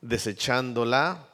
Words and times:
desechando 0.00 0.84
la 0.84 1.26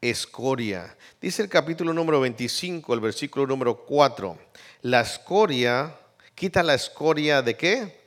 escoria. 0.00 0.96
Dice 1.20 1.42
el 1.42 1.48
capítulo 1.48 1.92
número 1.92 2.20
25, 2.20 2.94
el 2.94 3.00
versículo 3.00 3.46
número 3.46 3.76
4. 3.84 4.38
La 4.82 5.00
escoria, 5.00 5.96
quita 6.34 6.62
la 6.62 6.74
escoria 6.74 7.42
de 7.42 7.56
qué? 7.56 8.04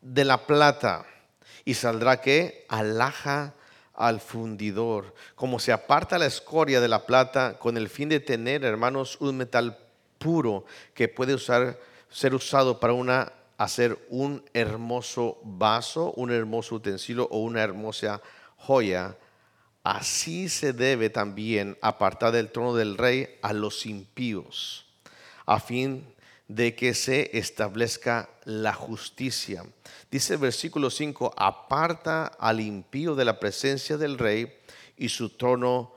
De 0.00 0.24
la 0.24 0.46
plata. 0.46 1.04
Y 1.64 1.74
saldrá 1.74 2.20
que 2.20 2.66
alhaja 2.68 3.54
al 3.94 4.20
fundidor. 4.20 5.14
Como 5.34 5.58
se 5.58 5.72
aparta 5.72 6.18
la 6.18 6.26
escoria 6.26 6.80
de 6.80 6.88
la 6.88 7.06
plata 7.06 7.58
con 7.58 7.76
el 7.76 7.88
fin 7.88 8.08
de 8.08 8.20
tener, 8.20 8.64
hermanos, 8.64 9.18
un 9.20 9.36
metal 9.36 9.78
puro 10.18 10.64
que 10.94 11.08
puede 11.08 11.34
usar, 11.34 11.78
ser 12.10 12.34
usado 12.34 12.80
para 12.80 12.92
una, 12.92 13.32
hacer 13.56 13.98
un 14.08 14.42
hermoso 14.54 15.38
vaso, 15.42 16.12
un 16.12 16.30
hermoso 16.30 16.76
utensilio 16.76 17.28
o 17.30 17.40
una 17.40 17.62
hermosa 17.62 18.20
joya. 18.60 19.16
Así 19.82 20.48
se 20.48 20.72
debe 20.72 21.10
también 21.10 21.76
apartar 21.80 22.32
del 22.32 22.50
trono 22.50 22.74
del 22.74 22.98
rey 22.98 23.38
a 23.42 23.52
los 23.52 23.86
impíos, 23.86 24.86
a 25.46 25.58
fin 25.58 26.06
de 26.48 26.74
que 26.74 26.94
se 26.94 27.36
establezca 27.38 28.28
la 28.44 28.74
justicia. 28.74 29.64
Dice 30.10 30.34
el 30.34 30.40
versículo 30.40 30.90
5, 30.90 31.34
aparta 31.36 32.26
al 32.26 32.60
impío 32.60 33.14
de 33.14 33.24
la 33.24 33.40
presencia 33.40 33.96
del 33.96 34.18
rey 34.18 34.52
y 34.96 35.08
su 35.08 35.30
trono 35.30 35.92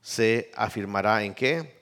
se 0.00 0.50
afirmará 0.54 1.24
en 1.24 1.34
qué? 1.34 1.80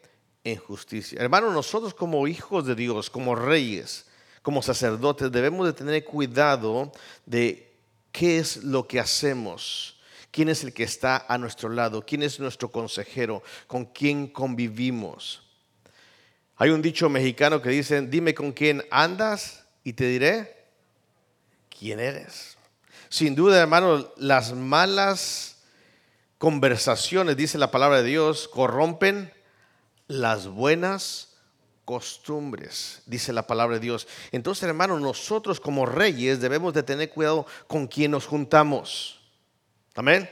en 0.52 0.56
justicia. 0.56 1.20
Hermano, 1.20 1.52
nosotros 1.52 1.94
como 1.94 2.26
hijos 2.26 2.66
de 2.66 2.74
Dios, 2.74 3.10
como 3.10 3.34
reyes, 3.34 4.06
como 4.42 4.62
sacerdotes, 4.62 5.30
debemos 5.30 5.66
de 5.66 5.72
tener 5.72 6.04
cuidado 6.04 6.92
de 7.26 7.76
qué 8.12 8.38
es 8.38 8.64
lo 8.64 8.86
que 8.86 9.00
hacemos, 9.00 9.97
quién 10.30 10.48
es 10.48 10.64
el 10.64 10.72
que 10.72 10.82
está 10.82 11.24
a 11.28 11.38
nuestro 11.38 11.68
lado, 11.68 12.04
quién 12.04 12.22
es 12.22 12.40
nuestro 12.40 12.70
consejero, 12.70 13.42
con 13.66 13.86
quién 13.86 14.28
convivimos. 14.28 15.42
Hay 16.56 16.70
un 16.70 16.82
dicho 16.82 17.08
mexicano 17.08 17.62
que 17.62 17.70
dice, 17.70 18.00
dime 18.02 18.34
con 18.34 18.52
quién 18.52 18.84
andas 18.90 19.64
y 19.84 19.92
te 19.92 20.06
diré 20.06 20.66
quién 21.68 22.00
eres. 22.00 22.56
Sin 23.08 23.34
duda, 23.34 23.60
hermano, 23.60 24.12
las 24.16 24.52
malas 24.52 25.58
conversaciones, 26.36 27.36
dice 27.36 27.58
la 27.58 27.70
palabra 27.70 28.02
de 28.02 28.08
Dios, 28.08 28.48
corrompen 28.48 29.32
las 30.08 30.48
buenas 30.48 31.36
costumbres, 31.84 33.02
dice 33.06 33.32
la 33.32 33.46
palabra 33.46 33.76
de 33.76 33.80
Dios. 33.80 34.08
Entonces, 34.30 34.64
hermanos, 34.64 35.00
nosotros 35.00 35.60
como 35.60 35.86
reyes 35.86 36.40
debemos 36.40 36.74
de 36.74 36.82
tener 36.82 37.08
cuidado 37.10 37.46
con 37.66 37.86
quién 37.86 38.10
nos 38.10 38.26
juntamos. 38.26 39.17
Amén. 39.98 40.30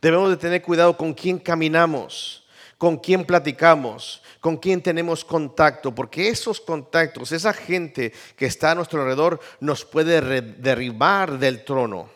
Debemos 0.00 0.30
de 0.30 0.38
tener 0.38 0.62
cuidado 0.62 0.96
con 0.96 1.12
quién 1.12 1.38
caminamos, 1.38 2.46
con 2.78 2.96
quién 2.96 3.26
platicamos, 3.26 4.22
con 4.40 4.56
quién 4.56 4.80
tenemos 4.80 5.22
contacto, 5.22 5.94
porque 5.94 6.30
esos 6.30 6.62
contactos, 6.62 7.30
esa 7.30 7.52
gente 7.52 8.14
que 8.38 8.46
está 8.46 8.70
a 8.70 8.74
nuestro 8.74 9.02
alrededor 9.02 9.38
nos 9.60 9.84
puede 9.84 10.40
derribar 10.40 11.38
del 11.38 11.62
trono, 11.62 12.08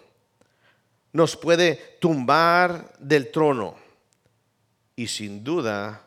nos 1.13 1.37
puede 1.37 1.99
tumbar 2.01 2.95
del 2.99 3.31
trono. 3.31 3.77
Y 4.97 5.09
sin 5.09 5.45
duda 5.45 6.01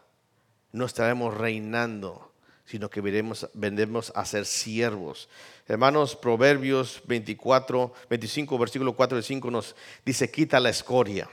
no 0.71 0.87
estaremos 0.87 1.37
reinando, 1.37 2.31
sino 2.65 2.89
que 2.89 3.01
vendremos 3.01 4.11
a 4.15 4.25
ser 4.25 4.47
siervos. 4.47 5.29
Hermanos, 5.67 6.15
Proverbios 6.15 7.01
24, 7.05 7.93
25, 8.09 8.57
versículo 8.57 8.93
4 8.93 9.19
y 9.19 9.23
5 9.23 9.51
nos 9.51 9.75
dice, 10.05 10.29
quita 10.29 10.59
la 10.59 10.69
escoria. 10.69 11.29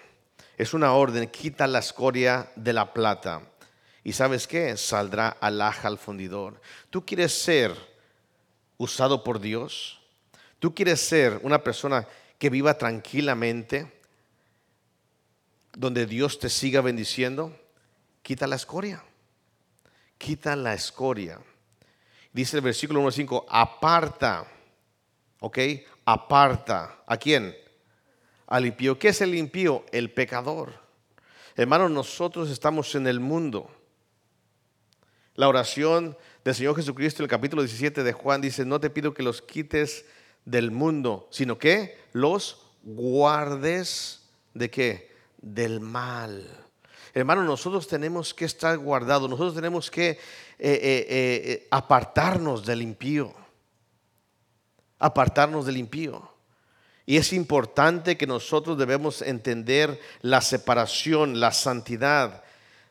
Es 0.56 0.75
una 0.75 0.92
orden, 0.92 1.28
quita 1.28 1.67
la 1.67 1.81
escoria 1.81 2.51
de 2.55 2.73
la 2.73 2.92
plata. 2.92 3.42
¿Y 4.05 4.12
sabes 4.12 4.47
qué? 4.47 4.77
Saldrá 4.77 5.28
alhaja 5.28 5.89
al 5.89 5.98
fundidor. 5.98 6.61
¿Tú 6.91 7.05
quieres 7.05 7.33
ser 7.33 7.75
usado 8.77 9.24
por 9.24 9.41
Dios? 9.41 10.01
¿Tú 10.58 10.74
quieres 10.74 11.01
ser 11.01 11.41
una 11.42 11.64
persona 11.64 12.07
que 12.39 12.51
viva 12.51 12.79
tranquilamente, 12.79 13.92
donde 15.73 16.07
Dios 16.07 16.39
te 16.39 16.48
siga 16.48 16.80
bendiciendo? 16.80 17.57
Quita 18.23 18.47
la 18.47 18.57
escoria 18.57 19.02
quita 20.20 20.55
la 20.55 20.74
escoria. 20.74 21.41
Dice 22.33 22.57
el 22.57 22.63
versículo 22.63 23.01
1.5, 23.02 23.45
aparta, 23.48 24.46
¿ok? 25.41 25.58
Aparta. 26.05 27.02
¿A 27.07 27.17
quién? 27.17 27.57
Al 28.46 28.67
impío. 28.67 28.98
¿Qué 28.98 29.08
es 29.08 29.20
el 29.20 29.35
impío? 29.35 29.85
El 29.91 30.13
pecador. 30.13 30.74
Hermanos, 31.57 31.91
nosotros 31.91 32.51
estamos 32.51 32.95
en 32.95 33.07
el 33.07 33.18
mundo. 33.18 33.70
La 35.35 35.48
oración 35.48 36.17
del 36.45 36.55
Señor 36.55 36.77
Jesucristo, 36.77 37.23
el 37.23 37.29
capítulo 37.29 37.63
17 37.63 38.02
de 38.02 38.13
Juan, 38.13 38.41
dice, 38.41 38.64
no 38.64 38.80
te 38.80 38.91
pido 38.91 39.12
que 39.12 39.23
los 39.23 39.42
quites 39.42 40.05
del 40.45 40.70
mundo, 40.70 41.29
sino 41.30 41.58
que 41.58 41.98
los 42.12 42.67
guardes 42.83 44.29
de 44.55 44.70
qué? 44.70 45.17
Del 45.39 45.80
mal. 45.80 46.47
Hermano, 47.12 47.42
nosotros 47.42 47.89
tenemos 47.89 48.33
que 48.33 48.45
estar 48.45 48.79
guardados, 48.79 49.29
nosotros 49.29 49.55
tenemos 49.55 49.91
que 49.91 50.18
eh, 50.63 50.79
eh, 50.83 51.07
eh, 51.09 51.69
apartarnos 51.71 52.67
del 52.67 52.83
impío, 52.83 53.35
apartarnos 54.98 55.65
del 55.65 55.79
impío. 55.79 56.31
Y 57.07 57.17
es 57.17 57.33
importante 57.33 58.19
que 58.19 58.27
nosotros 58.27 58.77
debemos 58.77 59.23
entender 59.23 59.98
la 60.21 60.43
separación, 60.43 61.41
la 61.41 61.53
santidad. 61.53 62.45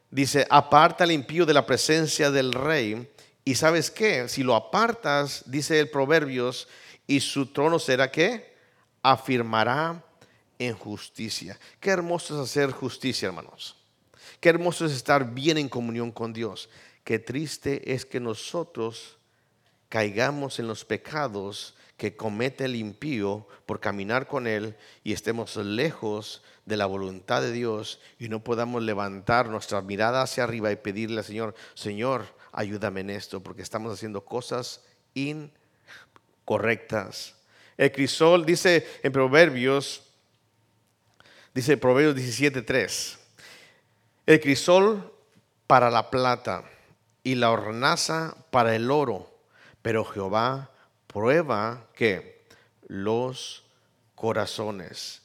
Dice, 0.09 0.47
aparta 0.49 1.03
al 1.03 1.11
impío 1.11 1.45
de 1.45 1.53
la 1.53 1.67
presencia 1.67 2.31
del 2.31 2.53
rey. 2.53 3.07
Y 3.45 3.53
sabes 3.53 3.91
qué, 3.91 4.27
si 4.27 4.41
lo 4.41 4.55
apartas, 4.55 5.43
dice 5.45 5.79
el 5.79 5.91
Proverbios, 5.91 6.67
y 7.05 7.19
su 7.19 7.45
trono 7.53 7.77
será 7.77 8.11
que 8.11 8.55
afirmará 9.03 10.03
en 10.57 10.73
justicia. 10.75 11.59
Qué 11.79 11.91
hermoso 11.91 12.33
es 12.33 12.49
hacer 12.49 12.71
justicia, 12.71 13.27
hermanos. 13.27 13.75
Qué 14.39 14.49
hermoso 14.49 14.87
es 14.87 14.93
estar 14.93 15.23
bien 15.33 15.59
en 15.59 15.69
comunión 15.69 16.11
con 16.11 16.33
Dios. 16.33 16.67
Qué 17.09 17.17
triste 17.17 17.95
es 17.95 18.05
que 18.05 18.19
nosotros 18.19 19.17
caigamos 19.89 20.59
en 20.59 20.67
los 20.67 20.85
pecados 20.85 21.75
que 21.97 22.15
comete 22.15 22.65
el 22.65 22.75
impío 22.75 23.47
por 23.65 23.79
caminar 23.79 24.27
con 24.27 24.45
Él 24.45 24.75
y 25.03 25.13
estemos 25.13 25.55
lejos 25.55 26.43
de 26.65 26.77
la 26.77 26.85
voluntad 26.85 27.41
de 27.41 27.51
Dios 27.51 27.99
y 28.19 28.29
no 28.29 28.43
podamos 28.43 28.83
levantar 28.83 29.49
nuestra 29.49 29.81
mirada 29.81 30.21
hacia 30.21 30.43
arriba 30.43 30.71
y 30.71 30.75
pedirle 30.75 31.17
al 31.17 31.25
Señor, 31.25 31.55
Señor, 31.73 32.27
ayúdame 32.51 33.01
en 33.01 33.09
esto, 33.09 33.41
porque 33.41 33.63
estamos 33.63 33.91
haciendo 33.91 34.23
cosas 34.23 34.85
incorrectas. 35.15 37.33
El 37.75 37.91
crisol 37.91 38.45
dice 38.45 38.87
en 39.01 39.11
Proverbios, 39.11 40.03
dice 41.55 41.75
Proverbios 41.75 42.17
17.3, 42.17 43.17
el 44.27 44.39
crisol 44.39 45.11
para 45.65 45.89
la 45.89 46.11
plata 46.11 46.65
y 47.23 47.35
la 47.35 47.51
hornaza 47.51 48.35
para 48.51 48.75
el 48.75 48.91
oro, 48.91 49.29
pero 49.81 50.05
Jehová 50.05 50.71
prueba 51.07 51.87
que 51.93 52.43
los 52.87 53.63
corazones. 54.15 55.21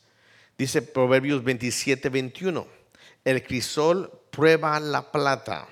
Dice 0.56 0.82
Proverbios 0.82 1.42
27, 1.42 2.08
21. 2.08 2.66
El 3.24 3.42
crisol 3.42 4.10
prueba 4.30 4.78
la 4.80 5.10
plata 5.10 5.66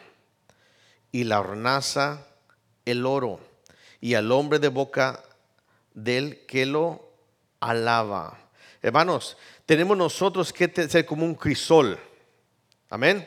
y 1.10 1.24
la 1.24 1.40
hornaza 1.40 2.26
el 2.84 3.06
oro, 3.06 3.40
y 4.00 4.14
al 4.14 4.32
hombre 4.32 4.58
de 4.58 4.68
boca 4.68 5.22
del 5.94 6.46
que 6.46 6.66
lo 6.66 7.08
alaba. 7.60 8.38
Hermanos, 8.80 9.36
tenemos 9.66 9.96
nosotros 9.96 10.52
que 10.52 10.88
ser 10.88 11.06
como 11.06 11.24
un 11.24 11.34
crisol 11.34 11.98
Amén. 12.92 13.26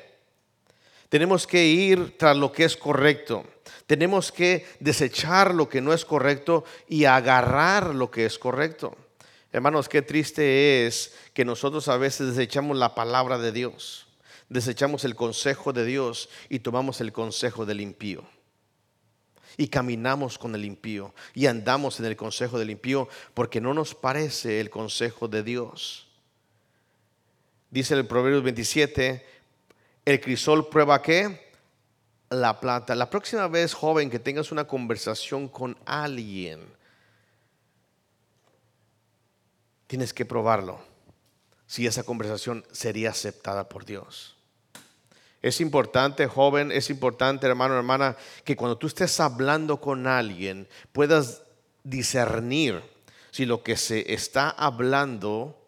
Tenemos 1.15 1.47
que 1.47 1.65
ir 1.65 2.17
tras 2.17 2.35
lo 2.35 2.51
que 2.51 2.65
es 2.65 2.75
correcto. 2.75 3.45
Tenemos 3.88 4.33
que 4.33 4.65
desechar 4.81 5.56
lo 5.56 5.69
que 5.69 5.79
no 5.79 5.94
es 5.94 6.03
correcto 6.03 6.65
y 6.89 7.06
agarrar 7.06 7.95
lo 7.95 8.12
que 8.12 8.25
es 8.25 8.38
correcto. 8.38 8.97
Hermanos, 9.53 9.88
qué 9.88 10.01
triste 10.01 10.85
es 10.85 11.15
que 11.33 11.45
nosotros 11.45 11.88
a 11.88 11.95
veces 11.95 12.35
desechamos 12.35 12.75
la 12.75 12.95
palabra 12.95 13.38
de 13.38 13.53
Dios, 13.53 14.07
desechamos 14.50 15.06
el 15.06 15.15
consejo 15.15 15.71
de 15.71 15.85
Dios 15.85 16.27
y 16.50 16.59
tomamos 16.59 17.00
el 17.00 17.13
consejo 17.13 17.65
del 17.65 17.79
impío. 17.79 18.25
Y 19.56 19.69
caminamos 19.69 20.38
con 20.38 20.53
el 20.53 20.65
impío 20.65 21.15
y 21.33 21.45
andamos 21.45 21.97
en 22.01 22.07
el 22.07 22.17
consejo 22.17 22.59
del 22.59 22.71
impío 22.71 23.07
porque 23.33 23.62
no 23.62 23.73
nos 23.73 23.95
parece 23.95 24.59
el 24.59 24.69
consejo 24.69 25.29
de 25.29 25.44
Dios. 25.44 26.09
Dice 27.71 27.94
el 27.94 28.06
Proverbios 28.06 28.44
27, 28.44 29.34
el 30.05 30.21
crisol 30.21 30.69
prueba 30.69 31.01
qué? 31.01 31.51
La 32.29 32.59
plata. 32.59 32.95
La 32.95 33.09
próxima 33.09 33.47
vez, 33.47 33.73
joven, 33.73 34.09
que 34.09 34.19
tengas 34.19 34.51
una 34.51 34.65
conversación 34.65 35.47
con 35.47 35.77
alguien, 35.85 36.61
tienes 39.87 40.13
que 40.13 40.25
probarlo. 40.25 40.79
si 41.67 41.87
esa 41.87 42.03
conversación 42.03 42.63
sería 42.71 43.09
aceptada 43.09 43.67
por 43.67 43.85
Dios. 43.85 44.35
Es 45.41 45.61
importante, 45.61 46.27
joven, 46.27 46.71
es 46.71 46.91
importante, 46.91 47.47
hermano, 47.47 47.75
hermana, 47.75 48.15
que 48.43 48.55
cuando 48.55 48.77
tú 48.77 48.85
estés 48.85 49.19
hablando 49.19 49.81
con 49.81 50.05
alguien 50.05 50.67
puedas 50.91 51.41
discernir 51.83 52.83
si 53.31 53.45
lo 53.45 53.63
que 53.63 53.77
se 53.77 54.13
está 54.13 54.49
hablando 54.49 55.67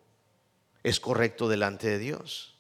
es 0.83 0.99
correcto 0.99 1.49
delante 1.49 1.87
de 1.87 1.97
Dios. 1.97 2.56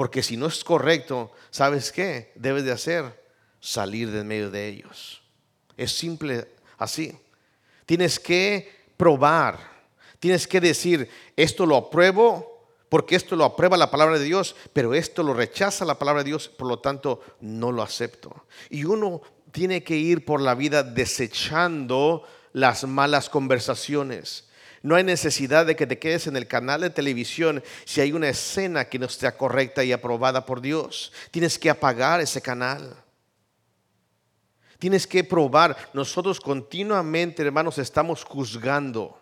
Porque 0.00 0.22
si 0.22 0.38
no 0.38 0.46
es 0.46 0.64
correcto, 0.64 1.30
¿sabes 1.50 1.92
qué? 1.92 2.32
Debes 2.34 2.64
de 2.64 2.72
hacer 2.72 3.22
salir 3.60 4.10
de 4.10 4.24
medio 4.24 4.50
de 4.50 4.66
ellos. 4.66 5.20
Es 5.76 5.92
simple 5.92 6.48
así. 6.78 7.14
Tienes 7.84 8.18
que 8.18 8.72
probar. 8.96 9.58
Tienes 10.18 10.48
que 10.48 10.58
decir, 10.58 11.06
esto 11.36 11.66
lo 11.66 11.76
apruebo 11.76 12.64
porque 12.88 13.14
esto 13.14 13.36
lo 13.36 13.44
aprueba 13.44 13.76
la 13.76 13.90
palabra 13.90 14.18
de 14.18 14.24
Dios, 14.24 14.56
pero 14.72 14.94
esto 14.94 15.22
lo 15.22 15.34
rechaza 15.34 15.84
la 15.84 15.98
palabra 15.98 16.22
de 16.22 16.30
Dios, 16.30 16.48
por 16.48 16.68
lo 16.68 16.78
tanto 16.78 17.20
no 17.42 17.70
lo 17.70 17.82
acepto. 17.82 18.46
Y 18.70 18.84
uno 18.84 19.20
tiene 19.52 19.84
que 19.84 19.98
ir 19.98 20.24
por 20.24 20.40
la 20.40 20.54
vida 20.54 20.82
desechando 20.82 22.22
las 22.54 22.84
malas 22.84 23.28
conversaciones 23.28 24.48
no 24.82 24.94
hay 24.94 25.04
necesidad 25.04 25.66
de 25.66 25.76
que 25.76 25.86
te 25.86 25.98
quedes 25.98 26.26
en 26.26 26.36
el 26.36 26.46
canal 26.46 26.80
de 26.80 26.90
televisión 26.90 27.62
si 27.84 28.00
hay 28.00 28.12
una 28.12 28.30
escena 28.30 28.86
que 28.86 28.98
no 28.98 29.06
esté 29.06 29.30
correcta 29.32 29.84
y 29.84 29.92
aprobada 29.92 30.46
por 30.46 30.62
Dios. 30.62 31.12
Tienes 31.30 31.58
que 31.58 31.68
apagar 31.68 32.20
ese 32.20 32.40
canal. 32.40 32.96
Tienes 34.78 35.06
que 35.06 35.22
probar. 35.22 35.76
Nosotros 35.92 36.40
continuamente, 36.40 37.42
hermanos, 37.42 37.76
estamos 37.76 38.24
juzgando. 38.24 39.18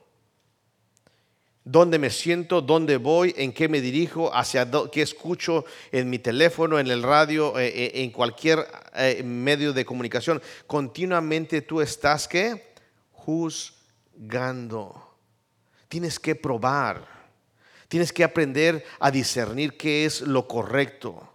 ¿Dónde 1.65 1.99
me 1.99 2.11
siento? 2.11 2.63
¿Dónde 2.63 2.97
voy? 2.97 3.35
¿En 3.37 3.53
qué 3.53 3.69
me 3.69 3.81
dirijo? 3.81 4.33
¿Hacia 4.33 4.71
qué 4.93 5.03
escucho 5.03 5.65
en 5.91 6.09
mi 6.09 6.21
teléfono, 6.21 6.79
en 6.79 6.87
el 6.87 7.03
radio, 7.03 7.59
eh, 7.59 7.67
eh, 7.67 7.91
en 7.97 8.11
cualquier 8.13 8.65
eh, 8.95 9.23
medio 9.25 9.73
de 9.73 9.85
comunicación? 9.85 10.41
Continuamente 10.69 11.63
tú 11.63 11.81
estás, 11.81 12.29
¿qué? 12.29 12.73
Juzgando. 13.11 15.08
Tienes 15.89 16.19
que 16.19 16.35
probar. 16.35 17.07
Tienes 17.89 18.13
que 18.13 18.25
aprender 18.25 18.85
a 19.01 19.11
discernir 19.11 19.77
qué 19.77 20.05
es 20.05 20.21
lo 20.21 20.47
correcto. 20.47 21.33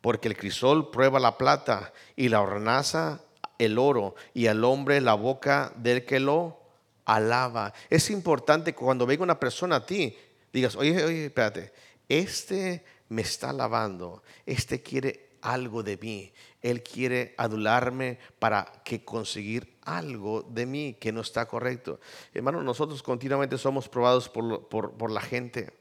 Porque 0.00 0.28
el 0.28 0.36
crisol 0.36 0.90
prueba 0.90 1.18
la 1.20 1.36
plata 1.36 1.92
y 2.16 2.28
la 2.28 2.40
hornaza 2.40 3.20
el 3.60 3.78
oro 3.78 4.14
y 4.32 4.46
al 4.46 4.64
hombre 4.64 5.00
la 5.00 5.14
boca 5.14 5.72
del 5.76 6.04
que 6.04 6.18
lo 6.18 6.58
alaba. 7.04 7.72
Es 7.90 8.10
importante 8.10 8.72
que 8.72 8.78
cuando 8.78 9.06
venga 9.06 9.22
una 9.22 9.38
persona 9.38 9.76
a 9.76 9.86
ti, 9.86 10.16
digas, 10.52 10.76
oye, 10.76 11.04
oye, 11.04 11.26
espérate, 11.26 11.72
este 12.08 12.84
me 13.10 13.22
está 13.22 13.50
alabando, 13.50 14.22
este 14.46 14.82
quiere 14.82 15.30
algo 15.42 15.82
de 15.82 15.98
mí, 15.98 16.32
él 16.62 16.82
quiere 16.82 17.34
adularme 17.36 18.18
para 18.38 18.64
que 18.84 19.04
conseguir 19.04 19.78
algo 19.96 20.42
de 20.42 20.66
mí 20.66 20.96
que 21.00 21.12
no 21.12 21.20
está 21.20 21.46
correcto. 21.46 22.00
Hermano, 22.34 22.62
nosotros 22.62 23.02
continuamente 23.02 23.58
somos 23.58 23.88
probados 23.88 24.28
por, 24.28 24.68
por 24.68 25.10
la 25.10 25.20
gente 25.20 25.80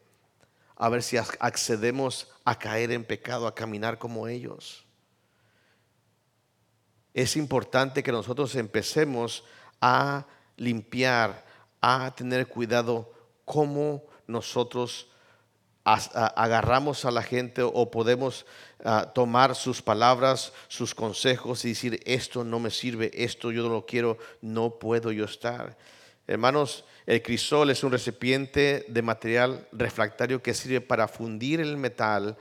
a 0.79 0.87
ver 0.87 1.03
si 1.03 1.17
accedemos 1.17 2.29
a 2.45 2.57
caer 2.57 2.91
en 2.91 3.03
pecado, 3.03 3.47
a 3.47 3.53
caminar 3.53 3.99
como 3.99 4.29
ellos. 4.29 4.85
Es 7.13 7.35
importante 7.35 8.01
que 8.01 8.13
nosotros 8.13 8.55
empecemos 8.55 9.43
a 9.81 10.25
limpiar, 10.55 11.45
a 11.81 12.15
tener 12.15 12.47
cuidado 12.47 13.11
cómo 13.43 14.05
nosotros 14.25 15.11
agarramos 15.83 17.05
a 17.05 17.11
la 17.11 17.23
gente 17.23 17.61
o 17.63 17.89
podemos 17.89 18.45
ah, 18.83 19.11
tomar 19.13 19.55
sus 19.55 19.81
palabras, 19.81 20.53
sus 20.67 20.93
consejos 20.93 21.65
y 21.65 21.69
decir, 21.69 21.99
esto 22.05 22.43
no 22.43 22.59
me 22.59 22.69
sirve, 22.69 23.11
esto 23.13 23.51
yo 23.51 23.63
no 23.63 23.69
lo 23.69 23.85
quiero, 23.85 24.17
no 24.41 24.71
puedo 24.71 25.11
yo 25.11 25.25
estar. 25.25 25.77
Hermanos, 26.27 26.85
el 27.07 27.23
crisol 27.23 27.71
es 27.71 27.83
un 27.83 27.91
recipiente 27.91 28.85
de 28.87 29.01
material 29.01 29.67
refractario 29.71 30.43
que 30.43 30.53
sirve 30.53 30.79
para 30.79 31.07
fundir 31.07 31.59
el 31.59 31.75
metal 31.75 32.37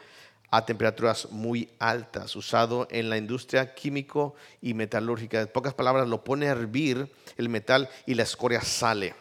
a 0.50 0.64
temperaturas 0.64 1.30
muy 1.30 1.70
altas, 1.78 2.34
usado 2.36 2.86
en 2.90 3.10
la 3.10 3.16
industria 3.16 3.74
químico 3.74 4.34
y 4.60 4.74
metalúrgica. 4.74 5.40
En 5.40 5.48
pocas 5.48 5.74
palabras, 5.74 6.08
lo 6.08 6.24
pone 6.24 6.48
a 6.48 6.52
hervir 6.52 7.10
el 7.36 7.48
metal 7.48 7.88
y 8.06 8.14
la 8.14 8.22
escoria 8.24 8.60
sale. 8.60 9.14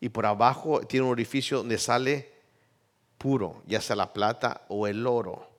Y 0.00 0.10
por 0.10 0.26
abajo 0.26 0.80
tiene 0.80 1.06
un 1.06 1.12
orificio 1.12 1.58
donde 1.58 1.78
sale 1.78 2.35
puro, 3.18 3.62
ya 3.66 3.80
sea 3.80 3.96
la 3.96 4.12
plata 4.12 4.62
o 4.68 4.86
el 4.86 5.06
oro. 5.06 5.56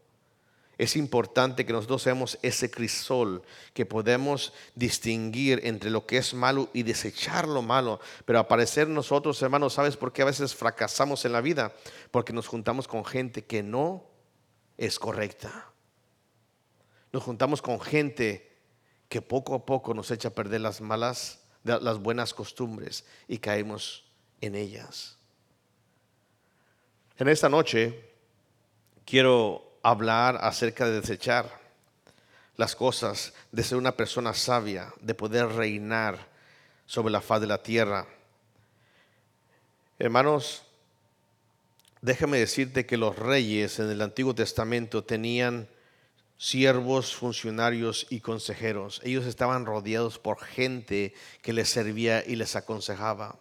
Es 0.77 0.95
importante 0.95 1.65
que 1.65 1.73
nosotros 1.73 2.03
seamos 2.03 2.37
ese 2.43 2.69
crisol, 2.69 3.41
que 3.73 3.87
podemos 3.87 4.53
distinguir 4.75 5.61
entre 5.63 5.89
lo 5.89 6.05
que 6.05 6.17
es 6.17 6.35
malo 6.35 6.69
y 6.71 6.83
desechar 6.83 7.47
lo 7.47 7.63
malo. 7.63 7.99
Pero 8.25 8.37
aparecer 8.37 8.87
nosotros, 8.87 9.41
hermanos, 9.41 9.73
¿sabes 9.73 9.97
por 9.97 10.13
qué 10.13 10.21
a 10.21 10.25
veces 10.25 10.53
fracasamos 10.53 11.25
en 11.25 11.31
la 11.31 11.41
vida? 11.41 11.73
Porque 12.11 12.31
nos 12.31 12.47
juntamos 12.47 12.87
con 12.87 13.03
gente 13.05 13.43
que 13.43 13.63
no 13.63 14.03
es 14.77 14.99
correcta. 14.99 15.71
Nos 17.11 17.23
juntamos 17.23 17.63
con 17.63 17.79
gente 17.79 18.55
que 19.09 19.23
poco 19.23 19.55
a 19.55 19.65
poco 19.65 19.95
nos 19.95 20.11
echa 20.11 20.27
a 20.27 20.35
perder 20.35 20.61
las 20.61 20.79
malas, 20.79 21.39
las 21.63 21.97
buenas 21.97 22.35
costumbres 22.35 23.03
y 23.27 23.39
caemos 23.39 24.05
en 24.41 24.53
ellas. 24.53 25.16
En 27.19 27.27
esta 27.27 27.49
noche 27.49 27.99
quiero 29.03 29.79
hablar 29.81 30.37
acerca 30.39 30.85
de 30.85 31.01
desechar 31.01 31.49
las 32.57 32.75
cosas, 32.75 33.33
de 33.51 33.63
ser 33.63 33.79
una 33.79 33.97
persona 33.97 34.35
sabia, 34.35 34.93
de 35.01 35.15
poder 35.15 35.47
reinar 35.47 36.27
sobre 36.85 37.11
la 37.11 37.21
faz 37.21 37.41
de 37.41 37.47
la 37.47 37.63
tierra. 37.63 38.05
Hermanos, 39.97 40.61
déjame 42.01 42.37
decirte 42.37 42.85
que 42.85 42.97
los 42.97 43.17
reyes 43.17 43.79
en 43.79 43.89
el 43.89 44.03
Antiguo 44.03 44.35
Testamento 44.35 45.03
tenían 45.03 45.67
siervos, 46.37 47.15
funcionarios 47.15 48.05
y 48.11 48.19
consejeros. 48.19 49.01
Ellos 49.03 49.25
estaban 49.25 49.65
rodeados 49.65 50.19
por 50.19 50.39
gente 50.39 51.15
que 51.41 51.53
les 51.53 51.67
servía 51.67 52.23
y 52.23 52.35
les 52.35 52.55
aconsejaba. 52.55 53.39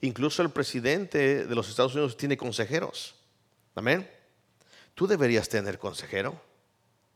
Incluso 0.00 0.42
el 0.42 0.50
presidente 0.50 1.46
de 1.46 1.54
los 1.54 1.68
Estados 1.68 1.94
Unidos 1.94 2.16
tiene 2.16 2.36
consejeros. 2.36 3.14
Amén. 3.74 4.08
Tú 4.94 5.06
deberías 5.06 5.48
tener 5.48 5.78
consejero. 5.78 6.40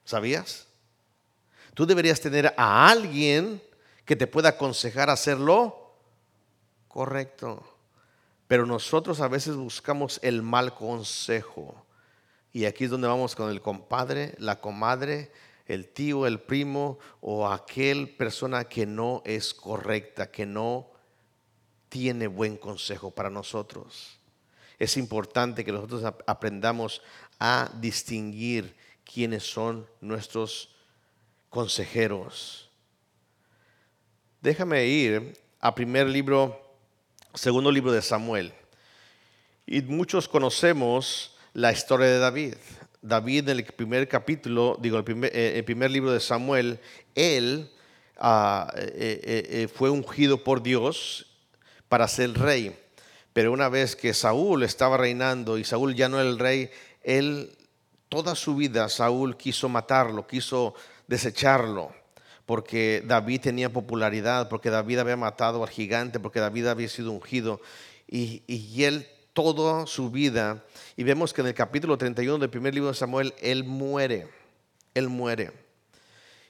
¿Sabías? 0.05 0.67
Tú 1.75 1.87
deberías 1.87 2.21
tener 2.21 2.55
a 2.57 2.89
alguien 2.89 3.63
que 4.05 4.17
te 4.17 4.27
pueda 4.27 4.51
aconsejar 4.51 5.11
hacerlo 5.11 5.95
correcto. 6.89 7.65
Pero 8.47 8.67
nosotros 8.67 9.21
a 9.21 9.29
veces 9.29 9.57
buscamos 9.57 10.21
el 10.23 10.43
mal 10.43 10.75
consejo. 10.75 11.87
Y 12.53 12.67
aquí 12.67 12.85
es 12.85 12.91
donde 12.91 13.09
vamos 13.09 13.35
con 13.35 13.49
el 13.49 13.63
compadre, 13.63 14.35
la 14.39 14.61
comadre, 14.61 15.33
el 15.67 15.89
tío, 15.89 16.27
el 16.27 16.41
primo 16.41 16.99
o 17.21 17.49
aquel 17.49 18.15
persona 18.15 18.65
que 18.65 18.85
no 18.85 19.23
es 19.25 19.55
correcta, 19.55 20.31
que 20.31 20.45
no 20.45 20.92
tiene 21.93 22.27
buen 22.27 22.57
consejo 22.57 23.11
para 23.11 23.29
nosotros. 23.29 24.19
Es 24.79 24.97
importante 24.97 25.63
que 25.63 25.73
nosotros 25.73 26.03
aprendamos 26.27 27.03
a 27.39 27.71
distinguir 27.81 28.75
quiénes 29.05 29.43
son 29.45 29.87
nuestros 30.01 30.71
consejeros. 31.51 32.71
Déjame 34.41 34.87
ir 34.87 35.39
a 35.61 35.75
primer 35.75 36.09
libro, 36.09 36.59
segundo 37.35 37.71
libro 37.71 37.93
de 37.93 38.01
Samuel. 38.01 38.55
Y 39.67 39.83
muchos 39.83 40.27
conocemos 40.27 41.37
la 41.53 41.73
historia 41.73 42.07
de 42.07 42.19
David. 42.19 42.55
David 43.03 43.51
en 43.51 43.59
el 43.59 43.65
primer 43.67 44.09
capítulo, 44.09 44.79
digo, 44.81 44.97
el 44.97 45.05
primer, 45.05 45.31
eh, 45.35 45.89
libro 45.91 46.11
de 46.11 46.21
Samuel, 46.21 46.81
él 47.15 47.71
ah, 48.17 48.73
eh, 48.79 49.21
eh, 49.25 49.69
fue 49.69 49.91
ungido 49.91 50.43
por 50.43 50.63
Dios 50.63 51.27
para 51.93 52.09
ser 52.09 52.33
rey. 52.39 52.75
Pero 53.35 53.53
una 53.53 53.69
vez 53.69 53.97
que 53.97 54.15
Saúl 54.15 54.63
estaba 54.63 54.97
reinando 54.97 55.59
y 55.59 55.65
Saúl 55.65 55.95
ya 55.95 56.09
no 56.09 56.19
era 56.19 56.31
el 56.31 56.39
rey, 56.39 56.71
él 57.03 57.53
toda 58.09 58.35
su 58.35 58.57
vida 58.57 58.89
Saúl 58.89 59.37
quiso 59.37 59.69
matarlo, 59.69 60.27
quiso 60.27 60.73
desecharlo, 61.07 61.93
porque 62.47 63.03
David 63.05 63.43
tenía 63.43 63.71
popularidad, 63.71 64.49
porque 64.49 64.71
David 64.71 65.01
había 65.01 65.19
matado 65.19 65.63
al 65.63 65.69
gigante, 65.69 66.19
porque 66.19 66.41
David 66.41 66.69
había 66.69 66.89
sido 66.89 67.13
ungido. 67.13 67.61
Y, 68.09 68.43
y 68.47 68.85
él 68.85 69.07
toda 69.35 69.87
su 69.87 70.11
vida, 70.11 70.65
y 70.97 71.05
vemos 71.05 71.35
que 71.35 71.43
en 71.43 71.49
el 71.49 71.55
capítulo 71.55 71.99
31 71.99 72.39
del 72.39 72.49
primer 72.49 72.73
libro 72.73 72.89
de 72.89 72.95
Samuel, 72.95 73.35
él 73.43 73.65
muere, 73.65 74.29
él 74.95 75.11
muere. 75.11 75.53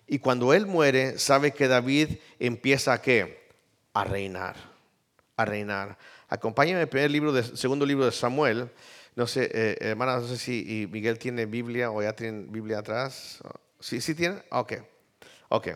Y 0.07 0.21
cuando 0.21 0.55
él 0.55 0.67
muere, 0.67 1.19
sabe 1.19 1.51
que 1.51 1.67
David 1.67 2.19
empieza 2.39 2.93
a 2.93 3.03
qué? 3.03 3.51
A 3.93 4.05
reinar 4.05 4.72
a 5.37 5.45
reinar. 5.45 5.99
Acompáñame 6.29 6.83
el 6.83 6.89
primer 6.89 7.11
libro 7.11 7.33
de, 7.33 7.43
segundo 7.43 7.87
libro 7.87 8.07
de 8.07 8.13
Samuel, 8.13 8.71
No 9.15 9.27
sé, 9.27 9.51
eh, 9.53 9.77
hermana, 9.81 10.19
no 10.19 10.27
sé 10.27 10.39
si 10.39 10.89
Miguel 10.91 11.19
tiene 11.19 11.45
Biblia 11.47 11.91
o 11.91 12.03
ya 12.03 12.15
tiene 12.15 12.47
Biblia 12.49 12.79
atrás. 12.79 13.41
¿Sí, 13.79 14.01
sí 14.01 14.15
tiene? 14.15 14.43
Ok. 14.51 14.75
Ok. 15.49 15.69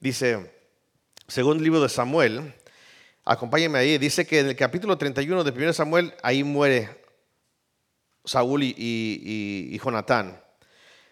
Dice, 0.00 0.50
según 1.28 1.58
el 1.58 1.64
libro 1.64 1.80
de 1.80 1.88
Samuel, 1.88 2.54
acompáñenme 3.24 3.78
ahí, 3.78 3.98
dice 3.98 4.26
que 4.26 4.40
en 4.40 4.46
el 4.46 4.56
capítulo 4.56 4.96
31 4.96 5.44
de 5.44 5.50
1 5.50 5.72
Samuel, 5.72 6.14
ahí 6.22 6.42
muere 6.42 6.88
Saúl 8.24 8.62
y, 8.62 8.74
y, 8.76 9.74
y 9.74 9.78
Jonatán. 9.78 10.42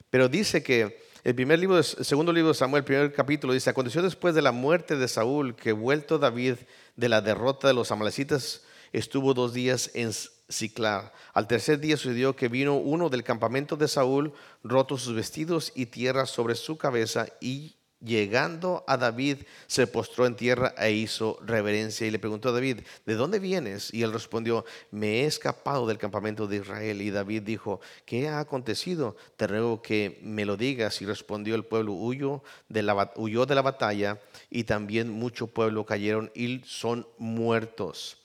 Pero 0.08 0.28
dice 0.28 0.62
que 0.62 1.02
el 1.24 1.34
primer 1.34 1.58
libro, 1.58 1.82
segundo 1.82 2.32
libro 2.32 2.48
de 2.48 2.54
Samuel, 2.54 2.80
el 2.80 2.84
primer 2.84 3.12
capítulo, 3.12 3.52
dice, 3.52 3.70
aconteció 3.70 4.02
después 4.02 4.34
de 4.34 4.42
la 4.42 4.50
muerte 4.50 4.96
de 4.96 5.06
Saúl 5.06 5.54
que 5.54 5.72
vuelto 5.72 6.18
David 6.18 6.56
de 6.96 7.08
la 7.08 7.20
derrota 7.20 7.68
de 7.68 7.74
los 7.74 7.92
amalecitas, 7.92 8.62
estuvo 8.92 9.32
dos 9.32 9.52
días 9.52 9.90
en 9.94 10.10
Ciclar. 10.48 11.12
Al 11.32 11.46
tercer 11.46 11.78
día 11.78 11.96
sucedió 11.96 12.34
que 12.34 12.48
vino 12.48 12.74
uno 12.74 13.08
del 13.08 13.22
campamento 13.22 13.76
de 13.76 13.88
Saúl, 13.88 14.32
roto 14.64 14.98
sus 14.98 15.14
vestidos 15.14 15.72
y 15.74 15.86
tierra 15.86 16.26
sobre 16.26 16.56
su 16.56 16.76
cabeza, 16.76 17.26
y 17.40 17.76
llegando 18.04 18.84
a 18.86 18.96
David 18.96 19.38
se 19.66 19.86
postró 19.86 20.26
en 20.26 20.34
tierra 20.34 20.74
e 20.76 20.92
hizo 20.92 21.38
reverencia 21.44 22.06
y 22.06 22.10
le 22.10 22.18
preguntó 22.18 22.48
a 22.48 22.52
David, 22.52 22.80
¿de 23.06 23.14
dónde 23.14 23.38
vienes? 23.38 23.92
Y 23.94 24.02
él 24.02 24.12
respondió, 24.12 24.64
me 24.90 25.20
he 25.20 25.24
escapado 25.26 25.86
del 25.86 25.98
campamento 25.98 26.46
de 26.46 26.56
Israel. 26.56 27.00
Y 27.00 27.10
David 27.10 27.42
dijo, 27.42 27.80
¿qué 28.04 28.28
ha 28.28 28.40
acontecido? 28.40 29.16
Te 29.36 29.46
ruego 29.46 29.82
que 29.82 30.18
me 30.22 30.44
lo 30.44 30.56
digas. 30.56 31.00
Y 31.00 31.06
respondió 31.06 31.54
el 31.54 31.64
pueblo, 31.64 31.92
huyó 31.92 32.42
de 32.68 32.82
la, 32.82 33.62
batalla 33.62 34.18
y 34.50 34.64
también 34.64 35.08
mucho 35.10 35.46
pueblo 35.46 35.86
cayeron 35.86 36.30
y 36.34 36.62
son 36.64 37.06
muertos. 37.18 38.18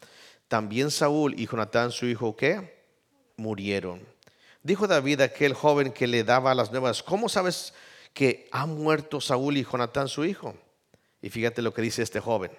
También 0.48 0.92
Saúl 0.92 1.40
y 1.40 1.46
Jonatán, 1.46 1.92
su 1.92 2.08
hijo, 2.08 2.36
¿qué? 2.36 2.78
Murieron. 3.36 4.02
Dijo 4.64 4.88
David 4.88 5.22
a 5.22 5.26
aquel 5.26 5.54
joven 5.54 5.92
que 5.92 6.08
le 6.08 6.24
daba 6.24 6.56
las 6.56 6.72
nuevas, 6.72 7.04
¿cómo 7.04 7.30
sabes 7.30 7.74
que 8.18 8.50
ha 8.52 8.66
muerto 8.66 9.22
Saúl 9.22 9.58
y 9.58 9.64
Jonatán, 9.64 10.08
su 10.08 10.26
hijo? 10.26 10.56
Y 11.22 11.30
fíjate 11.30 11.62
lo 11.62 11.72
que 11.72 11.84
dice 11.84 12.02
este 12.02 12.20
joven. 12.20 12.50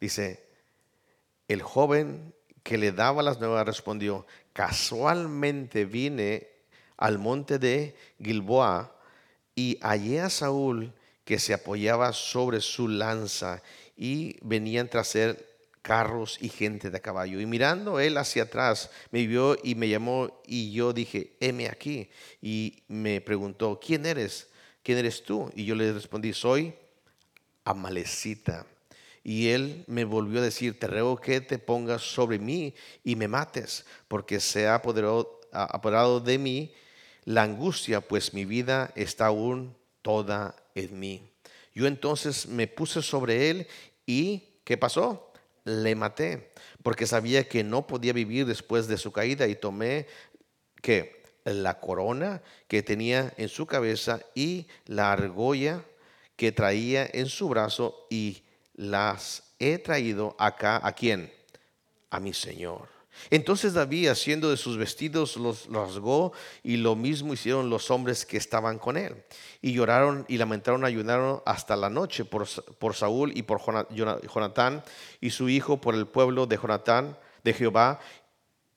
Dice, 0.00 0.46
el 1.48 1.62
joven 1.62 2.32
que 2.62 2.78
le 2.78 2.92
daba 2.92 3.24
las 3.24 3.40
nuevas 3.40 3.66
respondió, 3.66 4.24
casualmente 4.52 5.84
vine 5.84 6.46
al 6.96 7.18
monte 7.18 7.58
de 7.58 7.96
Gilboa 8.22 8.94
y 9.56 9.78
hallé 9.80 10.20
a 10.20 10.30
Saúl 10.30 10.92
que 11.24 11.40
se 11.40 11.54
apoyaba 11.54 12.12
sobre 12.12 12.60
su 12.60 12.86
lanza 12.86 13.64
y 13.96 14.36
venían 14.42 14.88
tras 14.88 15.16
él 15.16 15.44
carros 15.82 16.38
y 16.40 16.48
gente 16.48 16.88
de 16.88 17.00
caballo. 17.00 17.40
Y 17.40 17.46
mirando 17.46 17.98
él 17.98 18.16
hacia 18.16 18.44
atrás, 18.44 18.90
me 19.10 19.26
vio 19.26 19.56
y 19.60 19.74
me 19.74 19.88
llamó 19.88 20.40
y 20.46 20.70
yo 20.70 20.92
dije, 20.92 21.32
heme 21.40 21.66
aquí. 21.66 22.08
Y 22.40 22.84
me 22.86 23.20
preguntó, 23.20 23.80
¿quién 23.84 24.06
eres? 24.06 24.51
¿Quién 24.82 24.98
eres 24.98 25.22
tú? 25.22 25.50
Y 25.54 25.64
yo 25.64 25.74
le 25.74 25.92
respondí, 25.92 26.32
soy 26.32 26.74
Amalecita. 27.64 28.66
Y 29.24 29.48
él 29.48 29.84
me 29.86 30.04
volvió 30.04 30.40
a 30.40 30.44
decir, 30.44 30.78
te 30.78 30.88
ruego 30.88 31.16
que 31.16 31.40
te 31.40 31.58
pongas 31.58 32.02
sobre 32.02 32.38
mí 32.38 32.74
y 33.04 33.14
me 33.14 33.28
mates, 33.28 33.86
porque 34.08 34.40
se 34.40 34.66
ha 34.66 34.74
apoderado, 34.74 36.20
de 36.20 36.38
mí 36.38 36.74
la 37.24 37.44
angustia, 37.44 38.00
pues 38.00 38.34
mi 38.34 38.44
vida 38.44 38.92
está 38.96 39.26
aún 39.26 39.76
toda 40.02 40.56
en 40.74 40.98
mí. 40.98 41.30
Yo 41.72 41.86
entonces 41.86 42.46
me 42.48 42.66
puse 42.66 43.00
sobre 43.00 43.50
él 43.50 43.68
y 44.06 44.42
¿qué 44.64 44.76
pasó? 44.76 45.32
le 45.64 45.94
maté, 45.94 46.50
porque 46.82 47.06
sabía 47.06 47.48
que 47.48 47.62
no 47.62 47.86
podía 47.86 48.12
vivir 48.12 48.46
después 48.46 48.88
de 48.88 48.98
su 48.98 49.12
caída 49.12 49.46
y 49.46 49.54
tomé 49.54 50.06
que 50.80 51.21
la 51.44 51.80
corona 51.80 52.42
que 52.68 52.82
tenía 52.82 53.32
en 53.36 53.48
su 53.48 53.66
cabeza 53.66 54.20
y 54.34 54.66
la 54.86 55.12
argolla 55.12 55.82
que 56.36 56.52
traía 56.52 57.08
en 57.12 57.26
su 57.26 57.48
brazo 57.48 58.06
y 58.10 58.42
las 58.74 59.54
he 59.58 59.78
traído 59.78 60.34
acá 60.38 60.80
a 60.82 60.92
quién? 60.92 61.32
A 62.10 62.20
mi 62.20 62.32
Señor. 62.32 62.88
Entonces 63.30 63.74
David, 63.74 64.08
haciendo 64.08 64.50
de 64.50 64.56
sus 64.56 64.76
vestidos, 64.76 65.36
los 65.36 65.66
rasgó 65.70 66.32
y 66.62 66.78
lo 66.78 66.96
mismo 66.96 67.34
hicieron 67.34 67.70
los 67.70 67.90
hombres 67.90 68.24
que 68.24 68.36
estaban 68.36 68.78
con 68.78 68.96
él. 68.96 69.22
Y 69.60 69.72
lloraron 69.72 70.24
y 70.28 70.38
lamentaron, 70.38 70.84
ayunaron 70.84 71.42
hasta 71.44 71.76
la 71.76 71.90
noche 71.90 72.24
por, 72.24 72.48
por 72.78 72.94
Saúl 72.94 73.32
y 73.36 73.42
por 73.42 73.60
Jonatán 73.90 74.82
y 75.20 75.30
su 75.30 75.48
hijo, 75.48 75.80
por 75.80 75.94
el 75.94 76.06
pueblo 76.06 76.46
de 76.46 76.56
Jonatán, 76.56 77.16
de 77.44 77.52
Jehová, 77.52 78.00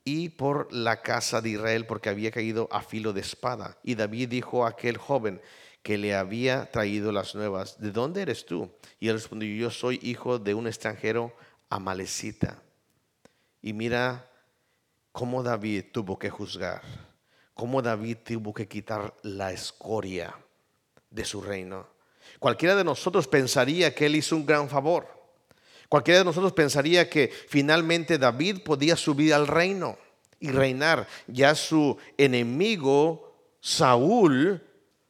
y 0.05 0.29
por 0.29 0.71
la 0.71 1.01
casa 1.01 1.41
de 1.41 1.49
Israel, 1.49 1.87
porque 1.87 2.09
había 2.09 2.31
caído 2.31 2.69
a 2.71 2.81
filo 2.81 3.11
de 3.11 3.21
espada. 3.21 3.77
Y 3.83 3.95
David 3.95 4.29
dijo 4.29 4.63
a 4.63 4.69
aquel 4.69 4.97
joven 4.97 5.41
que 5.81 5.97
le 5.97 6.15
había 6.15 6.71
traído 6.71 7.11
las 7.11 7.35
nuevas, 7.35 7.79
¿de 7.79 7.91
dónde 7.91 8.21
eres 8.21 8.45
tú? 8.45 8.71
Y 8.99 9.07
él 9.07 9.15
respondió, 9.15 9.53
yo 9.53 9.71
soy 9.71 9.99
hijo 10.03 10.37
de 10.37 10.53
un 10.53 10.67
extranjero 10.67 11.35
amalecita. 11.69 12.61
Y 13.61 13.73
mira 13.73 14.29
cómo 15.11 15.41
David 15.41 15.85
tuvo 15.91 16.19
que 16.19 16.29
juzgar, 16.29 16.83
cómo 17.55 17.81
David 17.81 18.17
tuvo 18.23 18.53
que 18.53 18.67
quitar 18.67 19.15
la 19.23 19.51
escoria 19.51 20.35
de 21.09 21.25
su 21.25 21.41
reino. 21.41 21.87
Cualquiera 22.37 22.75
de 22.75 22.83
nosotros 22.83 23.27
pensaría 23.27 23.95
que 23.95 24.05
él 24.05 24.15
hizo 24.15 24.35
un 24.35 24.45
gran 24.45 24.69
favor. 24.69 25.14
Cualquiera 25.95 26.19
de 26.19 26.25
nosotros 26.25 26.51
pensaría 26.51 27.09
que 27.09 27.29
finalmente 27.47 28.17
David 28.17 28.63
podía 28.65 28.97
subir 28.97 29.33
al 29.33 29.47
reino 29.47 29.97
y 30.41 30.51
reinar. 30.51 31.07
Ya 31.25 31.55
su 31.55 31.97
enemigo, 32.17 33.33
Saúl, 33.61 34.61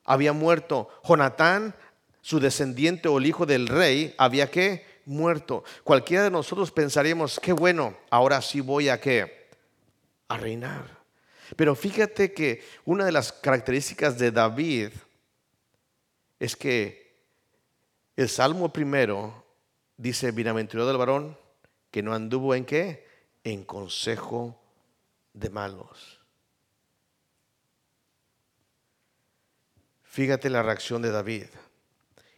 había 0.04 0.32
muerto. 0.32 0.88
Jonatán, 1.04 1.74
su 2.22 2.40
descendiente 2.40 3.08
o 3.08 3.18
el 3.18 3.26
hijo 3.26 3.48
del 3.48 3.68
rey, 3.68 4.14
había 4.20 4.52
que 4.52 4.86
muerto. 5.06 5.64
Cualquiera 5.84 6.26
de 6.26 6.30
nosotros 6.30 6.70
pensaríamos, 6.70 7.40
qué 7.40 7.52
bueno, 7.52 7.98
ahora 8.12 8.40
sí 8.44 8.62
voy 8.62 8.90
a 8.90 9.02
qué? 9.02 9.50
A 10.28 10.38
reinar. 10.38 11.00
Pero 11.56 11.74
fíjate 11.74 12.32
que 12.32 12.64
una 12.86 13.06
de 13.06 13.12
las 13.12 13.32
características 13.32 14.20
de 14.20 14.30
David 14.30 14.90
es 16.40 16.56
que 16.56 17.12
el 18.16 18.30
Salmo 18.30 18.72
primero 18.72 19.45
dice, 19.98 20.32
bienaventurado 20.32 20.90
del 20.90 20.98
varón 20.98 21.38
que 21.92 22.04
no 22.04 22.14
anduvo 22.14 22.56
en 22.56 22.66
qué? 22.66 23.08
En 23.44 23.64
consejo 23.64 24.60
de 25.34 25.50
malos. 25.50 26.20
Fíjate 30.04 30.50
la 30.50 30.64
reacción 30.64 31.02
de 31.02 31.12
David. 31.12 31.48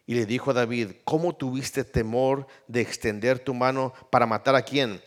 Y 0.05 0.15
le 0.15 0.25
dijo 0.25 0.51
a 0.51 0.53
David, 0.53 0.91
¿cómo 1.03 1.35
tuviste 1.35 1.83
temor 1.83 2.47
de 2.67 2.81
extender 2.81 3.39
tu 3.39 3.53
mano 3.53 3.93
para 4.09 4.25
matar 4.25 4.55
a 4.55 4.61
quién? 4.61 5.01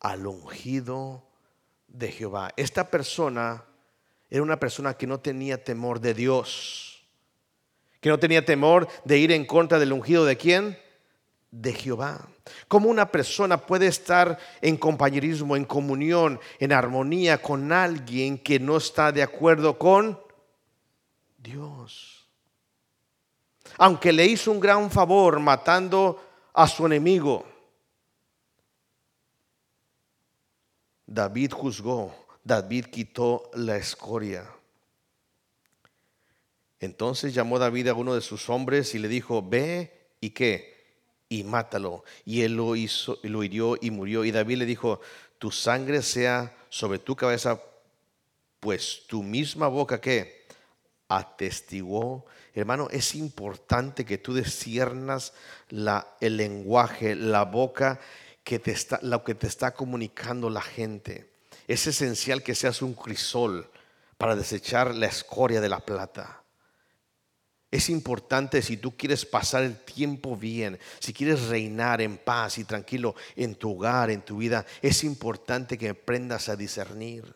Al 0.00 0.26
ungido 0.26 1.26
de 1.88 2.12
Jehová. 2.12 2.52
Esta 2.56 2.88
persona 2.88 3.64
era 4.30 4.42
una 4.42 4.58
persona 4.58 4.94
que 4.94 5.06
no 5.06 5.20
tenía 5.20 5.62
temor 5.62 6.00
de 6.00 6.14
Dios, 6.14 7.04
que 8.00 8.08
no 8.08 8.18
tenía 8.18 8.44
temor 8.44 8.88
de 9.04 9.18
ir 9.18 9.32
en 9.32 9.44
contra 9.44 9.78
del 9.78 9.92
ungido 9.92 10.24
de 10.24 10.36
quién? 10.36 10.78
De 11.56 11.72
Jehová. 11.72 12.26
¿Cómo 12.66 12.88
una 12.88 13.10
persona 13.10 13.58
puede 13.58 13.86
estar 13.86 14.38
en 14.60 14.76
compañerismo, 14.76 15.54
en 15.54 15.64
comunión, 15.64 16.40
en 16.58 16.72
armonía 16.72 17.40
con 17.40 17.70
alguien 17.70 18.38
que 18.38 18.58
no 18.58 18.76
está 18.76 19.12
de 19.12 19.22
acuerdo 19.22 19.78
con 19.78 20.18
Dios? 21.38 22.14
aunque 23.78 24.12
le 24.12 24.26
hizo 24.26 24.50
un 24.52 24.60
gran 24.60 24.90
favor 24.90 25.40
matando 25.40 26.22
a 26.52 26.66
su 26.68 26.86
enemigo. 26.86 27.44
David 31.06 31.52
juzgó, 31.52 32.14
David 32.42 32.86
quitó 32.86 33.50
la 33.54 33.76
escoria. 33.76 34.50
Entonces 36.80 37.32
llamó 37.32 37.58
David 37.58 37.88
a 37.88 37.94
uno 37.94 38.14
de 38.14 38.20
sus 38.20 38.48
hombres 38.50 38.94
y 38.94 38.98
le 38.98 39.08
dijo, 39.08 39.42
ve 39.42 40.10
y 40.20 40.30
qué, 40.30 40.73
y 41.28 41.44
mátalo. 41.44 42.04
Y 42.24 42.42
él 42.42 42.56
lo 42.56 42.76
hizo, 42.76 43.18
lo 43.22 43.42
hirió 43.42 43.76
y 43.80 43.90
murió. 43.90 44.24
Y 44.24 44.30
David 44.30 44.58
le 44.58 44.66
dijo, 44.66 45.00
tu 45.38 45.50
sangre 45.50 46.02
sea 46.02 46.56
sobre 46.68 46.98
tu 46.98 47.16
cabeza, 47.16 47.60
pues 48.60 49.02
tu 49.06 49.22
misma 49.22 49.68
boca 49.68 50.00
que 50.00 50.46
atestiguó 51.08 52.24
Hermano, 52.54 52.88
es 52.92 53.16
importante 53.16 54.04
que 54.04 54.16
tú 54.16 54.32
desciernas 54.32 55.32
la, 55.70 56.06
el 56.20 56.36
lenguaje, 56.36 57.16
la 57.16 57.44
boca, 57.44 57.98
que 58.44 58.60
te 58.60 58.70
está, 58.70 59.00
lo 59.02 59.24
que 59.24 59.34
te 59.34 59.48
está 59.48 59.72
comunicando 59.74 60.48
la 60.48 60.62
gente. 60.62 61.32
Es 61.66 61.88
esencial 61.88 62.44
que 62.44 62.54
seas 62.54 62.80
un 62.80 62.94
crisol 62.94 63.68
para 64.18 64.36
desechar 64.36 64.94
la 64.94 65.06
escoria 65.06 65.60
de 65.60 65.68
la 65.68 65.80
plata. 65.80 66.43
Es 67.74 67.90
importante 67.90 68.62
si 68.62 68.76
tú 68.76 68.96
quieres 68.96 69.26
pasar 69.26 69.64
el 69.64 69.76
tiempo 69.76 70.36
bien, 70.36 70.78
si 71.00 71.12
quieres 71.12 71.48
reinar 71.48 72.00
en 72.00 72.18
paz 72.18 72.58
y 72.58 72.62
tranquilo 72.62 73.16
en 73.34 73.56
tu 73.56 73.72
hogar, 73.72 74.12
en 74.12 74.22
tu 74.22 74.36
vida, 74.36 74.64
es 74.80 75.02
importante 75.02 75.76
que 75.76 75.88
aprendas 75.88 76.48
a 76.48 76.54
discernir. 76.54 77.34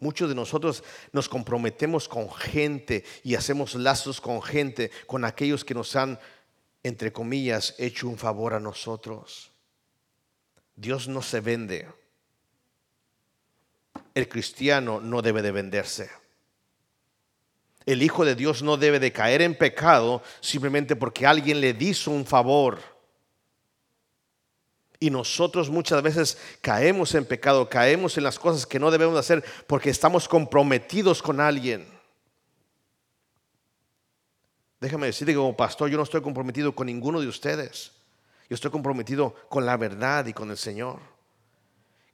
Muchos 0.00 0.30
de 0.30 0.34
nosotros 0.34 0.82
nos 1.12 1.28
comprometemos 1.28 2.08
con 2.08 2.32
gente 2.32 3.04
y 3.24 3.34
hacemos 3.34 3.74
lazos 3.74 4.22
con 4.22 4.40
gente, 4.40 4.90
con 5.06 5.22
aquellos 5.22 5.66
que 5.66 5.74
nos 5.74 5.96
han, 5.96 6.18
entre 6.82 7.12
comillas, 7.12 7.74
hecho 7.76 8.08
un 8.08 8.16
favor 8.16 8.54
a 8.54 8.58
nosotros. 8.58 9.52
Dios 10.76 11.08
no 11.08 11.20
se 11.20 11.40
vende. 11.40 11.88
El 14.14 14.30
cristiano 14.30 14.98
no 15.02 15.20
debe 15.20 15.42
de 15.42 15.52
venderse. 15.52 16.21
El 17.86 18.02
Hijo 18.02 18.24
de 18.24 18.34
Dios 18.34 18.62
no 18.62 18.76
debe 18.76 19.00
de 19.00 19.12
caer 19.12 19.42
en 19.42 19.56
pecado 19.56 20.22
simplemente 20.40 20.96
porque 20.96 21.26
alguien 21.26 21.60
le 21.60 21.76
hizo 21.78 22.10
un 22.10 22.24
favor. 22.24 22.78
Y 25.00 25.10
nosotros 25.10 25.68
muchas 25.68 26.00
veces 26.02 26.38
caemos 26.60 27.14
en 27.16 27.24
pecado, 27.24 27.68
caemos 27.68 28.16
en 28.16 28.24
las 28.24 28.38
cosas 28.38 28.66
que 28.66 28.78
no 28.78 28.90
debemos 28.90 29.18
hacer 29.18 29.44
porque 29.66 29.90
estamos 29.90 30.28
comprometidos 30.28 31.20
con 31.20 31.40
alguien. 31.40 31.86
Déjame 34.80 35.06
decirte 35.06 35.32
que 35.32 35.38
como 35.38 35.56
pastor 35.56 35.88
yo 35.90 35.96
no 35.96 36.04
estoy 36.04 36.22
comprometido 36.22 36.74
con 36.74 36.86
ninguno 36.86 37.20
de 37.20 37.28
ustedes. 37.28 37.92
Yo 38.48 38.54
estoy 38.54 38.70
comprometido 38.70 39.34
con 39.48 39.64
la 39.64 39.76
verdad 39.76 40.26
y 40.26 40.32
con 40.32 40.50
el 40.50 40.56
Señor. 40.56 41.00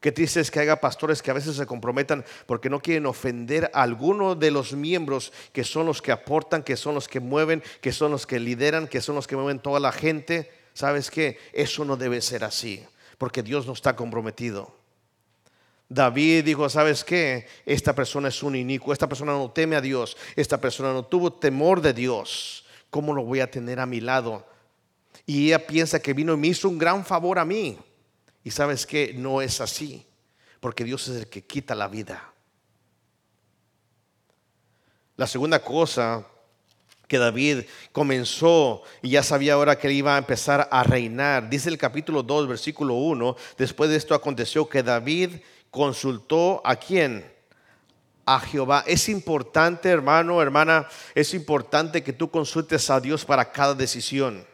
Qué 0.00 0.12
triste 0.12 0.40
es 0.40 0.50
que 0.50 0.60
haya 0.60 0.80
pastores 0.80 1.22
que 1.22 1.32
a 1.32 1.34
veces 1.34 1.56
se 1.56 1.66
comprometan 1.66 2.24
porque 2.46 2.70
no 2.70 2.80
quieren 2.80 3.06
ofender 3.06 3.68
a 3.74 3.82
alguno 3.82 4.36
de 4.36 4.52
los 4.52 4.72
miembros 4.72 5.32
que 5.52 5.64
son 5.64 5.86
los 5.86 6.00
que 6.00 6.12
aportan, 6.12 6.62
que 6.62 6.76
son 6.76 6.94
los 6.94 7.08
que 7.08 7.18
mueven, 7.18 7.64
que 7.80 7.90
son 7.90 8.12
los 8.12 8.24
que 8.24 8.38
lideran, 8.38 8.86
que 8.86 9.00
son 9.00 9.16
los 9.16 9.26
que 9.26 9.34
mueven 9.34 9.58
toda 9.58 9.80
la 9.80 9.90
gente. 9.90 10.52
¿Sabes 10.72 11.10
qué? 11.10 11.38
Eso 11.52 11.84
no 11.84 11.96
debe 11.96 12.20
ser 12.20 12.44
así, 12.44 12.84
porque 13.18 13.42
Dios 13.42 13.66
no 13.66 13.72
está 13.72 13.96
comprometido. 13.96 14.72
David 15.88 16.44
dijo, 16.44 16.68
¿sabes 16.68 17.02
qué? 17.02 17.48
Esta 17.66 17.92
persona 17.94 18.28
es 18.28 18.42
un 18.44 18.54
inicuo, 18.54 18.92
esta 18.92 19.08
persona 19.08 19.32
no 19.32 19.50
teme 19.50 19.74
a 19.74 19.80
Dios, 19.80 20.16
esta 20.36 20.60
persona 20.60 20.92
no 20.92 21.04
tuvo 21.04 21.32
temor 21.32 21.80
de 21.80 21.92
Dios. 21.92 22.64
¿Cómo 22.90 23.14
lo 23.14 23.24
voy 23.24 23.40
a 23.40 23.50
tener 23.50 23.80
a 23.80 23.86
mi 23.86 24.00
lado? 24.00 24.46
Y 25.26 25.48
ella 25.48 25.66
piensa 25.66 26.00
que 26.00 26.12
vino 26.12 26.34
y 26.34 26.36
me 26.36 26.48
hizo 26.48 26.68
un 26.68 26.78
gran 26.78 27.04
favor 27.04 27.38
a 27.38 27.44
mí. 27.44 27.78
Y 28.48 28.50
sabes 28.50 28.86
qué? 28.86 29.12
No 29.14 29.42
es 29.42 29.60
así, 29.60 30.06
porque 30.58 30.82
Dios 30.82 31.06
es 31.08 31.16
el 31.16 31.26
que 31.26 31.44
quita 31.44 31.74
la 31.74 31.86
vida. 31.86 32.32
La 35.16 35.26
segunda 35.26 35.62
cosa 35.62 36.24
que 37.06 37.18
David 37.18 37.64
comenzó 37.92 38.84
y 39.02 39.10
ya 39.10 39.22
sabía 39.22 39.52
ahora 39.52 39.78
que 39.78 39.92
iba 39.92 40.14
a 40.14 40.18
empezar 40.18 40.66
a 40.72 40.82
reinar. 40.82 41.50
Dice 41.50 41.68
el 41.68 41.76
capítulo 41.76 42.22
2, 42.22 42.48
versículo 42.48 42.94
1, 42.94 43.36
después 43.58 43.90
de 43.90 43.96
esto 43.96 44.14
aconteció 44.14 44.66
que 44.66 44.82
David 44.82 45.42
consultó 45.70 46.62
a 46.64 46.76
quién? 46.76 47.30
A 48.24 48.40
Jehová. 48.40 48.82
Es 48.86 49.10
importante, 49.10 49.90
hermano, 49.90 50.40
hermana, 50.40 50.88
es 51.14 51.34
importante 51.34 52.02
que 52.02 52.14
tú 52.14 52.30
consultes 52.30 52.88
a 52.88 52.98
Dios 52.98 53.26
para 53.26 53.52
cada 53.52 53.74
decisión. 53.74 54.46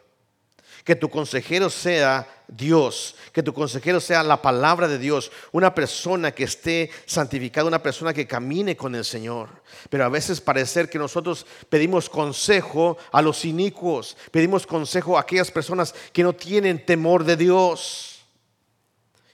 Que 0.85 0.95
tu 0.95 1.09
consejero 1.09 1.69
sea 1.69 2.25
Dios, 2.47 3.15
que 3.33 3.43
tu 3.43 3.53
consejero 3.53 3.99
sea 3.99 4.23
la 4.23 4.41
palabra 4.41 4.87
de 4.87 4.97
Dios, 4.97 5.31
una 5.51 5.73
persona 5.75 6.31
que 6.31 6.43
esté 6.45 6.91
santificada, 7.05 7.67
una 7.67 7.83
persona 7.83 8.13
que 8.13 8.27
camine 8.27 8.77
con 8.77 8.95
el 8.95 9.03
Señor. 9.03 9.49
Pero 9.89 10.05
a 10.05 10.09
veces 10.09 10.39
parece 10.39 10.87
que 10.87 10.99
nosotros 10.99 11.45
pedimos 11.69 12.09
consejo 12.09 12.97
a 13.11 13.21
los 13.21 13.43
inicuos, 13.45 14.15
pedimos 14.31 14.65
consejo 14.67 15.17
a 15.17 15.21
aquellas 15.21 15.51
personas 15.51 15.93
que 16.13 16.23
no 16.23 16.33
tienen 16.33 16.85
temor 16.85 17.23
de 17.23 17.35
Dios. 17.35 18.23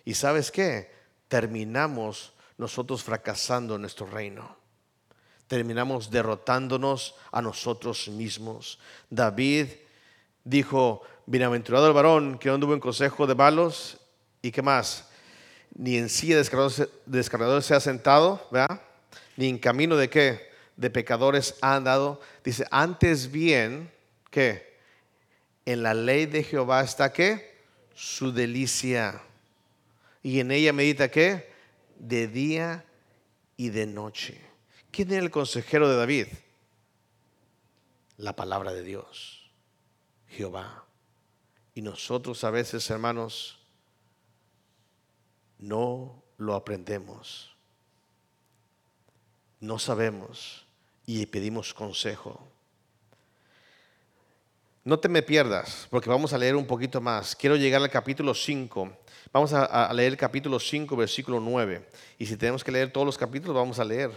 ¿Y 0.05 0.13
sabes 0.13 0.51
qué? 0.51 0.89
Terminamos 1.27 2.34
nosotros 2.58 3.03
fracasando 3.03 3.75
en 3.75 3.81
nuestro 3.81 4.05
reino. 4.05 4.58
Terminamos 5.48 6.10
derrotándonos 6.10 7.15
a 7.29 7.41
nosotros 7.41 8.08
mismos. 8.08 8.79
David 9.09 9.68
dijo, 10.44 11.01
Bienaventurado 11.25 11.88
el 11.88 11.94
varón 11.94 12.38
que 12.38 12.50
no 12.50 12.55
anduvo 12.55 12.74
en 12.74 12.79
consejo 12.79 13.27
de 13.27 13.36
malos 13.36 13.98
y 14.42 14.51
qué 14.51 14.62
más, 14.62 15.07
ni 15.75 15.98
en 15.98 16.10
silla 16.10 16.38
de 16.38 16.90
descargadores 17.05 17.66
se 17.66 17.75
ha 17.75 17.79
sentado. 17.79 18.48
Ni 19.38 19.50
en 19.50 19.57
camino 19.60 19.96
de 19.96 20.10
qué, 20.10 20.51
de 20.75 20.90
pecadores 20.90 21.55
ha 21.62 21.75
andado. 21.75 22.20
Dice, 22.44 22.66
antes 22.70 23.31
bien, 23.31 23.92
que 24.29 24.77
en 25.66 25.84
la 25.84 25.94
ley 25.94 26.25
de 26.25 26.44
Jehová 26.44 26.81
está 26.81 27.14
qué, 27.14 27.55
su 27.96 28.31
delicia. 28.31 29.22
Y 30.24 30.40
en 30.40 30.51
ella 30.51 30.74
medita 30.74 31.10
qué, 31.10 31.51
de 31.98 32.27
día 32.27 32.86
y 33.57 33.70
de 33.70 33.86
noche. 33.86 34.40
¿Quién 34.92 35.12
era 35.12 35.24
el 35.24 35.31
consejero 35.31 35.88
de 35.90 35.96
David? 35.96 36.27
La 38.18 38.36
palabra 38.36 38.74
de 38.74 38.84
Dios, 38.84 39.50
Jehová. 40.27 40.86
Y 41.74 41.81
nosotros 41.81 42.44
a 42.44 42.51
veces, 42.51 42.90
hermanos, 42.90 43.60
no 45.57 46.24
lo 46.38 46.55
aprendemos. 46.55 47.55
No 49.60 49.79
sabemos 49.79 50.66
y 51.05 51.25
pedimos 51.27 51.74
consejo. 51.74 52.51
No 54.84 54.98
te 55.00 55.07
me 55.07 55.22
pierdas, 55.22 55.88
porque 55.92 56.10
vamos 56.10 56.34
a 56.34 56.38
leer 56.40 56.55
un 56.55 56.66
poquito 56.66 57.00
más. 57.00 57.36
Quiero 57.36 57.55
llegar 57.55 57.81
al 57.81 57.90
capítulo 57.92 58.34
5. 58.34 58.98
Vamos 59.31 59.53
a, 59.53 59.94
leer 59.94 60.14
el 60.14 60.18
capítulo 60.18 60.60
5, 60.60 60.96
versículo 60.96 61.40
9. 61.40 61.88
Y 62.18 62.25
si 62.25 62.36
tenemos 62.36 62.64
que 62.64 62.72
leer 62.72 62.92
todos 62.92 63.05
los 63.05 63.18
capítulos, 63.18 63.55
vamos 63.55 63.77
a 63.77 63.86
leer. 63.86 64.10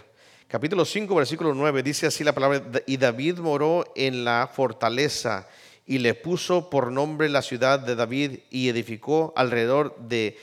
Capítulo 0.48 0.84
5, 0.84 1.14
versículo 1.14 1.54
9, 1.54 1.82
dice 1.82 2.06
así 2.06 2.24
la 2.24 2.34
palabra, 2.34 2.62
y 2.86 2.96
David 2.96 3.38
moró 3.38 3.84
en 3.94 4.24
la 4.24 4.48
fortaleza 4.52 5.48
y 5.86 5.98
le 5.98 6.14
puso 6.14 6.70
por 6.70 6.90
nombre 6.90 7.28
la 7.28 7.42
ciudad 7.42 7.78
de 7.78 7.94
David 7.94 8.38
y 8.50 8.68
edificó 8.68 9.32
alrededor 9.36 9.96
de 9.98 10.38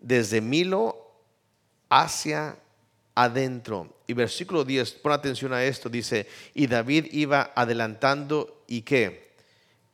desde 0.00 0.40
Milo 0.40 1.12
hacia 1.88 2.56
adentro. 3.14 3.92
Y 4.06 4.12
versículo 4.12 4.64
10, 4.64 4.92
pon 4.94 5.12
atención 5.12 5.52
a 5.52 5.64
esto, 5.64 5.88
dice, 5.88 6.28
y 6.54 6.66
David 6.66 7.06
iba 7.12 7.52
adelantando 7.54 8.62
y 8.66 8.82
qué? 8.82 9.34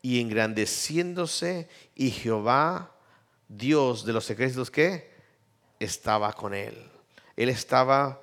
Y 0.02 0.20
engrandeciéndose 0.20 1.68
y 1.94 2.10
Jehová, 2.10 2.92
Dios 3.48 4.04
de 4.04 4.12
los 4.12 4.28
ejércitos, 4.30 4.70
¿qué? 4.70 5.10
Estaba 5.80 6.32
con 6.32 6.54
él. 6.54 6.76
Él 7.36 7.48
estaba 7.48 8.20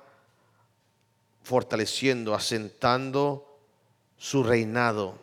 fortaleciendo, 1.42 2.34
asentando 2.34 3.58
su 4.16 4.42
reinado. 4.42 5.18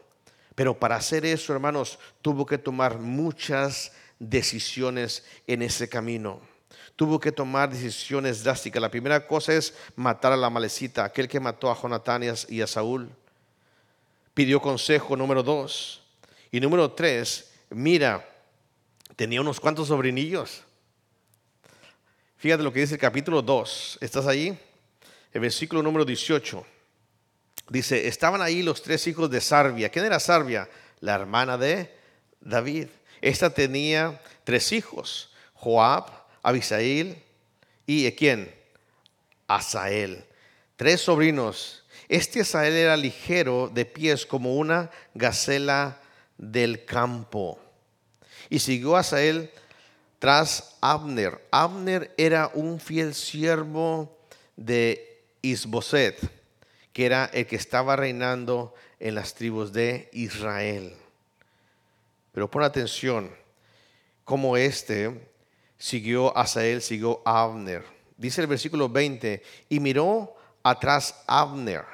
Pero 0.60 0.78
para 0.78 0.98
hacer 0.98 1.26
eso, 1.26 1.54
hermanos, 1.54 1.98
tuvo 2.22 2.46
que 2.46 2.58
tomar 2.58 3.00
muchas 3.00 3.94
decisiones 4.20 5.24
en 5.48 5.62
ese 5.62 5.88
camino. 5.88 6.42
Tuvo 6.98 7.18
que 7.18 7.32
tomar 7.32 7.70
decisiones 7.70 8.44
drásticas. 8.44 8.82
La 8.82 8.92
primera 8.92 9.26
cosa 9.26 9.54
es 9.54 9.74
matar 9.96 10.34
a 10.34 10.36
la 10.36 10.50
malecita, 10.50 11.06
aquel 11.06 11.30
que 11.30 11.40
mató 11.40 11.72
a 11.72 11.82
Jonatán 11.82 12.24
y 12.50 12.60
a 12.60 12.68
Saúl. 12.68 13.10
Pidió 14.34 14.62
consejo, 14.62 15.16
número 15.16 15.44
dos. 15.44 16.04
Y 16.52 16.60
número 16.60 16.92
tres, 16.92 17.54
mira, 17.70 18.28
tenía 19.16 19.40
unos 19.40 19.62
cuantos 19.62 19.88
sobrinillos. 19.88 20.64
Fíjate 22.36 22.64
lo 22.64 22.74
que 22.74 22.82
dice 22.82 22.96
el 22.96 23.00
capítulo 23.00 23.42
2. 23.42 24.00
¿Estás 24.02 24.28
ahí? 24.28 24.60
El 25.32 25.40
versículo 25.40 25.82
número 25.82 26.04
18. 26.04 26.79
Dice, 27.70 28.08
estaban 28.08 28.42
ahí 28.42 28.64
los 28.64 28.82
tres 28.82 29.06
hijos 29.06 29.30
de 29.30 29.40
Sarbia. 29.40 29.90
¿Quién 29.90 30.06
era 30.06 30.20
Sarbia? 30.20 30.68
La 31.02 31.14
hermana 31.14 31.58
de 31.58 31.94
David. 32.42 32.88
Esta 33.22 33.52
tenía 33.52 34.20
tres 34.44 34.72
hijos, 34.72 35.32
Joab, 35.54 36.06
Abisail 36.42 37.22
y 37.86 38.12
¿quién? 38.14 38.54
Asael. 39.48 40.26
Tres 40.76 41.02
sobrinos. 41.02 41.84
Este 42.08 42.42
Asael 42.42 42.74
era 42.74 42.98
ligero 42.98 43.70
de 43.72 43.86
pies 43.86 44.26
como 44.26 44.56
una 44.56 44.90
gacela 45.14 46.00
del 46.38 46.86
campo. 46.86 47.60
Y 48.50 48.60
siguió 48.60 48.96
Asael 48.96 49.52
tras 50.18 50.76
Abner. 50.82 51.46
Abner 51.52 52.14
era 52.18 52.50
un 52.56 52.80
fiel 52.80 53.14
siervo 53.14 54.18
de 54.56 55.22
Isboset 55.44 56.39
que 57.00 57.06
era 57.06 57.30
el 57.32 57.48
que 57.48 57.56
estaba 57.56 57.96
reinando 57.96 58.74
en 59.00 59.16
las 59.16 59.34
tribus 59.34 59.72
de 59.72 60.10
Israel. 60.12 60.94
Pero 62.34 62.52
pon 62.52 62.62
atención, 62.62 63.32
como 64.26 64.58
este 64.58 65.32
siguió 65.78 66.36
a 66.38 66.46
Sael, 66.46 66.82
siguió 66.82 67.22
a 67.24 67.44
Abner. 67.44 67.86
Dice 68.18 68.42
el 68.42 68.48
versículo 68.48 68.90
20, 68.90 69.42
y 69.70 69.80
miró 69.80 70.36
atrás 70.62 71.24
Abner 71.26 71.86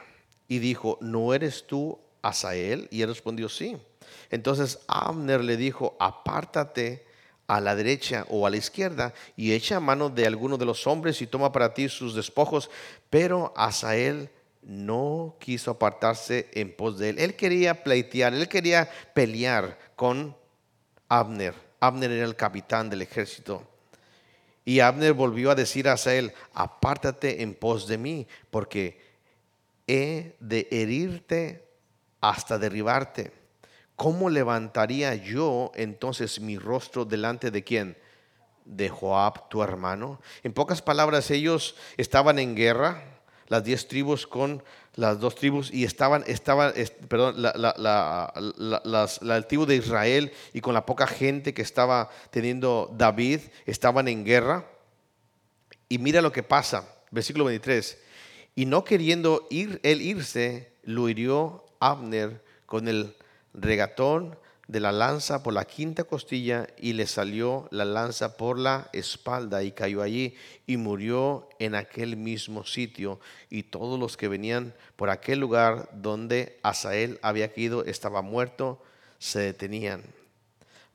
y 0.47 0.57
dijo, 0.57 0.97
¿no 1.01 1.35
eres 1.35 1.67
tú 1.67 1.99
Asael? 2.23 2.87
Y 2.89 3.03
él 3.03 3.09
respondió, 3.09 3.47
sí. 3.47 3.77
Entonces 4.31 4.79
Abner 4.87 5.43
le 5.43 5.55
dijo, 5.55 5.95
apártate 5.99 7.05
a 7.45 7.61
la 7.61 7.75
derecha 7.75 8.25
o 8.27 8.47
a 8.47 8.49
la 8.49 8.57
izquierda 8.57 9.13
y 9.37 9.51
echa 9.51 9.79
mano 9.79 10.09
de 10.09 10.25
alguno 10.25 10.57
de 10.57 10.65
los 10.65 10.87
hombres 10.87 11.21
y 11.21 11.27
toma 11.27 11.51
para 11.51 11.75
ti 11.75 11.89
sus 11.89 12.15
despojos. 12.15 12.71
Pero 13.11 13.53
Asael 13.55 14.31
no 14.65 15.37
quiso 15.39 15.71
apartarse 15.71 16.49
en 16.53 16.75
pos 16.75 16.97
de 16.97 17.09
él. 17.09 17.19
Él 17.19 17.35
quería 17.35 17.83
pleitear, 17.83 18.33
él 18.33 18.49
quería 18.49 18.89
pelear 19.13 19.77
con 19.95 20.35
Abner. 21.07 21.53
Abner 21.79 22.11
era 22.11 22.25
el 22.25 22.35
capitán 22.35 22.89
del 22.89 23.03
ejército. 23.03 23.67
Y 24.65 24.79
Abner 24.79 25.13
volvió 25.13 25.51
a 25.51 25.55
decir 25.55 25.87
a 25.87 25.93
Asael, 25.93 26.33
apártate 26.53 27.43
en 27.43 27.53
pos 27.53 27.87
de 27.87 27.99
mí, 27.99 28.27
porque 28.49 28.99
he 29.85 30.35
de 30.39 30.67
herirte 30.71 31.67
hasta 32.19 32.57
derribarte. 32.57 33.31
¿Cómo 33.95 34.31
levantaría 34.31 35.13
yo 35.13 35.71
entonces 35.75 36.39
mi 36.39 36.57
rostro 36.57 37.05
delante 37.05 37.51
de 37.51 37.63
quién? 37.63 37.97
De 38.65 38.89
Joab, 38.89 39.47
tu 39.47 39.61
hermano. 39.61 40.19
En 40.41 40.53
pocas 40.53 40.81
palabras, 40.81 41.29
ellos 41.29 41.75
estaban 41.97 42.39
en 42.39 42.55
guerra, 42.55 43.14
las 43.47 43.63
diez 43.63 43.87
tribus 43.87 44.25
con 44.27 44.63
las 44.95 45.19
dos 45.19 45.35
tribus 45.35 45.71
y 45.73 45.83
estaban, 45.83 46.23
estaban 46.27 46.73
perdón, 47.07 47.41
la, 47.41 47.53
la, 47.57 49.35
el 49.37 49.47
tribu 49.47 49.65
de 49.65 49.75
Israel 49.75 50.31
y 50.53 50.61
con 50.61 50.73
la 50.73 50.85
poca 50.85 51.05
gente 51.05 51.53
que 51.53 51.61
estaba 51.61 52.09
teniendo 52.31 52.93
David, 52.97 53.41
estaban 53.65 54.07
en 54.07 54.23
guerra. 54.23 54.65
Y 55.89 55.97
mira 55.97 56.21
lo 56.21 56.31
que 56.31 56.43
pasa, 56.43 56.87
versículo 57.11 57.45
23. 57.45 57.97
Y 58.55 58.65
no 58.65 58.83
queriendo 58.83 59.47
ir, 59.49 59.79
él 59.83 60.01
irse, 60.01 60.71
lo 60.83 61.09
hirió 61.09 61.65
Abner 61.79 62.41
con 62.65 62.87
el 62.87 63.15
regatón 63.53 64.37
de 64.67 64.79
la 64.79 64.91
lanza 64.91 65.43
por 65.43 65.53
la 65.53 65.65
quinta 65.65 66.03
costilla 66.05 66.67
y 66.77 66.93
le 66.93 67.05
salió 67.07 67.67
la 67.71 67.85
lanza 67.85 68.37
por 68.37 68.57
la 68.57 68.89
espalda 68.93 69.63
y 69.63 69.71
cayó 69.71 70.01
allí 70.01 70.35
y 70.65 70.77
murió 70.77 71.47
en 71.59 71.75
aquel 71.75 72.17
mismo 72.17 72.65
sitio 72.65 73.19
y 73.49 73.63
todos 73.63 73.99
los 73.99 74.17
que 74.17 74.27
venían 74.27 74.73
por 74.95 75.09
aquel 75.09 75.39
lugar 75.39 75.89
donde 75.93 76.59
Asael 76.63 77.19
había 77.21 77.53
caído 77.53 77.85
estaba 77.85 78.21
muerto 78.21 78.81
se 79.19 79.39
detenían. 79.39 80.03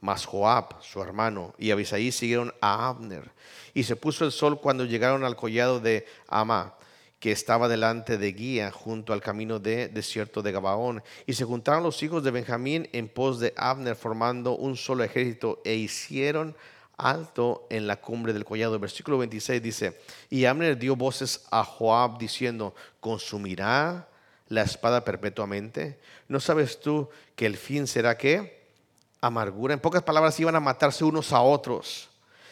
Mas 0.00 0.24
Joab, 0.24 0.83
su 0.83 1.02
hermano, 1.02 1.54
y 1.59 1.72
Abisaí 1.72 2.11
siguieron 2.11 2.54
a 2.62 2.88
Abner. 2.88 3.30
Y 3.74 3.83
se 3.83 3.96
puso 3.96 4.24
el 4.24 4.33
sol 4.33 4.59
cuando 4.59 4.87
llegaron 4.87 5.24
al 5.24 5.37
collado 5.37 5.78
de 5.78 6.06
Amá 6.26 6.74
que 7.20 7.30
estaba 7.30 7.68
delante 7.68 8.16
de 8.16 8.33
Guía 8.33 8.72
junto 8.72 9.12
al 9.12 9.20
camino 9.20 9.59
de 9.59 9.88
desierto 9.88 10.42
de 10.42 10.52
Gabaón. 10.52 11.02
Y 11.26 11.35
se 11.35 11.44
juntaron 11.44 11.83
los 11.83 12.02
hijos 12.02 12.24
de 12.24 12.30
Benjamín 12.30 12.88
en 12.92 13.09
pos 13.09 13.38
de 13.38 13.52
Abner 13.56 13.94
formando 13.94 14.56
un 14.56 14.76
solo 14.76 15.04
ejército 15.04 15.61
e 15.64 15.74
hicieron 15.74 16.56
alto 16.96 17.66
en 17.70 17.87
la 17.87 18.00
cumbre 18.00 18.33
del 18.33 18.44
collado. 18.44 18.78
Versículo 18.78 19.18
26 19.18 19.62
dice, 19.62 20.00
y 20.28 20.46
Abner 20.46 20.78
dio 20.78 20.96
voces 20.96 21.44
a 21.50 21.62
Joab 21.62 22.18
diciendo, 22.18 22.74
¿consumirá 23.00 24.09
la 24.48 24.62
espada 24.62 25.04
perpetuamente? 25.04 25.98
¿No 26.26 26.40
sabes 26.40 26.80
tú 26.80 27.09
que 27.37 27.46
el 27.46 27.56
fin 27.56 27.87
será 27.87 28.16
qué? 28.16 28.61
Amargura. 29.20 29.74
En 29.74 29.80
pocas 29.80 30.02
palabras, 30.02 30.40
iban 30.40 30.56
a 30.56 30.61
matarse 30.61 31.04
unos 31.04 31.33
a 31.33 31.42
otros. 31.42 32.10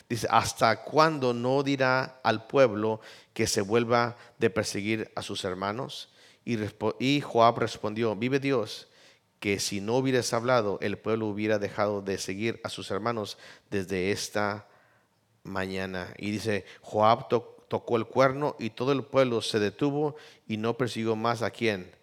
Dice, 0.08 0.26
¿hasta 0.30 0.84
cuándo 0.84 1.34
no 1.34 1.62
dirá 1.62 2.20
al 2.22 2.46
pueblo 2.46 3.00
que 3.34 3.46
se 3.46 3.60
vuelva 3.60 4.16
de 4.38 4.48
perseguir 4.48 5.12
a 5.14 5.22
sus 5.22 5.44
hermanos? 5.44 6.08
Y, 6.44 7.20
Joab 7.20 7.58
respondió, 7.58 8.16
vive 8.16 8.40
Dios, 8.40 8.88
que 9.38 9.60
si 9.60 9.82
no 9.82 9.96
hubieras 9.96 10.32
hablado, 10.32 10.78
el 10.80 10.96
pueblo 10.96 11.26
hubiera 11.26 11.58
dejado 11.58 12.00
de 12.00 12.16
seguir 12.16 12.58
a 12.64 12.70
sus 12.70 12.90
hermanos 12.90 13.36
desde 13.70 14.10
esta 14.10 14.66
mañana. 15.42 16.14
Y 16.16 16.30
dice, 16.30 16.64
Joab 16.80 17.28
tocó 17.28 17.96
el 17.98 18.06
cuerno 18.06 18.56
y 18.58 18.70
todo 18.70 18.92
el 18.92 19.04
pueblo 19.04 19.42
se 19.42 19.58
detuvo 19.58 20.16
y 20.46 20.56
no 20.56 20.78
persiguió 20.78 21.16
más 21.16 21.42
a 21.42 21.50
quién, 21.50 21.94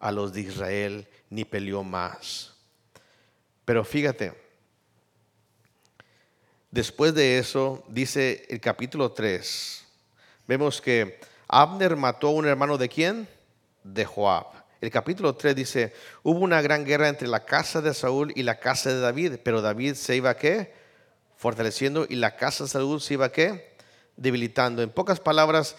a 0.00 0.12
los 0.12 0.34
de 0.34 0.42
Israel, 0.42 1.08
ni 1.30 1.46
peleó 1.46 1.82
más. 1.82 2.54
Pero 3.64 3.84
fíjate, 3.84 4.43
Después 6.74 7.14
de 7.14 7.38
eso, 7.38 7.84
dice 7.86 8.46
el 8.48 8.60
capítulo 8.60 9.12
3, 9.12 9.84
vemos 10.48 10.80
que 10.80 11.20
Abner 11.46 11.94
mató 11.94 12.26
a 12.26 12.30
un 12.32 12.48
hermano 12.48 12.76
de 12.76 12.88
quién? 12.88 13.28
De 13.84 14.04
Joab. 14.04 14.46
El 14.80 14.90
capítulo 14.90 15.36
3 15.36 15.54
dice, 15.54 15.94
hubo 16.24 16.40
una 16.40 16.60
gran 16.62 16.84
guerra 16.84 17.08
entre 17.08 17.28
la 17.28 17.44
casa 17.44 17.80
de 17.80 17.94
Saúl 17.94 18.32
y 18.34 18.42
la 18.42 18.58
casa 18.58 18.90
de 18.90 18.98
David, 18.98 19.34
pero 19.44 19.62
David 19.62 19.94
se 19.94 20.16
iba 20.16 20.36
qué? 20.36 20.74
Fortaleciendo 21.36 22.06
y 22.08 22.16
la 22.16 22.34
casa 22.34 22.64
de 22.64 22.70
Saúl 22.70 23.00
se 23.00 23.14
iba 23.14 23.30
qué? 23.30 23.76
Debilitando. 24.16 24.82
En 24.82 24.90
pocas 24.90 25.20
palabras, 25.20 25.76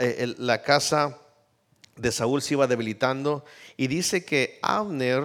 eh, 0.00 0.34
la 0.38 0.62
casa 0.62 1.20
de 1.94 2.10
Saúl 2.10 2.42
se 2.42 2.54
iba 2.54 2.66
debilitando 2.66 3.44
y 3.76 3.86
dice 3.86 4.24
que 4.24 4.58
Abner, 4.60 5.22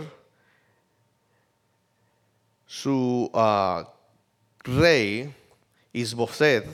su 2.68 3.32
uh, 3.34 3.97
rey 4.68 5.34
Isboset 5.94 6.66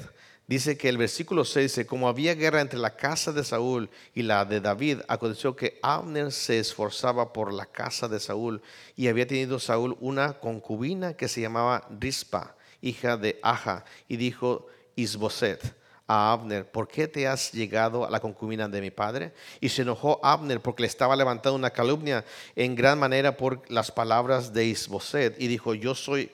dice 0.47 0.77
que 0.77 0.89
el 0.89 0.97
versículo 0.97 1.45
6 1.45 1.71
dice, 1.71 1.85
como 1.85 2.07
había 2.07 2.35
guerra 2.35 2.61
entre 2.61 2.79
la 2.79 2.95
casa 2.95 3.31
de 3.31 3.43
Saúl 3.43 3.89
y 4.13 4.23
la 4.23 4.45
de 4.45 4.59
David, 4.59 4.99
aconteció 5.07 5.55
que 5.55 5.79
Abner 5.81 6.31
se 6.31 6.59
esforzaba 6.59 7.31
por 7.31 7.53
la 7.53 7.65
casa 7.65 8.07
de 8.07 8.19
Saúl 8.19 8.61
y 8.95 9.07
había 9.07 9.27
tenido 9.27 9.59
Saúl 9.59 9.95
una 9.99 10.33
concubina 10.33 11.13
que 11.13 11.27
se 11.27 11.41
llamaba 11.41 11.87
Rispa, 11.99 12.55
hija 12.81 13.15
de 13.15 13.39
Aja, 13.41 13.85
y 14.07 14.17
dijo 14.17 14.67
Isboset 14.95 15.75
a 16.05 16.33
Abner, 16.33 16.69
¿por 16.69 16.87
qué 16.89 17.07
te 17.07 17.27
has 17.27 17.53
llegado 17.53 18.05
a 18.05 18.09
la 18.09 18.19
concubina 18.19 18.67
de 18.67 18.81
mi 18.81 18.91
padre? 18.91 19.33
Y 19.61 19.69
se 19.69 19.83
enojó 19.83 20.19
Abner 20.21 20.59
porque 20.59 20.81
le 20.81 20.87
estaba 20.87 21.15
levantando 21.15 21.55
una 21.55 21.69
calumnia 21.69 22.25
en 22.55 22.75
gran 22.75 22.99
manera 22.99 23.37
por 23.37 23.61
las 23.71 23.91
palabras 23.91 24.51
de 24.51 24.65
Isboset 24.65 25.39
y 25.39 25.47
dijo, 25.47 25.73
yo 25.73 25.95
soy 25.95 26.29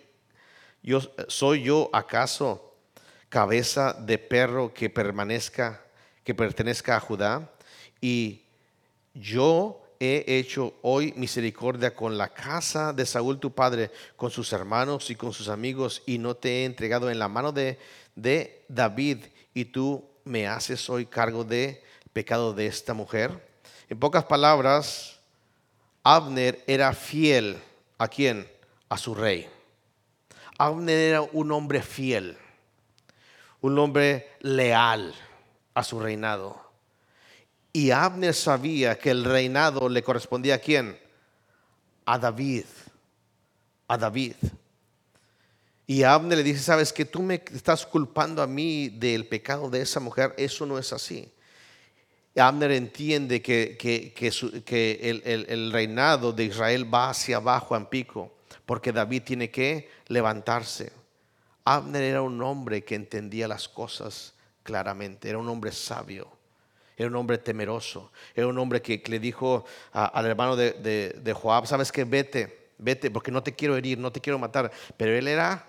yo, 0.84 1.02
¿Soy 1.28 1.64
yo 1.64 1.90
acaso 1.94 2.76
cabeza 3.30 3.94
de 3.94 4.18
perro 4.18 4.74
que 4.74 4.90
permanezca, 4.90 5.82
que 6.24 6.34
pertenezca 6.34 6.96
a 6.96 7.00
Judá? 7.00 7.50
Y 8.02 8.44
yo 9.14 9.84
he 10.00 10.24
hecho 10.26 10.74
hoy 10.82 11.14
misericordia 11.18 11.94
con 11.94 12.18
la 12.18 12.30
casa 12.30 12.94
de 12.94 13.06
Saúl 13.06 13.40
tu 13.40 13.52
padre, 13.52 13.92
con 14.16 14.32
sus 14.32 14.54
hermanos 14.54 15.10
y 15.10 15.16
con 15.16 15.34
sus 15.34 15.50
amigos, 15.50 16.02
y 16.06 16.18
no 16.18 16.36
te 16.36 16.62
he 16.62 16.66
entregado 16.66 17.10
en 17.10 17.20
la 17.20 17.28
mano 17.28 17.52
de, 17.52 17.78
David, 18.70 19.26
y 19.54 19.66
tú 19.66 20.06
me 20.24 20.48
haces 20.48 20.90
hoy 20.90 21.06
cargo 21.06 21.44
de 21.44 21.84
pecado 22.14 22.54
de 22.54 22.68
esta 22.68 22.94
mujer. 22.94 23.48
En 23.90 24.00
pocas 24.00 24.24
palabras, 24.24 25.20
Abner 26.04 26.64
era 26.66 26.94
fiel 26.94 27.58
a 27.98 28.08
quién? 28.08 28.48
A 28.88 28.98
su 28.98 29.14
rey. 29.14 29.50
Abner 30.60 30.98
era 30.98 31.22
un 31.22 31.54
hombre 31.54 31.82
fiel, 31.82 32.38
un 33.62 33.80
hombre 33.80 34.28
leal 34.42 35.16
a 35.74 35.84
su 35.86 36.02
reinado. 36.02 36.62
Y 37.72 37.92
Abner 37.92 38.34
sabía 38.34 39.00
que 39.00 39.10
el 39.12 39.24
reinado 39.24 39.88
le 39.88 40.04
correspondía 40.04 40.56
a 40.56 40.58
quién? 40.58 41.00
A 42.04 42.20
David. 42.20 42.66
A 43.88 43.98
David. 43.98 44.36
Y 45.88 46.04
Abner 46.04 46.38
le 46.38 46.44
dice, 46.44 46.60
sabes 46.60 46.92
que 46.92 47.06
tú 47.06 47.22
me 47.22 47.42
estás 47.54 47.86
culpando 47.86 48.42
a 48.42 48.48
mí 48.48 48.90
del 48.90 49.28
pecado 49.28 49.70
de 49.70 49.82
esa 49.82 50.02
mujer, 50.02 50.34
eso 50.38 50.66
no 50.66 50.78
es 50.78 50.92
así. 50.92 51.32
Abner 52.36 52.72
entiende 52.72 53.42
que, 53.42 53.78
que, 53.78 55.00
el, 55.02 55.46
el, 55.48 55.72
reinado 55.72 56.34
de 56.34 56.44
Israel 56.44 56.94
va 56.94 57.12
hacia 57.12 57.38
abajo 57.38 57.78
en 57.78 57.86
pico 57.86 58.34
porque 58.70 58.92
David 58.92 59.24
tiene 59.24 59.50
que 59.50 59.90
levantarse. 60.10 60.92
Abner 61.66 62.04
era 62.04 62.22
un 62.22 62.40
hombre 62.44 62.84
que 62.84 62.94
entendía 62.94 63.48
las 63.48 63.68
cosas 63.68 64.36
claramente, 64.62 65.28
era 65.28 65.40
un 65.40 65.50
hombre 65.50 65.72
sabio, 65.72 66.28
era 66.96 67.10
un 67.10 67.16
hombre 67.16 67.40
temeroso, 67.40 68.12
era 68.36 68.46
un 68.46 68.60
hombre 68.60 68.80
que, 68.80 69.02
le 69.08 69.20
dijo 69.20 69.66
al 69.92 70.24
hermano 70.24 70.56
de, 70.56 71.36
Joab, 71.36 71.66
sabes 71.66 71.92
que 71.92 72.04
vete, 72.04 72.70
vete, 72.78 73.10
porque 73.10 73.32
no 73.32 73.42
te 73.42 73.56
quiero 73.56 73.76
herir, 73.76 73.98
no 73.98 74.12
te 74.12 74.22
quiero 74.22 74.38
matar, 74.38 74.72
pero 74.96 75.18
él 75.18 75.28
era 75.28 75.66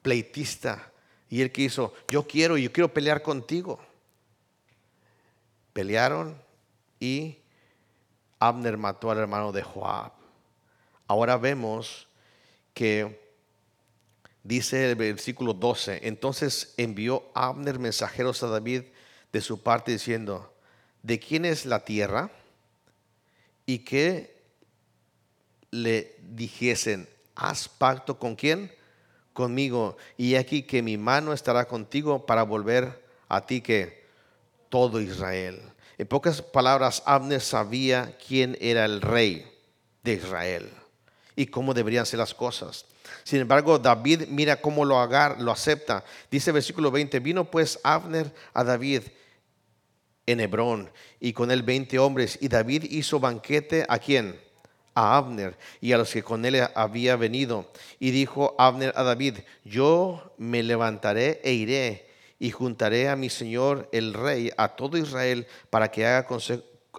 pleitista 0.00 0.92
y 1.28 1.42
él 1.42 1.50
quiso, 1.50 1.92
yo 2.06 2.24
quiero, 2.24 2.56
yo 2.56 2.72
quiero 2.72 2.94
pelear 2.94 3.20
contigo. 3.20 3.80
Pelearon 5.72 6.40
y 7.00 7.36
Abner 8.38 8.76
mató 8.76 9.10
al 9.10 9.18
hermano 9.18 9.50
de 9.50 9.64
Joab. 9.64 10.12
Ahora 11.08 11.36
vemos 11.36 12.06
que 12.74 13.20
dice 14.42 14.90
el 14.90 14.96
versículo 14.96 15.54
12, 15.54 16.00
entonces 16.06 16.74
envió 16.76 17.30
Abner 17.34 17.78
mensajeros 17.78 18.42
a 18.42 18.48
David 18.48 18.82
de 19.32 19.40
su 19.40 19.62
parte 19.62 19.92
diciendo, 19.92 20.52
¿de 21.02 21.18
quién 21.18 21.44
es 21.44 21.64
la 21.64 21.84
tierra? 21.84 22.30
Y 23.64 23.78
que 23.78 24.42
le 25.70 26.16
dijesen, 26.20 27.08
¿haz 27.34 27.68
pacto 27.68 28.18
con 28.18 28.36
quién? 28.36 28.70
conmigo, 29.34 29.96
y 30.16 30.36
aquí 30.36 30.62
que 30.62 30.80
mi 30.80 30.96
mano 30.96 31.32
estará 31.32 31.66
contigo 31.66 32.24
para 32.24 32.44
volver 32.44 33.04
a 33.28 33.44
ti 33.44 33.60
que 33.60 34.04
todo 34.70 35.00
Israel. 35.00 35.60
En 35.98 36.06
pocas 36.06 36.40
palabras, 36.40 37.02
Abner 37.04 37.40
sabía 37.40 38.16
quién 38.26 38.56
era 38.60 38.84
el 38.84 39.00
rey 39.02 39.44
de 40.04 40.14
Israel 40.14 40.70
y 41.36 41.46
cómo 41.46 41.74
deberían 41.74 42.06
ser 42.06 42.18
las 42.18 42.34
cosas. 42.34 42.86
Sin 43.24 43.40
embargo, 43.40 43.78
David 43.78 44.28
mira 44.28 44.60
cómo 44.60 44.84
lo, 44.84 44.98
agar, 45.00 45.40
lo 45.40 45.50
acepta. 45.50 46.04
Dice 46.30 46.52
versículo 46.52 46.90
20, 46.90 47.20
vino 47.20 47.44
pues 47.50 47.78
Abner 47.82 48.32
a 48.52 48.64
David 48.64 49.02
en 50.26 50.40
Hebrón 50.40 50.90
y 51.20 51.32
con 51.32 51.50
él 51.50 51.62
20 51.62 51.98
hombres. 51.98 52.38
Y 52.40 52.48
David 52.48 52.84
hizo 52.90 53.20
banquete 53.20 53.84
a 53.88 53.98
quién? 53.98 54.40
A 54.94 55.16
Abner 55.16 55.56
y 55.80 55.92
a 55.92 55.98
los 55.98 56.12
que 56.12 56.22
con 56.22 56.44
él 56.44 56.66
había 56.74 57.16
venido. 57.16 57.70
Y 57.98 58.10
dijo 58.10 58.54
Abner 58.58 58.92
a 58.96 59.02
David, 59.02 59.38
yo 59.64 60.34
me 60.38 60.62
levantaré 60.62 61.40
e 61.42 61.52
iré 61.52 62.08
y 62.38 62.50
juntaré 62.50 63.08
a 63.08 63.16
mi 63.16 63.30
señor 63.30 63.88
el 63.92 64.12
rey, 64.12 64.50
a 64.56 64.76
todo 64.76 64.98
Israel, 64.98 65.46
para 65.70 65.90
que 65.90 66.06
haga, 66.06 66.26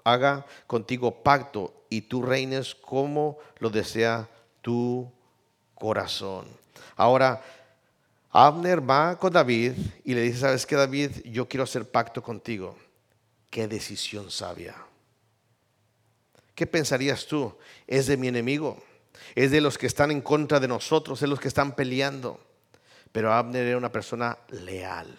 haga 0.05 0.45
contigo 0.67 1.23
pacto 1.23 1.73
y 1.89 2.01
tú 2.01 2.21
reines 2.21 2.73
como 2.75 3.37
lo 3.59 3.69
desea 3.69 4.29
tu 4.61 5.11
corazón. 5.73 6.45
Ahora, 6.95 7.41
Abner 8.31 8.87
va 8.87 9.17
con 9.17 9.33
David 9.33 9.73
y 10.03 10.13
le 10.13 10.21
dice, 10.21 10.39
¿sabes 10.39 10.65
qué, 10.65 10.75
David? 10.75 11.11
Yo 11.25 11.49
quiero 11.49 11.63
hacer 11.63 11.89
pacto 11.89 12.21
contigo. 12.21 12.77
Qué 13.49 13.67
decisión 13.67 14.29
sabia. 14.29 14.75
¿Qué 16.53 16.67
pensarías 16.67 17.25
tú? 17.25 17.55
Es 17.87 18.07
de 18.07 18.15
mi 18.15 18.27
enemigo. 18.27 18.81
Es 19.33 19.51
de 19.51 19.61
los 19.61 19.77
que 19.77 19.87
están 19.87 20.11
en 20.11 20.21
contra 20.21 20.59
de 20.59 20.67
nosotros, 20.67 21.17
es 21.17 21.21
de 21.21 21.27
los 21.27 21.39
que 21.39 21.47
están 21.47 21.75
peleando. 21.75 22.39
Pero 23.11 23.33
Abner 23.33 23.65
era 23.65 23.77
una 23.77 23.91
persona 23.91 24.37
leal. 24.49 25.17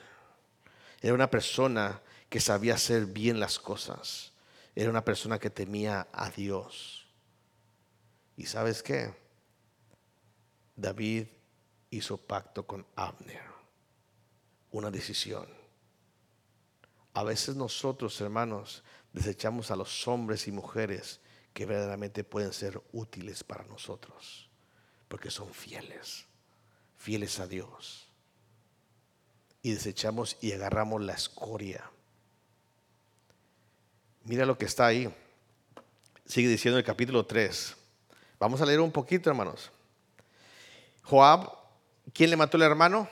Era 1.00 1.14
una 1.14 1.30
persona 1.30 2.00
que 2.28 2.40
sabía 2.40 2.74
hacer 2.74 3.06
bien 3.06 3.40
las 3.40 3.58
cosas. 3.58 4.32
Era 4.76 4.90
una 4.90 5.04
persona 5.04 5.38
que 5.38 5.48
temía 5.48 6.06
a 6.12 6.28
Dios. 6.28 7.06
¿Y 8.36 8.44
sabes 8.44 8.82
qué? 8.82 9.12
David 10.76 11.28
hizo 11.88 12.18
pacto 12.18 12.66
con 12.66 12.86
Abner. 12.94 13.42
Una 14.70 14.90
decisión. 14.90 15.48
A 17.14 17.24
veces 17.24 17.56
nosotros, 17.56 18.20
hermanos, 18.20 18.84
desechamos 19.14 19.70
a 19.70 19.76
los 19.76 20.06
hombres 20.06 20.46
y 20.46 20.52
mujeres 20.52 21.20
que 21.54 21.64
verdaderamente 21.64 22.22
pueden 22.22 22.52
ser 22.52 22.78
útiles 22.92 23.42
para 23.42 23.64
nosotros, 23.64 24.50
porque 25.08 25.30
son 25.30 25.54
fieles, 25.54 26.26
fieles 26.98 27.40
a 27.40 27.46
Dios. 27.46 28.08
Y 29.62 29.72
desechamos 29.72 30.36
y 30.42 30.52
agarramos 30.52 31.02
la 31.02 31.14
escoria. 31.14 31.90
Mira 34.26 34.44
lo 34.44 34.58
que 34.58 34.64
está 34.64 34.86
ahí. 34.86 35.08
Sigue 36.24 36.48
diciendo 36.48 36.78
el 36.78 36.84
capítulo 36.84 37.24
3. 37.24 37.76
Vamos 38.40 38.60
a 38.60 38.66
leer 38.66 38.80
un 38.80 38.90
poquito, 38.90 39.30
hermanos. 39.30 39.70
Joab, 41.04 41.48
¿quién 42.12 42.30
le 42.30 42.36
mató 42.36 42.56
al 42.56 42.64
hermano? 42.64 43.08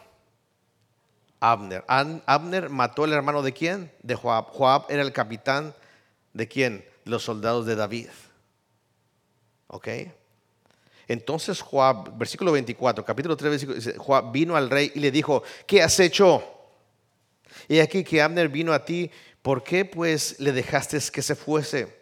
Abner. 1.39 1.85
Abner 1.87 2.69
mató 2.69 3.05
al 3.05 3.13
hermano 3.13 3.43
de 3.43 3.53
quién? 3.53 3.93
De 4.03 4.17
Joab. 4.17 4.47
Joab 4.47 4.87
era 4.89 5.03
el 5.03 5.13
capitán 5.13 5.73
de 6.33 6.49
quién? 6.49 6.85
Los 7.05 7.23
soldados 7.23 7.65
de 7.65 7.77
David. 7.77 8.09
¿Ok? 9.69 9.89
Entonces 11.07 11.61
Joab, 11.61 12.19
versículo 12.19 12.51
24, 12.51 13.05
capítulo 13.05 13.37
3, 13.37 13.51
versículo, 13.51 14.03
Joab 14.03 14.33
vino 14.33 14.57
al 14.57 14.69
rey 14.69 14.91
y 14.97 14.99
le 14.99 15.13
dijo, 15.13 15.45
¿qué 15.65 15.81
has 15.81 16.01
hecho? 16.01 16.43
Y 17.69 17.79
aquí 17.79 18.03
que 18.03 18.21
Abner 18.21 18.49
vino 18.49 18.73
a 18.73 18.85
ti, 18.85 19.11
¿por 19.45 19.63
qué 19.63 19.85
pues 19.85 20.41
le 20.41 20.51
dejaste 20.51 20.99
que 21.13 21.23
se 21.23 21.37
fuese? 21.37 21.95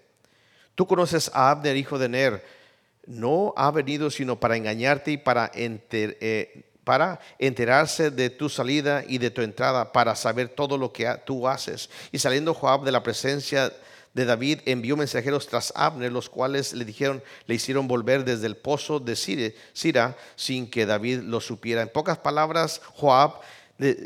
Tú 0.75 0.87
conoces 0.87 1.31
a 1.35 1.51
Abner, 1.51 1.77
hijo 1.77 1.99
de 1.99 2.09
Ner 2.09 2.63
no 3.07 3.53
ha 3.57 3.71
venido 3.71 4.11
sino 4.11 4.39
para 4.39 4.57
engañarte 4.57 5.13
y 5.13 5.17
para, 5.17 5.51
eh, 5.55 6.65
para 6.85 7.21
enterarse 7.39 8.11
de 8.11 8.31
tu 8.31 8.49
salida 8.49 9.05
y 9.07 9.19
de 9.19 9.31
tu 9.31 9.43
entrada, 9.43 9.93
para 9.93 10.15
saber 10.15 10.49
todo 10.49 10.79
lo 10.79 10.93
que 10.93 11.13
tú 11.25 11.49
haces. 11.49 11.91
Y 12.11 12.19
saliendo 12.19 12.55
Joab 12.55 12.85
de 12.85 12.93
la 12.93 13.03
presencia 13.03 13.73
de 14.15 14.25
David, 14.25 14.61
envió 14.67 14.97
mensajeros 14.97 15.47
tras 15.47 15.73
Abner, 15.75 16.13
los 16.13 16.29
cuales 16.29 16.75
le 16.75 16.85
dijeron, 16.85 17.23
le 17.47 17.55
hicieron 17.55 17.89
volver 17.89 18.25
desde 18.25 18.47
el 18.47 18.57
pozo 18.57 19.01
de 19.01 19.17
Sira 19.17 20.17
sin 20.37 20.71
que 20.71 20.87
David 20.87 21.21
lo 21.21 21.41
supiera. 21.41 21.83
En 21.83 21.89
pocas 21.89 22.19
palabras, 22.19 22.83
Joab 22.95 23.41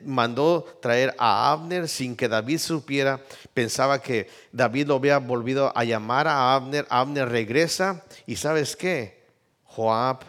mandó 0.05 0.65
traer 0.81 1.15
a 1.19 1.53
Abner 1.53 1.89
sin 1.89 2.17
que 2.17 2.29
David 2.29 2.59
supiera. 2.59 3.21
Pensaba 3.55 4.01
que 4.01 4.29
David 4.53 4.87
lo 4.89 4.95
había 4.97 5.19
volvido 5.19 5.73
a 5.77 5.85
llamar 5.85 6.29
a 6.29 6.55
Abner. 6.55 6.87
Abner 6.89 7.29
regresa 7.29 8.05
y 8.27 8.37
sabes 8.37 8.77
qué? 8.77 9.25
Joab 9.65 10.25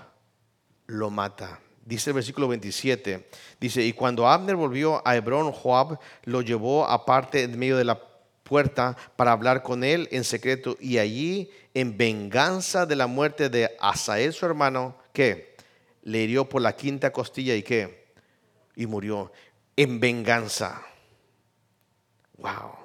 lo 0.87 1.09
mata. 1.09 1.59
Dice 1.85 2.09
el 2.09 2.15
versículo 2.15 2.47
27. 2.49 3.29
Dice, 3.61 3.81
y 3.81 3.93
cuando 3.93 4.27
Abner 4.27 4.55
volvió 4.55 5.01
a 5.07 5.15
Hebrón, 5.15 5.51
Joab 5.51 5.99
lo 6.23 6.41
llevó 6.41 6.85
aparte 6.85 7.43
en 7.43 7.57
medio 7.57 7.77
de 7.77 7.85
la 7.85 8.01
puerta 8.43 8.97
para 9.15 9.31
hablar 9.31 9.63
con 9.63 9.83
él 9.83 10.07
en 10.11 10.23
secreto. 10.23 10.75
Y 10.81 10.97
allí, 10.97 11.49
en 11.73 11.97
venganza 11.97 12.85
de 12.85 12.95
la 12.95 13.07
muerte 13.07 13.49
de 13.49 13.75
Asael, 13.79 14.33
su 14.33 14.45
hermano, 14.45 14.97
que 15.13 15.55
le 16.03 16.23
hirió 16.23 16.47
por 16.47 16.61
la 16.61 16.75
quinta 16.75 17.11
costilla 17.11 17.55
y 17.55 17.63
qué? 17.63 18.06
Y 18.77 18.85
murió 18.85 19.31
en 19.75 19.99
venganza. 19.99 20.81
Wow. 22.37 22.75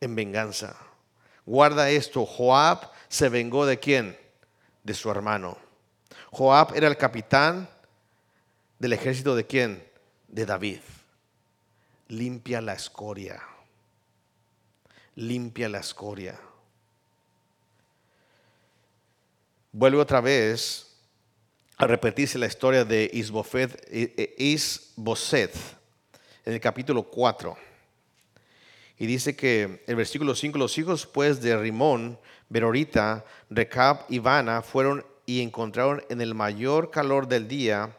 En 0.00 0.14
venganza. 0.14 0.76
Guarda 1.44 1.90
esto, 1.90 2.24
Joab 2.24 2.90
se 3.08 3.28
vengó 3.28 3.66
de 3.66 3.80
quién? 3.80 4.16
De 4.84 4.94
su 4.94 5.10
hermano. 5.10 5.58
Joab 6.30 6.74
era 6.76 6.86
el 6.86 6.96
capitán 6.96 7.68
del 8.78 8.92
ejército 8.92 9.34
de 9.34 9.46
quién? 9.46 9.84
De 10.28 10.46
David. 10.46 10.80
Limpia 12.08 12.60
la 12.60 12.74
escoria. 12.74 13.42
Limpia 15.16 15.68
la 15.68 15.80
escoria. 15.80 16.38
Vuelve 19.72 19.98
otra 19.98 20.20
vez 20.20 20.91
a 21.82 21.86
repetirse 21.88 22.38
la 22.38 22.46
historia 22.46 22.84
de 22.84 23.10
Isbofet, 23.12 23.74
eh, 23.90 24.14
eh, 24.16 24.34
Isboset 24.38 25.52
en 26.44 26.52
el 26.52 26.60
capítulo 26.60 27.02
4. 27.02 27.56
Y 29.00 29.06
dice 29.06 29.34
que 29.34 29.82
el 29.88 29.96
versículo 29.96 30.36
5, 30.36 30.58
los 30.58 30.78
hijos 30.78 31.06
pues 31.06 31.42
de 31.42 31.56
Rimón, 31.56 32.20
Berorita, 32.48 33.24
Recab 33.50 34.04
y 34.08 34.20
Vana 34.20 34.62
fueron 34.62 35.04
y 35.26 35.40
encontraron 35.40 36.04
en 36.08 36.20
el 36.20 36.36
mayor 36.36 36.92
calor 36.92 37.26
del 37.26 37.48
día 37.48 37.96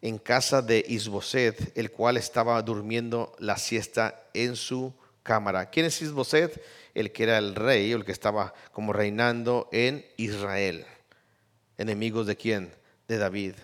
en 0.00 0.18
casa 0.18 0.62
de 0.62 0.84
Isboset, 0.86 1.76
el 1.76 1.90
cual 1.90 2.16
estaba 2.16 2.62
durmiendo 2.62 3.34
la 3.40 3.56
siesta 3.56 4.28
en 4.32 4.54
su 4.54 4.94
cámara. 5.24 5.70
¿Quién 5.70 5.86
es 5.86 6.00
Isboset? 6.00 6.64
El 6.94 7.10
que 7.10 7.24
era 7.24 7.38
el 7.38 7.56
rey, 7.56 7.90
el 7.90 8.04
que 8.04 8.12
estaba 8.12 8.54
como 8.70 8.92
reinando 8.92 9.68
en 9.72 10.06
Israel. 10.18 10.86
¿Enemigos 11.76 12.28
de 12.28 12.36
quién? 12.36 12.83
De 13.08 13.18
David. 13.18 13.54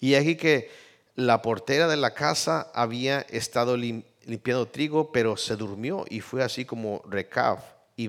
Y 0.00 0.14
aquí 0.14 0.36
que 0.36 0.70
la 1.16 1.42
portera 1.42 1.86
de 1.88 1.96
la 1.96 2.14
casa 2.14 2.70
había 2.74 3.20
estado 3.20 3.76
limpiando 3.76 4.66
trigo, 4.66 5.12
pero 5.12 5.36
se 5.36 5.56
durmió 5.56 6.04
y 6.08 6.20
fue 6.20 6.42
así 6.42 6.64
como 6.64 7.02
Recab 7.08 7.58
y 7.96 8.08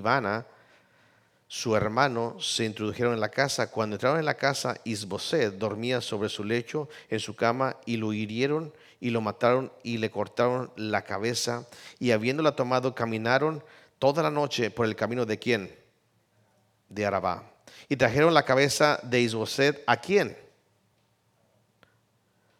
su 1.48 1.76
hermano, 1.76 2.40
se 2.40 2.64
introdujeron 2.64 3.14
en 3.14 3.20
la 3.20 3.28
casa. 3.28 3.70
Cuando 3.70 3.94
entraron 3.94 4.18
en 4.18 4.24
la 4.24 4.34
casa, 4.34 4.76
Isboset 4.82 5.54
dormía 5.54 6.00
sobre 6.00 6.28
su 6.28 6.42
lecho 6.42 6.88
en 7.08 7.20
su 7.20 7.36
cama 7.36 7.76
y 7.86 7.98
lo 7.98 8.12
hirieron 8.12 8.72
y 8.98 9.10
lo 9.10 9.20
mataron 9.20 9.70
y 9.84 9.98
le 9.98 10.10
cortaron 10.10 10.72
la 10.74 11.02
cabeza 11.02 11.68
y 12.00 12.10
habiéndola 12.10 12.56
tomado 12.56 12.96
caminaron 12.96 13.62
toda 14.00 14.24
la 14.24 14.30
noche 14.30 14.72
por 14.72 14.86
el 14.86 14.96
camino 14.96 15.24
de 15.24 15.38
quién? 15.38 15.72
De 16.88 17.06
Arabá. 17.06 17.44
Y 17.88 17.94
trajeron 17.94 18.34
la 18.34 18.44
cabeza 18.44 18.98
de 19.04 19.20
Isboset 19.20 19.84
a 19.86 19.98
quién? 19.98 20.36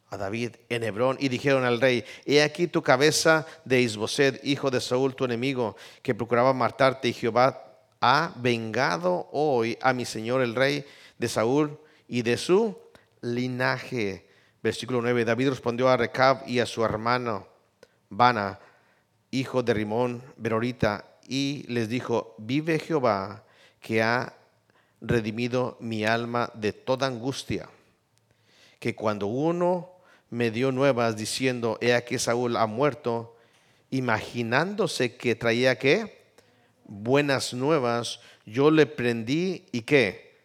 A 0.08 0.16
David 0.16 0.56
en 0.68 0.84
Hebrón 0.84 1.16
y 1.20 1.28
dijeron 1.28 1.64
al 1.64 1.80
rey, 1.80 2.04
he 2.24 2.42
aquí 2.42 2.66
tu 2.66 2.82
cabeza 2.82 3.46
de 3.64 3.80
Isboset, 3.80 4.40
hijo 4.44 4.70
de 4.70 4.80
Saúl, 4.80 5.14
tu 5.14 5.24
enemigo, 5.24 5.76
que 6.02 6.14
procuraba 6.14 6.52
matarte 6.52 7.08
y 7.08 7.12
Jehová 7.12 7.62
ha 8.00 8.32
vengado 8.36 9.28
hoy 9.32 9.78
a 9.80 9.92
mi 9.92 10.04
señor 10.04 10.42
el 10.42 10.54
rey 10.54 10.84
de 11.18 11.28
Saúl 11.28 11.78
y 12.06 12.22
de 12.22 12.36
su 12.36 12.78
linaje. 13.20 14.28
Versículo 14.62 15.02
9, 15.02 15.24
David 15.24 15.50
respondió 15.50 15.88
a 15.88 15.96
Recab 15.96 16.46
y 16.46 16.60
a 16.60 16.66
su 16.66 16.84
hermano 16.84 17.46
Bana, 18.08 18.60
hijo 19.30 19.62
de 19.62 19.74
Rimón, 19.74 20.22
Berorita, 20.36 21.04
y 21.28 21.64
les 21.68 21.88
dijo, 21.88 22.34
vive 22.38 22.78
Jehová 22.78 23.44
que 23.80 24.02
ha 24.02 24.34
redimido 25.00 25.76
mi 25.80 26.04
alma 26.04 26.50
de 26.54 26.72
toda 26.72 27.06
angustia, 27.06 27.68
que 28.78 28.94
cuando 28.94 29.26
uno 29.26 29.95
me 30.30 30.50
dio 30.50 30.72
nuevas 30.72 31.16
diciendo, 31.16 31.78
he 31.80 31.94
aquí 31.94 32.18
Saúl 32.18 32.56
ha 32.56 32.66
muerto, 32.66 33.36
imaginándose 33.90 35.16
que 35.16 35.34
traía 35.34 35.78
qué? 35.78 36.26
Buenas 36.84 37.54
nuevas, 37.54 38.20
yo 38.44 38.70
le 38.70 38.86
prendí 38.86 39.66
y 39.72 39.82
qué? 39.82 40.36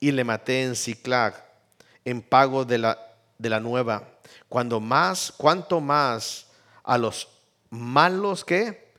Y 0.00 0.12
le 0.12 0.24
maté 0.24 0.62
en 0.62 0.74
Ciclag, 0.74 1.34
en 2.04 2.22
pago 2.22 2.64
de 2.64 2.78
la, 2.78 2.98
de 3.38 3.50
la 3.50 3.60
nueva. 3.60 4.08
Cuando 4.48 4.80
más, 4.80 5.32
cuanto 5.32 5.80
más 5.80 6.46
a 6.82 6.98
los 6.98 7.28
malos 7.70 8.44
que 8.44 8.92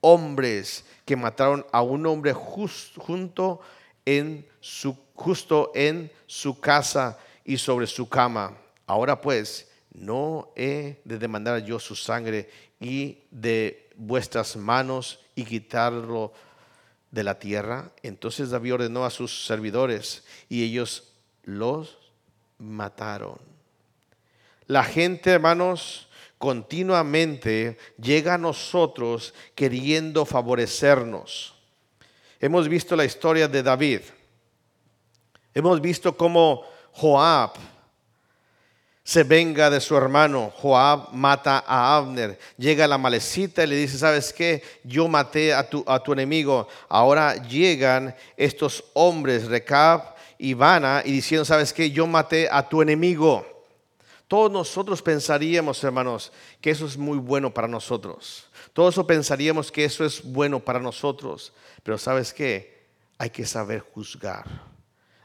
hombres 0.00 0.84
que 1.04 1.16
mataron 1.16 1.66
a 1.72 1.82
un 1.82 2.06
hombre 2.06 2.32
junto 2.32 3.60
en 4.04 4.46
su, 4.60 4.96
justo 5.14 5.72
en 5.74 6.10
su 6.26 6.60
casa 6.60 7.18
y 7.44 7.56
sobre 7.56 7.86
su 7.86 8.08
cama. 8.08 8.56
Ahora 8.86 9.20
pues, 9.20 9.68
no 9.96 10.52
he 10.56 11.00
de 11.04 11.18
demandar 11.18 11.64
yo 11.64 11.78
su 11.78 11.96
sangre 11.96 12.50
y 12.78 13.18
de 13.30 13.88
vuestras 13.96 14.56
manos 14.56 15.20
y 15.34 15.44
quitarlo 15.44 16.32
de 17.10 17.24
la 17.24 17.38
tierra. 17.38 17.90
Entonces 18.02 18.50
David 18.50 18.74
ordenó 18.74 19.04
a 19.04 19.10
sus 19.10 19.46
servidores 19.46 20.24
y 20.48 20.62
ellos 20.64 21.12
los 21.44 21.96
mataron. 22.58 23.38
La 24.66 24.84
gente, 24.84 25.30
hermanos, 25.30 26.08
continuamente 26.36 27.78
llega 28.00 28.34
a 28.34 28.38
nosotros 28.38 29.32
queriendo 29.54 30.26
favorecernos. 30.26 31.54
Hemos 32.38 32.68
visto 32.68 32.96
la 32.96 33.04
historia 33.04 33.48
de 33.48 33.62
David. 33.62 34.00
Hemos 35.54 35.80
visto 35.80 36.14
cómo 36.14 36.64
Joab 36.92 37.52
se 39.06 39.22
venga 39.22 39.70
de 39.70 39.80
su 39.80 39.96
hermano. 39.96 40.52
Joab 40.56 41.12
mata 41.12 41.62
a 41.64 41.96
Abner. 41.96 42.36
Llega 42.58 42.88
la 42.88 42.98
malecita 42.98 43.62
y 43.62 43.68
le 43.68 43.76
dice, 43.76 43.98
¿sabes 43.98 44.32
qué? 44.32 44.64
Yo 44.82 45.06
maté 45.06 45.54
a 45.54 45.70
tu, 45.70 45.84
a 45.86 46.00
tu 46.00 46.12
enemigo. 46.12 46.66
Ahora 46.88 47.36
llegan 47.36 48.16
estos 48.36 48.82
hombres, 48.94 49.46
Recab 49.46 50.16
y 50.38 50.54
Vana, 50.54 51.02
y 51.04 51.12
diciendo, 51.12 51.44
¿sabes 51.44 51.72
qué? 51.72 51.88
Yo 51.92 52.08
maté 52.08 52.48
a 52.50 52.68
tu 52.68 52.82
enemigo. 52.82 53.46
Todos 54.26 54.50
nosotros 54.50 55.00
pensaríamos, 55.00 55.84
hermanos, 55.84 56.32
que 56.60 56.70
eso 56.70 56.84
es 56.84 56.96
muy 56.96 57.18
bueno 57.18 57.54
para 57.54 57.68
nosotros. 57.68 58.48
Todos 58.72 58.98
pensaríamos 59.06 59.70
que 59.70 59.84
eso 59.84 60.04
es 60.04 60.20
bueno 60.20 60.58
para 60.58 60.80
nosotros. 60.80 61.52
Pero 61.84 61.96
¿sabes 61.96 62.34
qué? 62.34 62.88
Hay 63.18 63.30
que 63.30 63.46
saber 63.46 63.84
juzgar. 63.94 64.46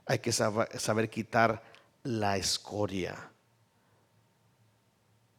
Hay 0.05 0.19
que 0.19 0.31
saber 0.31 1.09
quitar 1.09 1.63
la 2.03 2.37
escoria. 2.37 3.30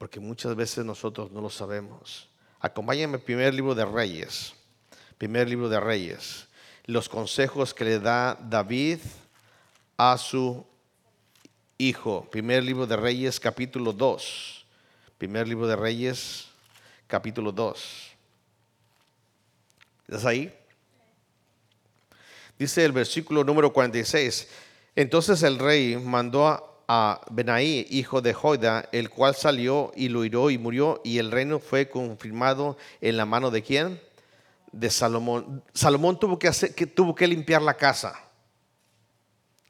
Porque 0.02 0.18
muchas 0.18 0.56
veces 0.56 0.84
nosotros 0.84 1.30
no 1.30 1.40
lo 1.40 1.48
sabemos. 1.48 2.28
Acompáñame 2.58 3.18
al 3.18 3.20
primer 3.20 3.54
libro 3.54 3.72
de 3.72 3.84
Reyes. 3.84 4.52
Primer 5.16 5.48
libro 5.48 5.68
de 5.68 5.78
Reyes. 5.78 6.48
Los 6.86 7.08
consejos 7.08 7.72
que 7.72 7.84
le 7.84 8.00
da 8.00 8.34
David 8.34 8.98
a 9.96 10.18
su 10.18 10.66
hijo. 11.78 12.28
Primer 12.32 12.64
libro 12.64 12.84
de 12.84 12.96
Reyes, 12.96 13.38
capítulo 13.38 13.92
2. 13.92 14.66
Primer 15.18 15.46
libro 15.46 15.68
de 15.68 15.76
Reyes, 15.76 16.48
capítulo 17.06 17.52
2. 17.52 18.12
¿Estás 20.08 20.24
ahí? 20.24 20.52
Dice 22.58 22.84
el 22.84 22.90
versículo 22.90 23.44
número 23.44 23.72
46. 23.72 24.48
Entonces 24.96 25.44
el 25.44 25.60
rey 25.60 25.96
mandó 25.96 26.48
a, 26.48 26.71
Benaí, 27.30 27.86
hijo 27.90 28.20
de 28.20 28.34
Joida, 28.34 28.88
el 28.92 29.10
cual 29.10 29.34
salió 29.34 29.92
y 29.94 30.08
lo 30.08 30.24
hirió 30.24 30.50
y 30.50 30.58
murió, 30.58 31.00
y 31.04 31.18
el 31.18 31.30
reino 31.30 31.58
fue 31.58 31.88
confirmado 31.88 32.76
en 33.00 33.16
la 33.16 33.24
mano 33.24 33.50
de 33.50 33.62
quién? 33.62 34.00
De 34.72 34.90
Salomón. 34.90 35.62
Salomón 35.72 36.18
tuvo 36.18 36.38
que, 36.38 36.48
hacer, 36.48 36.74
que, 36.74 36.86
tuvo 36.86 37.14
que 37.14 37.26
limpiar 37.26 37.62
la 37.62 37.74
casa. 37.74 38.18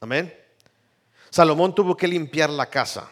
Amén. 0.01 0.33
Salomón 1.29 1.73
tuvo 1.73 1.95
que 1.95 2.07
limpiar 2.07 2.49
la 2.49 2.69
casa. 2.69 3.09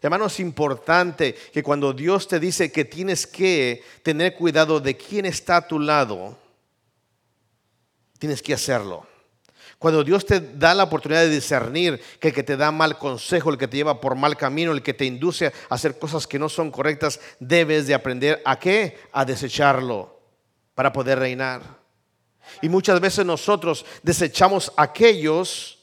Hermano, 0.00 0.26
es 0.26 0.40
importante 0.40 1.34
que 1.52 1.62
cuando 1.62 1.92
Dios 1.92 2.26
te 2.26 2.40
dice 2.40 2.72
que 2.72 2.84
tienes 2.84 3.26
que 3.26 3.84
tener 4.02 4.34
cuidado 4.34 4.80
de 4.80 4.96
quién 4.96 5.26
está 5.26 5.58
a 5.58 5.68
tu 5.68 5.78
lado, 5.78 6.36
tienes 8.18 8.42
que 8.42 8.54
hacerlo. 8.54 9.06
Cuando 9.82 10.04
Dios 10.04 10.24
te 10.24 10.38
da 10.38 10.76
la 10.76 10.84
oportunidad 10.84 11.22
de 11.22 11.28
discernir 11.28 12.00
que 12.20 12.28
el 12.28 12.34
que 12.34 12.44
te 12.44 12.56
da 12.56 12.70
mal 12.70 12.98
consejo, 12.98 13.50
el 13.50 13.58
que 13.58 13.66
te 13.66 13.78
lleva 13.78 14.00
por 14.00 14.14
mal 14.14 14.36
camino, 14.36 14.70
el 14.70 14.80
que 14.80 14.94
te 14.94 15.04
induce 15.04 15.46
a 15.46 15.74
hacer 15.74 15.98
cosas 15.98 16.28
que 16.28 16.38
no 16.38 16.48
son 16.48 16.70
correctas, 16.70 17.18
debes 17.40 17.88
de 17.88 17.94
aprender 17.94 18.40
a 18.44 18.60
qué? 18.60 19.00
A 19.10 19.24
desecharlo 19.24 20.20
para 20.76 20.92
poder 20.92 21.18
reinar. 21.18 21.62
Y 22.60 22.68
muchas 22.68 23.00
veces 23.00 23.26
nosotros 23.26 23.84
desechamos 24.04 24.72
aquellos 24.76 25.80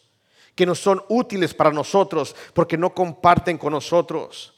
que 0.55 0.65
no 0.65 0.75
son 0.75 1.03
útiles 1.09 1.53
para 1.53 1.71
nosotros 1.71 2.37
porque 2.53 2.77
no 2.77 2.93
comparten 2.93 3.57
con 3.57 3.73
nosotros. 3.73 4.53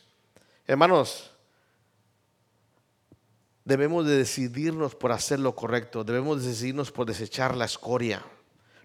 Hermanos, 0.68 1.32
debemos 3.66 4.06
de 4.06 4.18
decidirnos 4.18 4.94
por 4.94 5.12
hacer 5.12 5.40
lo 5.40 5.56
correcto, 5.56 6.04
debemos 6.04 6.44
de 6.44 6.50
decidirnos 6.50 6.92
por 6.92 7.08
desechar 7.08 7.58
la 7.58 7.66
escoria. 7.66 8.24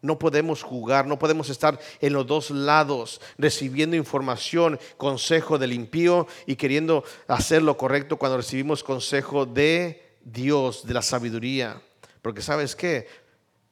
No 0.06 0.20
podemos 0.20 0.62
jugar, 0.62 1.08
no 1.08 1.18
podemos 1.18 1.50
estar 1.50 1.80
en 2.00 2.12
los 2.12 2.24
dos 2.28 2.52
lados 2.52 3.20
recibiendo 3.38 3.96
información, 3.96 4.78
consejo 4.96 5.58
del 5.58 5.72
impío 5.72 6.28
y 6.46 6.54
queriendo 6.54 7.02
hacer 7.26 7.60
lo 7.62 7.76
correcto 7.76 8.16
cuando 8.16 8.36
recibimos 8.36 8.84
consejo 8.84 9.46
de 9.46 10.16
Dios, 10.22 10.86
de 10.86 10.94
la 10.94 11.02
sabiduría. 11.02 11.82
Porque 12.22 12.40
sabes 12.40 12.76
qué, 12.76 13.08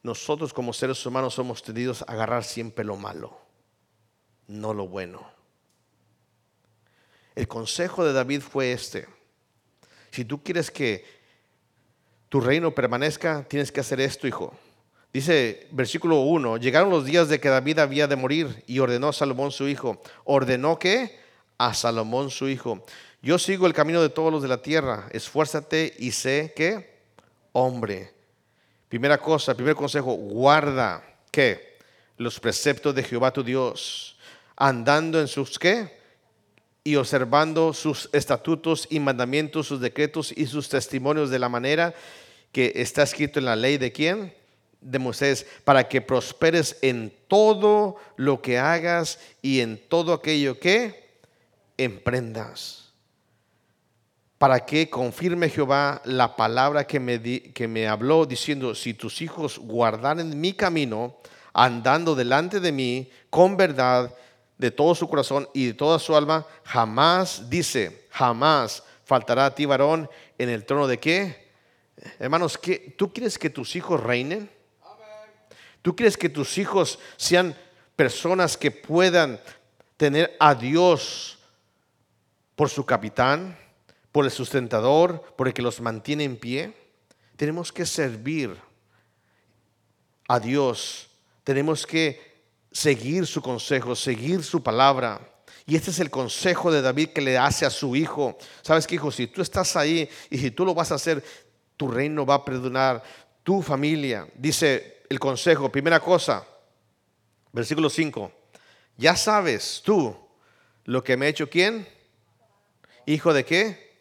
nosotros 0.03 0.53
como 0.53 0.73
seres 0.73 1.05
humanos 1.05 1.35
somos 1.35 1.63
tendidos 1.63 2.01
a 2.01 2.11
agarrar 2.11 2.43
siempre 2.43 2.83
lo 2.83 2.97
malo, 2.97 3.39
no 4.47 4.73
lo 4.73 4.89
bueno. 4.89 5.25
El 7.33 7.47
consejo 7.47 8.03
de 8.03 8.11
David 8.11 8.41
fue 8.41 8.73
este. 8.73 9.07
Si 10.11 10.25
tú 10.25 10.43
quieres 10.43 10.69
que 10.69 11.05
tu 12.27 12.41
reino 12.41 12.75
permanezca, 12.75 13.45
tienes 13.47 13.71
que 13.71 13.79
hacer 13.79 14.01
esto, 14.01 14.27
hijo. 14.27 14.53
Dice 15.15 15.67
versículo 15.71 16.23
1, 16.23 16.57
llegaron 16.57 16.89
los 16.89 17.05
días 17.05 17.29
de 17.29 17.39
que 17.39 17.47
David 17.47 17.79
había 17.79 18.05
de 18.05 18.17
morir 18.17 18.65
y 18.67 18.79
ordenó 18.79 19.07
a 19.07 19.13
Salomón 19.13 19.49
su 19.49 19.65
hijo. 19.69 20.01
¿Ordenó 20.25 20.77
que 20.77 21.17
A 21.57 21.73
Salomón 21.73 22.29
su 22.29 22.49
hijo. 22.49 22.83
Yo 23.21 23.39
sigo 23.39 23.65
el 23.65 23.71
camino 23.71 24.01
de 24.01 24.09
todos 24.09 24.29
los 24.29 24.41
de 24.41 24.49
la 24.49 24.61
tierra. 24.61 25.07
Esfuérzate 25.13 25.95
y 25.99 26.11
sé 26.11 26.51
que 26.53 26.99
hombre 27.53 28.11
Primera 28.89 29.17
cosa, 29.17 29.55
primer 29.55 29.75
consejo, 29.75 30.15
guarda 30.15 31.01
que 31.31 31.77
los 32.17 32.37
preceptos 32.37 32.93
de 32.93 33.03
Jehová 33.03 33.31
tu 33.31 33.41
Dios, 33.41 34.17
andando 34.57 35.21
en 35.21 35.29
sus 35.29 35.57
qué 35.57 35.97
y 36.83 36.97
observando 36.97 37.71
sus 37.73 38.09
estatutos 38.11 38.85
y 38.89 38.99
mandamientos, 38.99 39.67
sus 39.67 39.79
decretos 39.79 40.33
y 40.35 40.45
sus 40.45 40.67
testimonios 40.67 41.29
de 41.29 41.39
la 41.39 41.47
manera 41.47 41.95
que 42.51 42.73
está 42.75 43.03
escrito 43.03 43.39
en 43.39 43.45
la 43.45 43.55
ley 43.55 43.77
de 43.77 43.93
quién? 43.93 44.44
De 44.85 44.99
Moisés, 44.99 45.47
para 45.63 45.87
que 45.87 45.99
prosperes 45.99 46.77
en 46.81 47.11
todo 47.27 47.95
lo 48.17 48.41
que 48.41 48.59
hagas 48.59 49.19
y 49.41 49.61
en 49.61 49.81
todo 49.89 50.13
aquello 50.13 50.59
que 50.59 51.19
emprendas 51.77 52.85
para 54.37 54.65
que 54.65 54.89
confirme 54.89 55.49
Jehová 55.49 56.01
la 56.05 56.35
palabra 56.35 56.85
que 56.85 56.99
me, 56.99 57.19
que 57.19 57.67
me 57.67 57.87
habló, 57.87 58.25
diciendo, 58.25 58.75
si 58.75 58.93
tus 58.93 59.21
hijos 59.21 59.57
guardaren 59.57 60.39
mi 60.39 60.53
camino, 60.53 61.17
andando 61.53 62.15
delante 62.15 62.59
de 62.59 62.71
mí 62.71 63.09
con 63.29 63.55
verdad 63.55 64.13
de 64.57 64.71
todo 64.71 64.93
su 64.93 65.07
corazón 65.07 65.47
y 65.53 65.67
de 65.67 65.73
toda 65.73 65.99
su 65.99 66.15
alma, 66.15 66.45
jamás, 66.63 67.49
dice, 67.49 68.07
jamás 68.11 68.83
faltará 69.05 69.47
a 69.47 69.55
ti 69.55 69.65
varón 69.65 70.09
en 70.37 70.49
el 70.49 70.65
trono 70.65 70.87
de 70.87 70.99
qué? 70.99 71.49
Hermanos, 72.19 72.57
¿qué, 72.57 72.93
¿tú 72.97 73.11
quieres 73.13 73.39
que 73.39 73.49
tus 73.49 73.75
hijos 73.75 74.01
reinen? 74.03 74.49
¿Tú 75.85 75.95
quieres 75.95 76.17
que 76.17 76.29
tus 76.29 76.57
hijos 76.57 76.97
sean 77.15 77.55
personas 77.95 78.57
que 78.57 78.71
puedan 78.71 79.39
tener 79.95 80.35
a 80.39 80.55
Dios 80.55 81.37
por 82.55 82.69
su 82.69 82.83
capitán? 82.83 83.55
por 84.15 84.23
el 84.23 84.31
sustentador, 84.31 85.21
por 85.35 85.47
el 85.47 85.53
que 85.53 85.61
los 85.61 85.81
mantiene 85.81 86.23
en 86.23 86.37
pie. 86.37 86.73
Tenemos 87.35 87.73
que 87.73 87.85
servir 87.85 88.55
a 90.29 90.39
Dios. 90.39 91.09
Tenemos 91.43 91.85
que 91.85 92.45
seguir 92.71 93.27
su 93.27 93.41
consejo, 93.41 93.93
seguir 93.93 94.41
su 94.41 94.63
palabra. 94.63 95.19
Y 95.65 95.75
este 95.75 95.91
es 95.91 95.99
el 95.99 96.09
consejo 96.09 96.71
de 96.71 96.81
David 96.81 97.09
que 97.09 97.19
le 97.19 97.37
hace 97.37 97.65
a 97.65 97.69
su 97.69 97.93
hijo. 97.93 98.37
¿Sabes 98.61 98.87
qué, 98.87 98.95
hijo? 98.95 99.11
Si 99.11 99.27
tú 99.27 99.41
estás 99.41 99.75
ahí 99.75 100.09
y 100.29 100.37
si 100.37 100.49
tú 100.49 100.63
lo 100.63 100.73
vas 100.73 100.93
a 100.93 100.95
hacer, 100.95 101.21
tu 101.75 101.89
reino 101.89 102.25
va 102.25 102.35
a 102.35 102.45
perdonar, 102.45 103.03
tu 103.43 103.61
familia. 103.61 104.25
Dice 104.33 104.94
el 105.09 105.19
consejo, 105.19 105.71
primera 105.71 105.99
cosa, 105.99 106.45
versículo 107.51 107.89
5. 107.89 108.31
Ya 108.97 109.15
sabes 109.15 109.81
tú 109.83 110.15
lo 110.85 111.03
que 111.03 111.17
me 111.17 111.25
ha 111.25 111.29
hecho 111.29 111.49
quién? 111.49 111.87
¿Hijo 113.05 113.33
de 113.33 113.45
qué? 113.45 113.97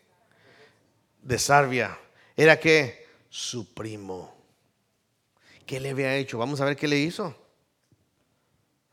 De 1.23 1.39
Sarvia. 1.39 1.99
¿Era 2.37 2.59
qué? 2.59 3.07
Su 3.29 3.75
primo. 3.75 4.35
¿Qué 5.67 5.81
le 5.81 5.91
había 5.91 6.17
hecho? 6.17 6.39
Vamos 6.39 6.61
a 6.61 6.65
ver 6.65 6.77
qué 6.77 6.89
le 6.89 6.99
hizo. 6.99 7.35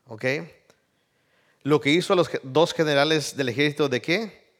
¿Ok? 0.06 0.24
Lo 1.62 1.80
que 1.80 1.90
hizo 1.90 2.12
a 2.12 2.16
los 2.16 2.30
dos 2.42 2.74
generales 2.74 3.36
del 3.36 3.48
ejército 3.50 3.88
de 3.88 4.02
qué? 4.02 4.52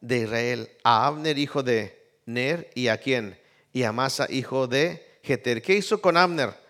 De 0.00 0.18
Israel. 0.18 0.70
A 0.82 1.06
Abner, 1.06 1.38
hijo 1.38 1.62
de 1.62 2.20
Ner, 2.24 2.70
y 2.74 2.88
a 2.88 2.98
quién? 2.98 3.38
Y 3.72 3.82
a 3.82 3.92
Masa, 3.92 4.26
hijo 4.30 4.66
de 4.66 5.18
Jeter. 5.22 5.60
¿Qué 5.60 5.74
hizo 5.74 6.00
con 6.00 6.16
Abner? 6.16 6.65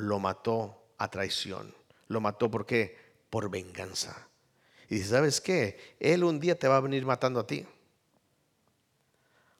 Lo 0.00 0.18
mató 0.18 0.82
a 0.98 1.10
traición. 1.10 1.74
Lo 2.08 2.20
mató 2.20 2.50
por 2.50 2.64
qué? 2.64 2.96
Por 3.28 3.50
venganza. 3.50 4.28
Y 4.88 4.96
dice, 4.96 5.10
¿sabes 5.10 5.40
qué? 5.40 5.96
Él 6.00 6.24
un 6.24 6.40
día 6.40 6.58
te 6.58 6.68
va 6.68 6.78
a 6.78 6.80
venir 6.80 7.04
matando 7.04 7.40
a 7.40 7.46
ti. 7.46 7.66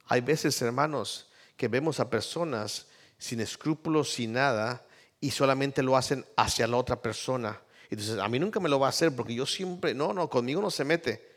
Hay 0.06 0.22
veces, 0.22 0.60
hermanos, 0.62 1.30
que 1.56 1.68
vemos 1.68 2.00
a 2.00 2.10
personas 2.10 2.88
sin 3.18 3.40
escrúpulos, 3.40 4.12
sin 4.12 4.32
nada, 4.32 4.84
y 5.20 5.30
solamente 5.30 5.82
lo 5.82 5.96
hacen 5.96 6.24
hacia 6.36 6.66
la 6.66 6.78
otra 6.78 7.00
persona. 7.00 7.60
Y 7.90 7.96
dices, 7.96 8.18
a 8.18 8.28
mí 8.28 8.38
nunca 8.38 8.60
me 8.60 8.68
lo 8.68 8.80
va 8.80 8.86
a 8.86 8.90
hacer 8.90 9.14
porque 9.14 9.34
yo 9.34 9.44
siempre, 9.44 9.94
no, 9.94 10.14
no, 10.14 10.30
conmigo 10.30 10.62
no 10.62 10.70
se 10.70 10.84
mete. 10.84 11.30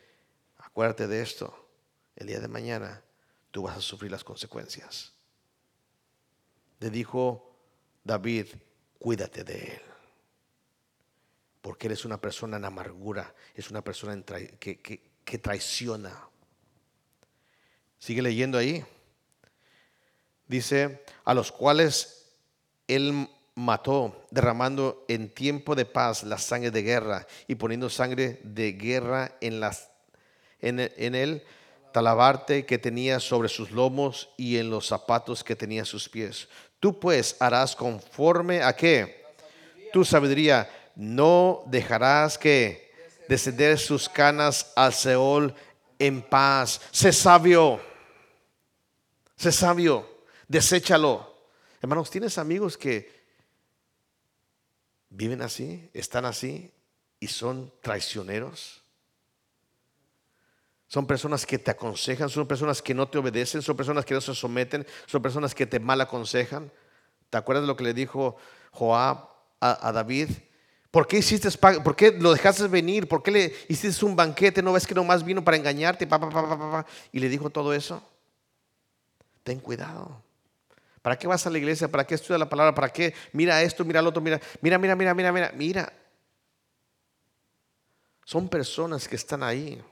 Acuérdate 0.60 1.08
de 1.08 1.22
esto. 1.22 1.54
El 2.16 2.28
día 2.28 2.40
de 2.40 2.48
mañana 2.48 3.04
tú 3.52 3.64
vas 3.64 3.78
a 3.78 3.82
sufrir 3.82 4.12
las 4.12 4.24
consecuencias. 4.24 5.12
Le 6.80 6.90
dijo 6.90 7.54
David, 8.04 8.48
cuídate 9.04 9.44
de 9.44 9.58
él 9.58 9.82
porque 11.64 11.88
eres 11.88 12.04
una 12.04 12.20
persona 12.20 12.58
en 12.58 12.66
amargura, 12.66 13.34
es 13.56 13.72
una 13.72 13.82
persona 13.82 14.22
que, 14.60 15.40
traiciona. 15.42 16.28
Sigue 17.98 18.22
leyendo 18.22 18.58
ahí. 18.58 18.84
Dice, 20.46 21.06
a 21.24 21.34
los 21.34 21.54
cuales 21.54 22.34
él 22.86 23.30
mató, 23.56 24.26
derramando 24.30 25.06
en 25.08 25.34
tiempo 25.34 25.74
de 25.74 25.86
paz 25.86 26.24
la 26.24 26.38
sangre 26.38 26.70
de 26.70 26.84
guerra 26.84 27.26
y 27.48 27.56
poniendo 27.56 27.90
sangre 27.90 28.42
de 28.44 28.74
guerra 28.74 29.38
en, 29.40 29.62
las, 29.62 29.90
en, 30.60 30.82
en 30.82 31.16
el 31.16 31.46
talabarte 31.94 32.66
que 32.66 32.78
tenía 32.78 33.22
sobre 33.22 33.48
sus 33.48 33.72
lomos 33.72 34.32
y 34.36 34.58
en 34.58 34.70
los 34.70 34.88
zapatos 34.88 35.46
que 35.46 35.56
tenía 35.56 35.86
sus 35.86 36.10
pies. 36.10 36.50
Tú 36.84 37.00
pues 37.00 37.38
harás 37.40 37.78
conforme 37.78 38.62
a 38.62 38.76
qué? 38.76 39.24
Tu 39.94 40.04
sabiduría 40.04 40.70
no 40.98 41.64
dejarás 41.68 42.38
que 42.38 42.92
descender 43.30 43.80
sus 43.80 44.10
canas 44.10 44.74
al 44.76 44.94
Seol 44.94 45.56
en 45.98 46.22
paz. 46.22 46.82
Sé 46.92 47.14
sabio, 47.14 47.80
sé 49.38 49.54
sabio, 49.54 50.26
deséchalo. 50.46 51.48
Hermanos, 51.82 52.10
¿tienes 52.10 52.38
amigos 52.38 52.78
que 52.78 53.24
viven 55.08 55.42
así, 55.42 55.90
están 55.94 56.26
así 56.26 56.70
y 57.18 57.30
son 57.30 57.72
traicioneros? 57.80 58.83
Son 60.94 61.08
personas 61.08 61.44
que 61.44 61.58
te 61.58 61.72
aconsejan, 61.72 62.30
son 62.30 62.48
personas 62.48 62.80
que 62.80 62.94
no 62.94 63.08
te 63.08 63.18
obedecen, 63.18 63.64
son 63.64 63.76
personas 63.76 64.06
que 64.06 64.14
no 64.14 64.22
se 64.22 64.36
someten, 64.36 64.86
son 65.08 65.24
personas 65.24 65.56
que 65.56 65.66
te 65.66 65.80
mal 65.80 66.00
aconsejan. 66.02 66.72
¿Te 67.32 67.38
acuerdas 67.40 67.64
de 67.64 67.68
lo 67.68 67.76
que 67.76 67.84
le 67.84 67.96
dijo 67.96 68.36
Joab 68.70 69.28
a, 69.60 69.92
David? 69.92 70.30
¿Por 70.92 71.08
qué 71.08 71.18
hiciste, 71.18 71.50
por 71.58 71.96
qué 71.96 72.12
lo 72.12 72.32
dejaste 72.32 72.68
venir? 72.68 73.08
¿Por 73.08 73.24
qué 73.24 73.32
le 73.32 73.56
hiciste 73.70 74.06
un 74.06 74.16
banquete? 74.16 74.62
¿No 74.62 74.72
ves 74.72 74.86
que 74.86 74.94
nomás 74.94 75.26
vino 75.26 75.44
para 75.44 75.58
engañarte? 75.58 76.08
y 77.12 77.20
le 77.20 77.28
dijo 77.28 77.50
todo 77.50 77.74
eso. 77.74 78.08
Ten 79.42 79.60
cuidado. 79.62 80.22
¿Para 81.02 81.18
qué 81.18 81.26
vas 81.26 81.48
a 81.48 81.50
la 81.50 81.58
iglesia? 81.58 81.88
¿Para 81.88 82.06
qué 82.06 82.14
estudias 82.14 82.40
la 82.40 82.50
palabra? 82.50 82.76
¿Para 82.76 82.90
qué? 82.90 83.16
Mira 83.32 83.64
esto, 83.64 83.84
mira 83.84 84.00
lo 84.00 84.10
otro, 84.10 84.22
mira, 84.22 84.40
mira, 84.62 84.78
mira, 84.78 84.96
mira, 84.96 85.16
mira, 85.16 85.52
mira. 85.56 85.94
Son 88.26 88.48
personas 88.48 89.08
que 89.08 89.16
están 89.16 89.42
ahí. 89.42 89.84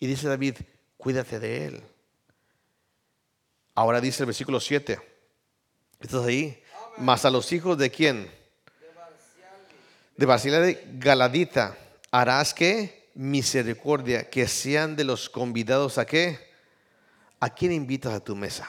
Y 0.00 0.06
dice 0.06 0.26
David, 0.26 0.56
cuídate 0.96 1.38
de 1.38 1.66
él. 1.66 1.82
Ahora 3.76 4.00
dice 4.00 4.24
el 4.24 4.26
versículo 4.26 4.58
7. 4.58 4.98
¿Estás 6.00 6.24
ahí? 6.24 6.60
Más 6.98 7.24
a 7.24 7.30
los 7.30 7.52
hijos 7.52 7.78
de 7.78 7.90
quién? 7.90 8.40
de 10.20 10.26
Basilea 10.26 10.60
de 10.60 10.86
Galadita, 10.98 11.78
harás 12.10 12.52
que 12.52 13.10
misericordia, 13.14 14.28
que 14.28 14.46
sean 14.48 14.94
de 14.94 15.04
los 15.04 15.30
convidados 15.30 15.96
a 15.96 16.04
qué? 16.04 16.38
¿A 17.40 17.48
quién 17.48 17.72
invitas 17.72 18.12
a 18.12 18.20
tu 18.20 18.36
mesa? 18.36 18.68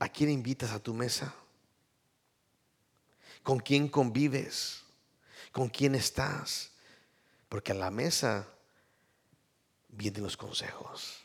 ¿A 0.00 0.08
quién 0.08 0.30
invitas 0.30 0.72
a 0.72 0.80
tu 0.80 0.92
mesa? 0.92 1.32
¿Con 3.44 3.60
quién 3.60 3.86
convives? 3.86 4.83
¿Con 5.54 5.68
quién 5.68 5.94
estás? 5.94 6.72
Porque 7.48 7.70
a 7.70 7.76
la 7.76 7.92
mesa 7.92 8.48
vienen 9.88 10.24
los 10.24 10.36
consejos, 10.36 11.20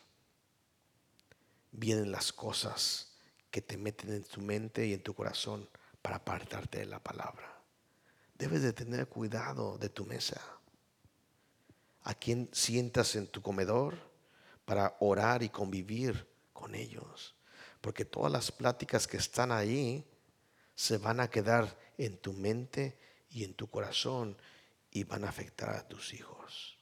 vienen 1.72 2.12
las 2.12 2.32
cosas 2.32 3.08
que 3.50 3.64
te 3.64 3.76
meten 3.76 4.14
en 4.14 4.24
tu 4.24 4.40
mente 4.40 4.86
y 4.86 4.94
en 4.94 5.02
tu 5.02 5.16
corazón 5.16 5.68
para 6.04 6.18
apartarte 6.18 6.78
de 6.78 6.86
la 6.86 7.00
palabra. 7.00 7.60
Debes 8.38 8.62
de 8.62 8.72
tener 8.72 9.08
cuidado 9.08 9.80
de 9.80 9.90
tu 9.90 10.06
mesa. 10.06 10.40
A 12.04 12.14
quién 12.14 12.50
sientas 12.52 13.16
en 13.16 13.26
tu 13.26 13.42
comedor 13.42 13.98
para 14.64 14.96
orar 15.00 15.42
y 15.42 15.50
convivir 15.50 16.28
con 16.54 16.76
ellos. 16.76 17.34
Porque 17.82 18.06
todas 18.06 18.32
las 18.32 18.52
pláticas 18.52 19.08
que 19.08 19.18
están 19.18 19.52
ahí 19.52 20.06
se 20.76 21.00
van 21.00 21.20
a 21.20 21.32
quedar 21.32 21.76
en 21.98 22.16
tu 22.16 22.34
mente 22.34 23.09
y 23.30 23.44
en 23.44 23.54
tu 23.54 23.70
corazón 23.70 24.38
y 24.92 25.04
van 25.04 25.24
a 25.24 25.30
afectar 25.30 25.70
a 25.70 25.88
tus 25.88 26.14
hijos. 26.14 26.78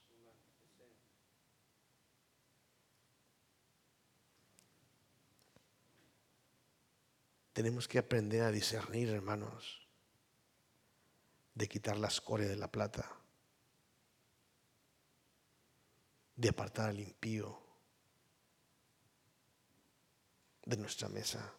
Tenemos 7.53 7.87
que 7.87 7.97
aprender 7.97 8.43
a 8.43 8.51
discernir, 8.51 9.09
hermanos, 9.09 9.87
de 11.55 11.67
quitar 11.67 11.97
la 11.97 12.07
escoria 12.07 12.47
de 12.47 12.55
la 12.55 12.71
plata, 12.71 13.11
de 16.35 16.49
apartar 16.49 16.89
al 16.89 16.99
impío 16.99 17.59
de 20.65 20.77
nuestra 20.77 21.09
mesa. 21.09 21.56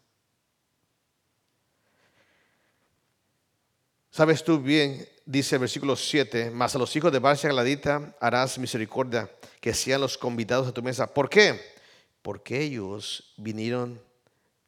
Sabes 4.11 4.43
tú 4.43 4.59
bien, 4.59 5.07
dice 5.23 5.55
el 5.55 5.59
versículo 5.59 5.95
7, 5.95 6.49
mas 6.49 6.75
a 6.75 6.79
los 6.79 6.95
hijos 6.95 7.11
de 7.11 7.19
Barcia 7.19 7.49
Galadita 7.49 8.15
harás 8.19 8.57
misericordia, 8.57 9.29
que 9.61 9.73
sean 9.73 10.01
los 10.01 10.17
convidados 10.17 10.67
a 10.67 10.73
tu 10.73 10.81
mesa. 10.81 11.13
¿Por 11.13 11.29
qué? 11.29 11.59
Porque 12.23 12.59
ellos 12.59 13.33
vinieron 13.37 14.01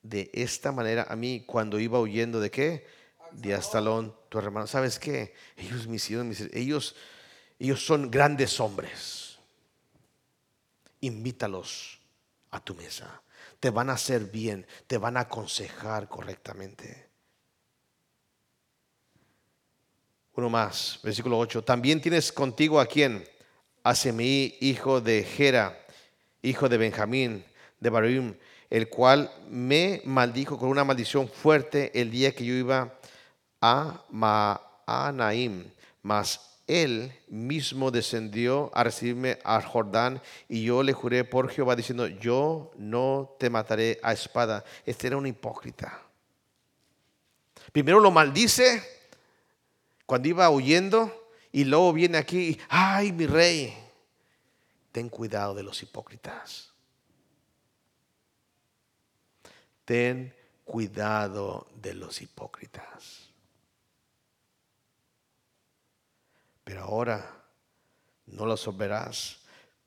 de 0.04 0.30
esta 0.34 0.72
manera 0.72 1.08
a 1.10 1.16
mí 1.16 1.44
cuando 1.46 1.80
iba 1.80 2.00
huyendo 2.00 2.40
de 2.40 2.52
qué? 2.52 2.86
De 3.32 3.56
Astalón, 3.56 4.16
tu 4.30 4.38
hermano. 4.38 4.68
¿Sabes 4.68 5.00
qué? 5.00 5.34
Ellos 5.58 5.88
me 5.88 5.96
hicieron, 5.96 6.32
ellos, 6.54 6.96
ellos 7.58 7.84
son 7.84 8.12
grandes 8.12 8.60
hombres. 8.60 9.40
Invítalos 11.00 12.00
a 12.52 12.64
tu 12.64 12.76
mesa. 12.76 13.24
Te 13.60 13.72
van 13.72 13.90
a 13.90 13.94
hacer 13.94 14.26
bien, 14.26 14.68
te 14.86 15.00
van 15.00 15.18
a 15.18 15.22
aconsejar 15.22 16.08
correctamente. 16.08 17.11
Uno 20.42 20.50
más, 20.50 21.00
versículo 21.04 21.38
8. 21.38 21.64
También 21.64 22.02
tienes 22.02 22.32
contigo 22.32 22.80
a 22.80 22.88
quien? 22.88 23.24
A 23.84 23.94
Semí, 23.94 24.58
hijo 24.60 25.00
de 25.00 25.24
Gera, 25.24 25.78
hijo 26.42 26.68
de 26.68 26.80
Benjamín, 26.80 27.46
de 27.80 27.90
Barim, 27.92 28.34
el 28.72 28.90
cual 28.90 29.32
me 29.52 30.02
maldijo 30.04 30.58
con 30.58 30.70
una 30.70 30.84
maldición 30.84 31.30
fuerte 31.30 31.92
el 31.94 32.10
día 32.10 32.34
que 32.34 32.44
yo 32.44 32.56
iba 32.56 32.98
a 33.62 34.04
Maanaim. 34.10 35.66
Mas 36.02 36.60
él 36.66 37.14
mismo 37.28 37.92
descendió 37.92 38.72
a 38.74 38.84
recibirme 38.84 39.38
al 39.44 39.64
Jordán 39.64 40.24
y 40.50 40.64
yo 40.64 40.82
le 40.82 40.94
juré 40.94 41.24
por 41.24 41.52
Jehová 41.52 41.76
diciendo, 41.76 42.08
yo 42.08 42.72
no 42.78 43.36
te 43.38 43.52
mataré 43.52 44.00
a 44.02 44.12
espada. 44.12 44.66
Este 44.88 45.06
era 45.06 45.18
un 45.18 45.28
hipócrita. 45.28 46.02
Primero 47.72 48.00
lo 48.00 48.10
maldice 48.10 49.01
cuando 50.12 50.28
iba 50.28 50.50
huyendo 50.50 51.30
y 51.54 51.64
luego 51.64 51.94
viene 51.94 52.18
aquí, 52.18 52.60
ay 52.68 53.14
mi 53.14 53.26
rey, 53.28 53.74
ten 54.92 55.08
cuidado 55.08 55.56
de 55.56 55.64
los 55.64 55.82
hipócritas. 55.82 56.74
ten 59.86 60.36
cuidado 60.66 61.66
de 61.76 61.94
los 61.94 62.22
hipócritas. 62.22 63.30
pero 66.66 66.82
ahora 66.82 67.46
no 68.26 68.46
lo 68.46 68.58
verás, 68.74 69.38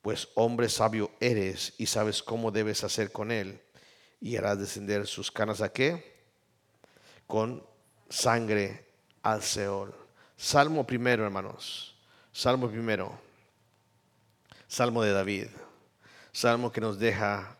pues 0.00 0.28
hombre 0.36 0.70
sabio 0.70 1.10
eres 1.20 1.74
y 1.76 1.84
sabes 1.84 2.22
cómo 2.22 2.50
debes 2.50 2.82
hacer 2.82 3.12
con 3.12 3.30
él, 3.30 3.60
y 4.22 4.36
harás 4.36 4.58
descender 4.58 5.06
sus 5.06 5.30
canas 5.30 5.60
a 5.60 5.70
qué? 5.70 6.24
Con 7.26 7.62
sangre 8.08 8.86
al 9.22 9.42
Seol. 9.42 10.03
Salmo 10.44 10.86
primero, 10.86 11.24
hermanos. 11.24 11.94
Salmo 12.30 12.68
primero. 12.68 13.18
Salmo 14.68 15.02
de 15.02 15.10
David. 15.10 15.46
Salmo 16.32 16.70
que 16.70 16.82
nos 16.82 16.98
deja 16.98 17.56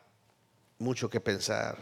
mucho 0.78 1.08
que 1.08 1.18
pensar. 1.18 1.78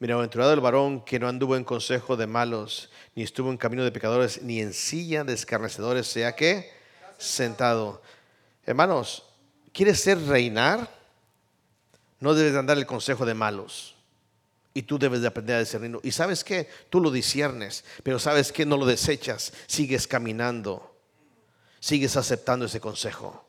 Bienaventurado 0.00 0.52
el 0.52 0.58
varón 0.58 1.04
que 1.04 1.20
no 1.20 1.28
anduvo 1.28 1.54
en 1.54 1.62
consejo 1.62 2.16
de 2.16 2.26
malos, 2.26 2.90
ni 3.14 3.22
estuvo 3.22 3.48
en 3.48 3.56
camino 3.56 3.84
de 3.84 3.92
pecadores, 3.92 4.42
ni 4.42 4.58
en 4.60 4.72
silla 4.72 5.22
de 5.22 5.34
escarnecedores, 5.34 6.08
sea 6.08 6.34
que 6.34 6.68
sentado. 7.16 8.02
Hermanos, 8.66 9.22
¿quieres 9.72 10.00
ser 10.00 10.20
reinar? 10.26 10.90
No 12.18 12.34
debes 12.34 12.56
andar 12.56 12.76
el 12.76 12.86
consejo 12.86 13.24
de 13.24 13.34
malos. 13.34 13.93
Y 14.74 14.82
tú 14.82 14.98
debes 14.98 15.22
de 15.22 15.28
aprender 15.28 15.56
a 15.56 15.60
discernirlo. 15.60 16.00
Y 16.02 16.10
sabes 16.10 16.42
que 16.44 16.68
tú 16.90 17.00
lo 17.00 17.10
disiernes, 17.10 17.84
pero 18.02 18.18
sabes 18.18 18.52
que 18.52 18.66
no 18.66 18.76
lo 18.76 18.84
desechas. 18.84 19.52
Sigues 19.66 20.06
caminando. 20.06 20.94
Sigues 21.80 22.16
aceptando 22.16 22.66
ese 22.66 22.80
consejo. 22.80 23.46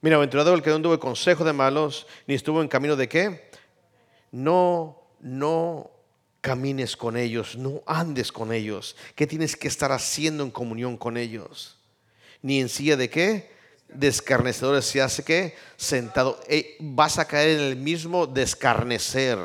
Mira, 0.00 0.16
aventurado 0.16 0.52
el 0.52 0.62
que 0.62 0.70
no 0.70 0.92
en 0.92 0.98
consejo 0.98 1.44
de 1.44 1.52
malos, 1.52 2.06
ni 2.26 2.34
estuvo 2.34 2.60
en 2.60 2.68
camino 2.68 2.96
de 2.96 3.08
qué? 3.08 3.50
No 4.32 5.06
no 5.20 5.90
camines 6.40 6.96
con 6.96 7.16
ellos, 7.16 7.56
no 7.56 7.82
andes 7.86 8.30
con 8.30 8.52
ellos. 8.52 8.96
¿Qué 9.14 9.26
tienes 9.26 9.56
que 9.56 9.68
estar 9.68 9.90
haciendo 9.90 10.44
en 10.44 10.50
comunión 10.50 10.96
con 10.96 11.16
ellos? 11.16 11.78
Ni 12.42 12.60
en 12.60 12.68
silla 12.68 12.96
de 12.96 13.10
qué? 13.10 13.50
Descarnecedores 13.88 14.84
se 14.84 15.02
hace 15.02 15.24
que 15.24 15.56
sentado. 15.76 16.40
Eh, 16.48 16.76
vas 16.78 17.18
a 17.18 17.26
caer 17.26 17.58
en 17.58 17.64
el 17.64 17.76
mismo 17.76 18.26
descarnecer 18.26 19.38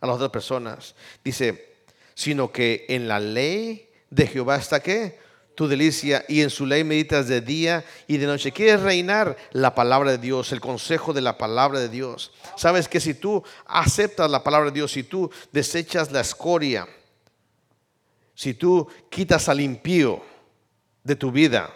a 0.00 0.06
las 0.06 0.16
otras 0.16 0.30
personas. 0.30 0.94
Dice, 1.24 1.74
sino 2.14 2.50
que 2.50 2.86
en 2.88 3.08
la 3.08 3.20
ley 3.20 3.90
de 4.10 4.26
Jehová 4.26 4.56
está 4.56 4.80
qué? 4.80 5.18
tu 5.58 5.66
delicia 5.66 6.24
y 6.28 6.42
en 6.42 6.50
su 6.50 6.66
ley 6.66 6.84
meditas 6.84 7.26
de 7.26 7.40
día 7.40 7.84
y 8.06 8.16
de 8.18 8.26
noche. 8.26 8.52
Quieres 8.52 8.80
reinar 8.80 9.36
la 9.50 9.74
palabra 9.74 10.12
de 10.12 10.18
Dios, 10.18 10.52
el 10.52 10.60
consejo 10.60 11.12
de 11.12 11.20
la 11.20 11.36
palabra 11.36 11.80
de 11.80 11.88
Dios. 11.88 12.30
Sabes 12.56 12.86
que 12.86 13.00
si 13.00 13.12
tú 13.12 13.42
aceptas 13.66 14.30
la 14.30 14.44
palabra 14.44 14.70
de 14.70 14.76
Dios, 14.76 14.92
si 14.92 15.02
tú 15.02 15.28
desechas 15.50 16.12
la 16.12 16.20
escoria, 16.20 16.86
si 18.36 18.54
tú 18.54 18.86
quitas 19.10 19.48
al 19.48 19.60
impío 19.60 20.22
de 21.02 21.16
tu 21.16 21.32
vida, 21.32 21.74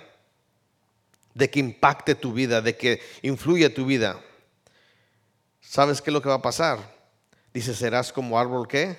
de 1.35 1.51
que 1.51 1.59
impacte 1.59 2.15
tu 2.15 2.33
vida, 2.33 2.61
de 2.61 2.77
que 2.77 3.01
influya 3.23 3.75
tu 3.75 3.85
vida, 3.85 4.21
¿sabes 5.61 6.01
qué 6.01 6.11
es 6.11 6.15
lo 6.15 6.23
que 6.23 6.29
va 6.29 6.37
a 6.37 6.43
pasar? 6.43 6.79
Dice, 7.53 7.75
serás 7.75 8.13
como 8.13 8.39
árbol 8.39 8.67
que 8.67 8.99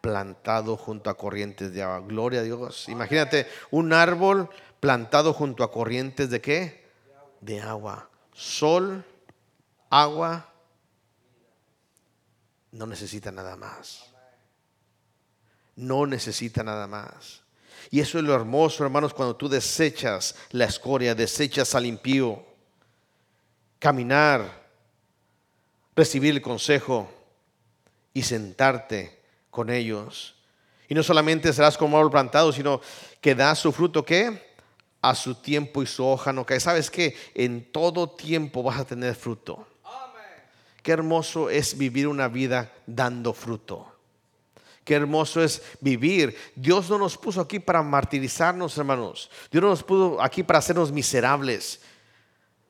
plantado 0.00 0.76
junto 0.76 1.10
a 1.10 1.16
corrientes 1.16 1.72
de 1.72 1.82
agua. 1.82 2.06
Gloria 2.06 2.40
a 2.40 2.42
Dios. 2.44 2.88
Imagínate 2.88 3.48
un 3.70 3.92
árbol 3.92 4.48
plantado 4.80 5.32
junto 5.32 5.64
a 5.64 5.72
corrientes 5.72 6.30
de 6.30 6.40
qué? 6.40 6.86
De 7.40 7.60
agua. 7.60 8.08
Sol, 8.32 9.04
agua, 9.90 10.52
no 12.70 12.86
necesita 12.86 13.32
nada 13.32 13.56
más. 13.56 14.04
No 15.74 16.06
necesita 16.06 16.62
nada 16.62 16.86
más. 16.86 17.42
Y 17.90 18.00
eso 18.00 18.18
es 18.18 18.24
lo 18.24 18.34
hermoso, 18.34 18.84
hermanos, 18.84 19.14
cuando 19.14 19.36
tú 19.36 19.48
desechas 19.48 20.34
la 20.50 20.64
escoria, 20.66 21.14
desechas 21.14 21.74
al 21.74 21.86
impío, 21.86 22.44
caminar, 23.78 24.66
recibir 25.94 26.34
el 26.34 26.42
consejo 26.42 27.15
y 28.16 28.22
sentarte 28.22 29.20
con 29.50 29.68
ellos. 29.68 30.36
Y 30.88 30.94
no 30.94 31.02
solamente 31.02 31.52
serás 31.52 31.76
como 31.76 31.98
árbol 31.98 32.10
plantado, 32.10 32.50
sino 32.50 32.80
que 33.20 33.34
da 33.34 33.54
su 33.54 33.72
fruto 33.72 34.06
que 34.06 34.56
a 35.02 35.14
su 35.14 35.34
tiempo 35.34 35.82
y 35.82 35.86
su 35.86 36.02
hoja 36.02 36.32
no 36.32 36.46
cae. 36.46 36.58
¿Sabes 36.58 36.90
que 36.90 37.14
En 37.34 37.70
todo 37.70 38.08
tiempo 38.08 38.62
vas 38.62 38.80
a 38.80 38.86
tener 38.86 39.14
fruto. 39.14 39.66
Qué 40.82 40.92
hermoso 40.92 41.50
es 41.50 41.76
vivir 41.76 42.08
una 42.08 42.28
vida 42.28 42.72
dando 42.86 43.34
fruto. 43.34 43.86
Qué 44.82 44.94
hermoso 44.94 45.42
es 45.42 45.60
vivir. 45.82 46.34
Dios 46.54 46.88
no 46.88 46.96
nos 46.96 47.18
puso 47.18 47.42
aquí 47.42 47.58
para 47.58 47.82
martirizarnos, 47.82 48.78
hermanos. 48.78 49.30
Dios 49.50 49.62
no 49.62 49.68
nos 49.68 49.82
puso 49.82 50.22
aquí 50.22 50.42
para 50.42 50.60
hacernos 50.60 50.90
miserables. 50.90 51.82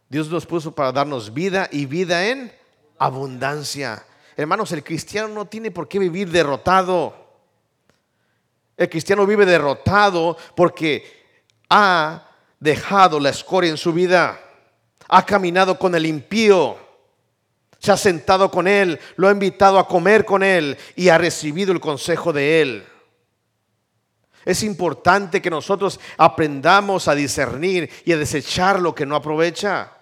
Dios 0.08 0.28
nos 0.28 0.44
puso 0.44 0.74
para 0.74 0.90
darnos 0.90 1.32
vida 1.32 1.68
y 1.70 1.86
vida 1.86 2.26
en 2.26 2.52
abundancia. 2.98 4.04
Hermanos, 4.36 4.70
el 4.72 4.84
cristiano 4.84 5.28
no 5.28 5.46
tiene 5.46 5.70
por 5.70 5.88
qué 5.88 5.98
vivir 5.98 6.30
derrotado. 6.30 7.14
El 8.76 8.90
cristiano 8.90 9.26
vive 9.26 9.46
derrotado 9.46 10.36
porque 10.54 11.24
ha 11.70 12.28
dejado 12.60 13.18
la 13.18 13.30
escoria 13.30 13.70
en 13.70 13.78
su 13.78 13.94
vida. 13.94 14.38
Ha 15.08 15.24
caminado 15.24 15.78
con 15.78 15.94
el 15.94 16.04
impío. 16.04 16.76
Se 17.78 17.92
ha 17.92 17.96
sentado 17.96 18.50
con 18.50 18.68
él, 18.68 18.98
lo 19.16 19.28
ha 19.28 19.32
invitado 19.32 19.78
a 19.78 19.88
comer 19.88 20.24
con 20.24 20.42
él 20.42 20.76
y 20.96 21.08
ha 21.08 21.16
recibido 21.16 21.72
el 21.72 21.80
consejo 21.80 22.32
de 22.32 22.60
él. 22.60 22.86
Es 24.44 24.62
importante 24.62 25.40
que 25.40 25.50
nosotros 25.50 25.98
aprendamos 26.18 27.08
a 27.08 27.14
discernir 27.14 27.90
y 28.04 28.12
a 28.12 28.16
desechar 28.18 28.80
lo 28.80 28.94
que 28.94 29.06
no 29.06 29.16
aprovecha. 29.16 29.92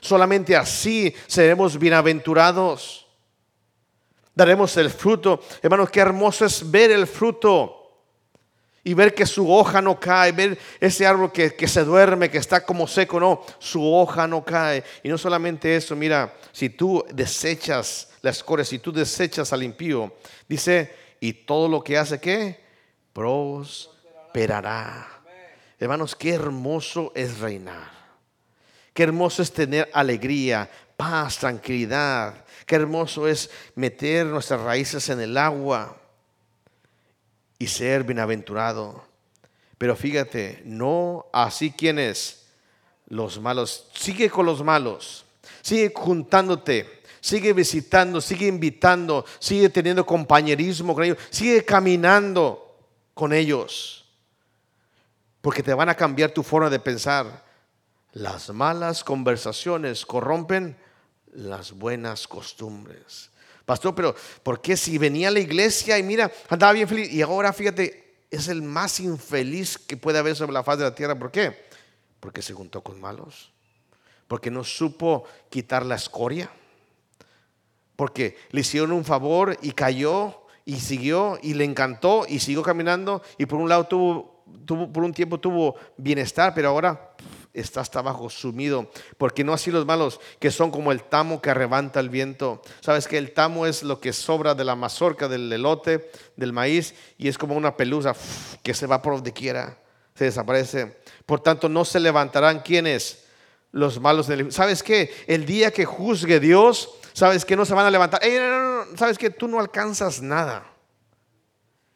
Solamente 0.00 0.56
así 0.56 1.14
seremos 1.26 1.78
bienaventurados 1.78 3.01
daremos 4.34 4.76
el 4.76 4.90
fruto. 4.90 5.40
Hermanos, 5.62 5.90
qué 5.90 6.00
hermoso 6.00 6.44
es 6.44 6.70
ver 6.70 6.90
el 6.90 7.06
fruto 7.06 7.78
y 8.84 8.94
ver 8.94 9.14
que 9.14 9.26
su 9.26 9.52
hoja 9.52 9.80
no 9.80 9.98
cae, 9.98 10.32
ver 10.32 10.58
ese 10.80 11.06
árbol 11.06 11.30
que, 11.30 11.54
que, 11.54 11.68
se 11.68 11.84
duerme, 11.84 12.30
que 12.30 12.38
está 12.38 12.64
como 12.64 12.86
seco, 12.86 13.20
no, 13.20 13.44
su 13.58 13.82
hoja 13.92 14.26
no 14.26 14.44
cae. 14.44 14.82
Y 15.02 15.08
no 15.08 15.18
solamente 15.18 15.76
eso, 15.76 15.94
mira, 15.94 16.34
si 16.50 16.70
tú 16.70 17.04
desechas 17.12 18.08
la 18.22 18.30
escoria, 18.30 18.64
si 18.64 18.78
tú 18.78 18.92
desechas 18.92 19.52
al 19.52 19.62
impío, 19.62 20.14
dice, 20.48 20.94
y 21.20 21.32
todo 21.32 21.68
lo 21.68 21.84
que 21.84 21.96
hace, 21.96 22.18
¿qué? 22.18 22.60
Prosperará. 23.12 25.06
Hermanos, 25.78 26.16
qué 26.16 26.34
hermoso 26.34 27.12
es 27.14 27.38
reinar. 27.38 27.90
Qué 28.92 29.04
hermoso 29.04 29.42
es 29.42 29.52
tener 29.52 29.88
alegría, 29.92 30.68
paz, 30.96 31.38
tranquilidad. 31.38 32.41
Qué 32.72 32.76
hermoso 32.76 33.28
es 33.28 33.50
meter 33.74 34.24
nuestras 34.24 34.62
raíces 34.62 35.10
en 35.10 35.20
el 35.20 35.36
agua 35.36 35.94
y 37.58 37.66
ser 37.66 38.02
bienaventurado. 38.02 39.04
Pero 39.76 39.94
fíjate, 39.94 40.62
no 40.64 41.26
así 41.34 41.70
quienes 41.70 42.46
los 43.08 43.38
malos. 43.38 43.90
Sigue 43.92 44.30
con 44.30 44.46
los 44.46 44.64
malos. 44.64 45.26
Sigue 45.60 45.92
juntándote. 45.94 47.02
Sigue 47.20 47.52
visitando, 47.52 48.22
sigue 48.22 48.46
invitando, 48.46 49.26
sigue 49.38 49.68
teniendo 49.68 50.06
compañerismo 50.06 50.94
con 50.94 51.04
ellos, 51.04 51.18
sigue 51.28 51.66
caminando 51.66 52.74
con 53.12 53.34
ellos. 53.34 54.06
Porque 55.42 55.62
te 55.62 55.74
van 55.74 55.90
a 55.90 55.94
cambiar 55.94 56.30
tu 56.30 56.42
forma 56.42 56.70
de 56.70 56.80
pensar. 56.80 57.44
Las 58.14 58.48
malas 58.48 59.04
conversaciones 59.04 60.06
corrompen 60.06 60.74
las 61.32 61.72
buenas 61.72 62.28
costumbres. 62.28 63.30
Pastor, 63.64 63.94
pero 63.94 64.14
¿por 64.42 64.60
qué 64.60 64.76
si 64.76 64.98
venía 64.98 65.28
a 65.28 65.30
la 65.30 65.40
iglesia 65.40 65.98
y 65.98 66.02
mira, 66.02 66.30
andaba 66.48 66.72
bien 66.72 66.88
feliz 66.88 67.12
y 67.12 67.22
ahora 67.22 67.52
fíjate, 67.52 68.16
es 68.30 68.48
el 68.48 68.62
más 68.62 69.00
infeliz 69.00 69.78
que 69.78 69.96
puede 69.96 70.18
haber 70.18 70.36
sobre 70.36 70.52
la 70.52 70.64
faz 70.64 70.78
de 70.78 70.84
la 70.84 70.94
tierra? 70.94 71.18
¿Por 71.18 71.30
qué? 71.30 71.66
Porque 72.20 72.42
se 72.42 72.54
juntó 72.54 72.82
con 72.82 73.00
malos. 73.00 73.52
Porque 74.26 74.50
no 74.50 74.64
supo 74.64 75.24
quitar 75.50 75.84
la 75.84 75.96
escoria. 75.96 76.50
Porque 77.96 78.36
le 78.50 78.62
hicieron 78.62 78.92
un 78.92 79.04
favor 79.04 79.56
y 79.62 79.72
cayó 79.72 80.42
y 80.64 80.80
siguió 80.80 81.38
y 81.42 81.54
le 81.54 81.64
encantó 81.64 82.24
y 82.28 82.38
siguió 82.38 82.62
caminando 82.62 83.22
y 83.38 83.46
por 83.46 83.58
un 83.58 83.68
lado 83.68 83.84
tuvo, 83.84 84.44
tuvo 84.64 84.92
por 84.92 85.02
un 85.02 85.12
tiempo 85.12 85.38
tuvo 85.38 85.76
bienestar, 85.96 86.54
pero 86.54 86.68
ahora 86.68 87.14
está 87.54 87.80
hasta 87.80 87.98
abajo 87.98 88.30
sumido, 88.30 88.90
porque 89.18 89.44
no 89.44 89.52
así 89.52 89.70
los 89.70 89.84
malos, 89.84 90.20
que 90.38 90.50
son 90.50 90.70
como 90.70 90.92
el 90.92 91.02
tamo 91.02 91.42
que 91.42 91.50
arrebanta 91.50 92.00
el 92.00 92.08
viento. 92.08 92.62
Sabes 92.80 93.06
que 93.06 93.18
el 93.18 93.32
tamo 93.32 93.66
es 93.66 93.82
lo 93.82 94.00
que 94.00 94.12
sobra 94.12 94.54
de 94.54 94.64
la 94.64 94.74
mazorca, 94.74 95.28
del 95.28 95.52
elote, 95.52 96.10
del 96.36 96.52
maíz, 96.52 96.94
y 97.18 97.28
es 97.28 97.36
como 97.36 97.54
una 97.54 97.76
pelusa 97.76 98.14
que 98.62 98.74
se 98.74 98.86
va 98.86 99.02
por 99.02 99.14
donde 99.14 99.32
quiera, 99.32 99.78
se 100.14 100.24
desaparece. 100.24 101.00
Por 101.26 101.40
tanto, 101.40 101.68
no 101.68 101.84
se 101.84 102.00
levantarán 102.00 102.60
quienes 102.60 103.24
los 103.70 104.00
malos. 104.00 104.28
¿Sabes 104.50 104.82
qué? 104.82 105.12
El 105.26 105.46
día 105.46 105.70
que 105.70 105.84
juzgue 105.84 106.40
Dios, 106.40 106.90
¿sabes 107.12 107.44
que 107.44 107.56
No 107.56 107.64
se 107.64 107.74
van 107.74 107.86
a 107.86 107.90
levantar. 107.90 108.20
¿Sabes 108.96 109.18
que 109.18 109.30
Tú 109.30 109.48
no 109.48 109.60
alcanzas 109.60 110.22
nada. 110.22 110.66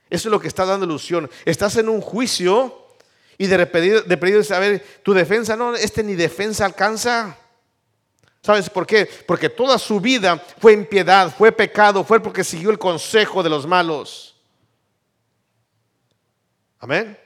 Eso 0.08 0.28
es 0.28 0.32
lo 0.32 0.40
que 0.40 0.48
está 0.48 0.64
dando 0.64 0.86
ilusión. 0.86 1.28
Estás 1.44 1.76
en 1.76 1.88
un 1.88 2.00
juicio 2.00 2.85
Y 3.38 3.46
de 3.46 3.56
repetido, 3.56 4.02
de 4.02 4.16
pedido 4.16 4.42
saber 4.42 4.84
tu 5.02 5.12
defensa, 5.12 5.56
no, 5.56 5.74
este 5.74 6.02
ni 6.02 6.14
defensa 6.14 6.64
alcanza. 6.64 7.36
¿Sabes 8.42 8.70
por 8.70 8.86
qué? 8.86 9.06
Porque 9.26 9.48
toda 9.48 9.78
su 9.78 10.00
vida 10.00 10.38
fue 10.58 10.72
impiedad, 10.72 11.34
fue 11.36 11.50
pecado, 11.50 12.04
fue 12.04 12.20
porque 12.20 12.44
siguió 12.44 12.70
el 12.70 12.78
consejo 12.78 13.42
de 13.42 13.50
los 13.50 13.66
malos. 13.66 14.36
Amén. 16.78 17.18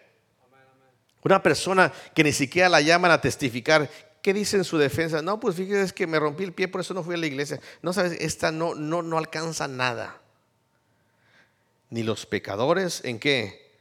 Una 1.22 1.42
persona 1.42 1.92
que 2.14 2.24
ni 2.24 2.32
siquiera 2.32 2.68
la 2.68 2.80
llaman 2.80 3.10
a 3.10 3.20
testificar, 3.20 3.90
¿qué 4.22 4.32
dice 4.32 4.56
en 4.56 4.64
su 4.64 4.78
defensa? 4.78 5.20
No, 5.20 5.38
pues 5.38 5.56
fíjese 5.56 5.92
que 5.92 6.06
me 6.06 6.18
rompí 6.18 6.44
el 6.44 6.54
pie, 6.54 6.68
por 6.68 6.80
eso 6.80 6.94
no 6.94 7.02
fui 7.04 7.14
a 7.14 7.18
la 7.18 7.26
iglesia. 7.26 7.60
No 7.82 7.92
sabes, 7.92 8.12
esta 8.20 8.50
no, 8.50 8.74
no, 8.74 9.02
no 9.02 9.18
alcanza 9.18 9.68
nada. 9.68 10.18
Ni 11.90 12.02
los 12.02 12.24
pecadores, 12.24 13.04
¿en 13.04 13.18
qué? 13.18 13.76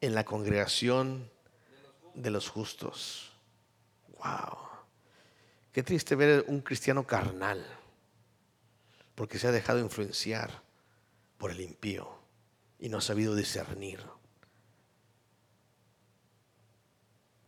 En 0.00 0.14
la 0.14 0.24
congregación 0.24 1.33
de 2.14 2.30
los 2.30 2.48
justos. 2.48 3.30
Wow. 4.18 4.58
Qué 5.72 5.82
triste 5.82 6.14
ver 6.14 6.44
un 6.48 6.60
cristiano 6.60 7.06
carnal, 7.06 7.64
porque 9.14 9.38
se 9.38 9.48
ha 9.48 9.52
dejado 9.52 9.80
influenciar 9.80 10.62
por 11.36 11.50
el 11.50 11.60
impío 11.60 12.08
y 12.78 12.88
no 12.88 12.98
ha 12.98 13.00
sabido 13.00 13.34
discernir. 13.34 14.00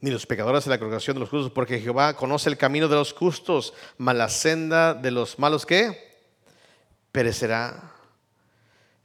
Ni 0.00 0.10
los 0.10 0.26
pecadores 0.26 0.64
de 0.64 0.70
la 0.70 0.78
congregación 0.78 1.14
de 1.14 1.20
los 1.20 1.30
justos, 1.30 1.52
porque 1.52 1.80
Jehová 1.80 2.14
conoce 2.14 2.48
el 2.48 2.58
camino 2.58 2.88
de 2.88 2.96
los 2.96 3.12
justos, 3.12 3.72
mas 3.96 4.32
senda 4.32 4.92
de 4.94 5.10
los 5.10 5.38
malos 5.38 5.64
que 5.64 6.16
perecerá. 7.12 7.92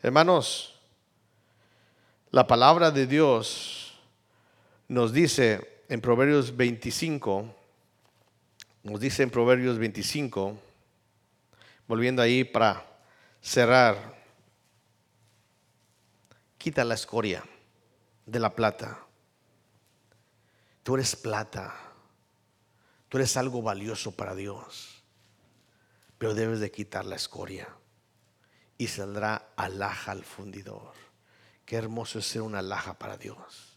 Hermanos, 0.02 0.80
la 2.32 2.48
palabra 2.48 2.92
de 2.92 3.08
Dios 3.08 3.81
nos 4.92 5.14
dice 5.14 5.86
en 5.88 6.02
Proverbios 6.02 6.58
25, 6.58 7.56
nos 8.84 9.00
dice 9.00 9.24
en 9.24 9.30
Proverbios 9.30 9.78
25, 9.78 10.60
volviendo 11.88 12.22
ahí 12.22 12.44
para 12.44 12.86
cerrar, 13.40 14.22
quita 16.58 16.84
la 16.84 16.96
escoria 16.96 17.42
de 18.26 18.40
la 18.40 18.54
plata. 18.54 19.00
Tú 20.84 20.96
eres 20.96 21.16
plata, 21.16 21.74
tú 23.08 23.18
eres 23.18 23.38
algo 23.38 23.62
valioso 23.62 24.12
para 24.12 24.36
Dios, 24.36 25.06
pero 26.18 26.34
debes 26.34 26.60
de 26.60 26.70
quitar 26.70 27.06
la 27.06 27.16
escoria 27.16 27.70
y 28.78 28.88
saldrá 28.88 29.54
alhaja 29.56 30.12
al 30.12 30.26
fundidor. 30.26 30.92
Qué 31.64 31.78
hermoso 31.78 32.20
es 32.20 32.26
ser 32.26 32.42
una 32.42 32.60
alhaja 32.60 33.00
para 33.00 33.16
Dios. 33.16 33.71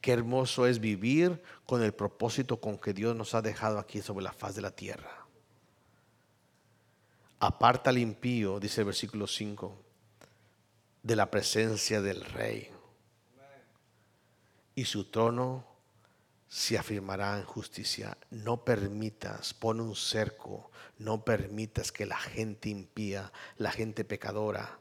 Qué 0.00 0.12
hermoso 0.12 0.66
es 0.66 0.78
vivir 0.78 1.42
con 1.66 1.82
el 1.82 1.92
propósito 1.92 2.60
con 2.60 2.78
que 2.78 2.92
Dios 2.92 3.16
nos 3.16 3.34
ha 3.34 3.42
dejado 3.42 3.78
aquí 3.78 4.00
sobre 4.00 4.24
la 4.24 4.32
faz 4.32 4.54
de 4.54 4.62
la 4.62 4.70
tierra. 4.70 5.26
Aparta 7.40 7.90
al 7.90 7.98
impío, 7.98 8.60
dice 8.60 8.82
el 8.82 8.86
versículo 8.86 9.26
5, 9.26 9.76
de 11.02 11.16
la 11.16 11.30
presencia 11.30 12.00
del 12.00 12.24
rey. 12.24 12.70
Y 14.74 14.84
su 14.84 15.04
trono 15.06 15.64
se 16.48 16.78
afirmará 16.78 17.36
en 17.38 17.44
justicia. 17.44 18.16
No 18.30 18.64
permitas, 18.64 19.52
pon 19.52 19.80
un 19.80 19.96
cerco, 19.96 20.70
no 20.98 21.24
permitas 21.24 21.90
que 21.90 22.06
la 22.06 22.18
gente 22.18 22.68
impía, 22.68 23.32
la 23.56 23.72
gente 23.72 24.04
pecadora, 24.04 24.78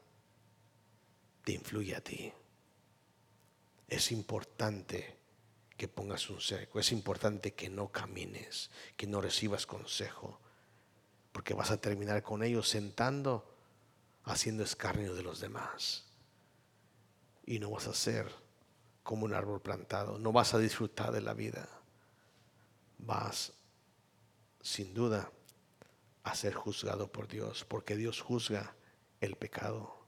te 1.43 1.53
influya 1.53 1.97
a 1.97 2.01
ti 2.01 2.33
es 3.87 4.11
importante 4.11 5.17
que 5.77 5.87
pongas 5.87 6.29
un 6.29 6.41
cerco, 6.41 6.79
es 6.79 6.91
importante 6.91 7.53
que 7.53 7.69
no 7.69 7.91
camines, 7.91 8.71
que 8.95 9.07
no 9.07 9.21
recibas 9.21 9.65
consejo, 9.65 10.39
porque 11.31 11.53
vas 11.53 11.71
a 11.71 11.79
terminar 11.79 12.23
con 12.23 12.43
ellos 12.43 12.67
sentando, 12.67 13.53
haciendo 14.23 14.63
escarnio 14.63 15.13
de 15.13 15.23
los 15.23 15.39
demás. 15.39 16.05
Y 17.45 17.59
no 17.59 17.69
vas 17.69 17.87
a 17.87 17.93
ser 17.93 18.29
como 19.03 19.25
un 19.25 19.33
árbol 19.33 19.61
plantado, 19.61 20.17
no 20.17 20.31
vas 20.31 20.53
a 20.53 20.59
disfrutar 20.59 21.11
de 21.11 21.21
la 21.21 21.33
vida, 21.33 21.69
vas 22.97 23.53
sin 24.61 24.93
duda 24.93 25.31
a 26.23 26.35
ser 26.35 26.53
juzgado 26.53 27.09
por 27.09 27.27
Dios, 27.27 27.63
porque 27.63 27.95
Dios 27.95 28.19
juzga 28.19 28.75
el 29.21 29.35
pecado. 29.35 30.06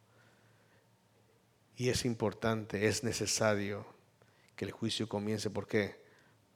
Y 1.80 1.88
es 1.88 2.04
importante, 2.04 2.90
es 2.90 3.06
necesario 3.06 3.86
que 4.58 4.66
el 4.66 4.72
juicio 4.72 5.08
comience. 5.08 5.50
¿Por 5.50 5.66
qué? 5.66 6.04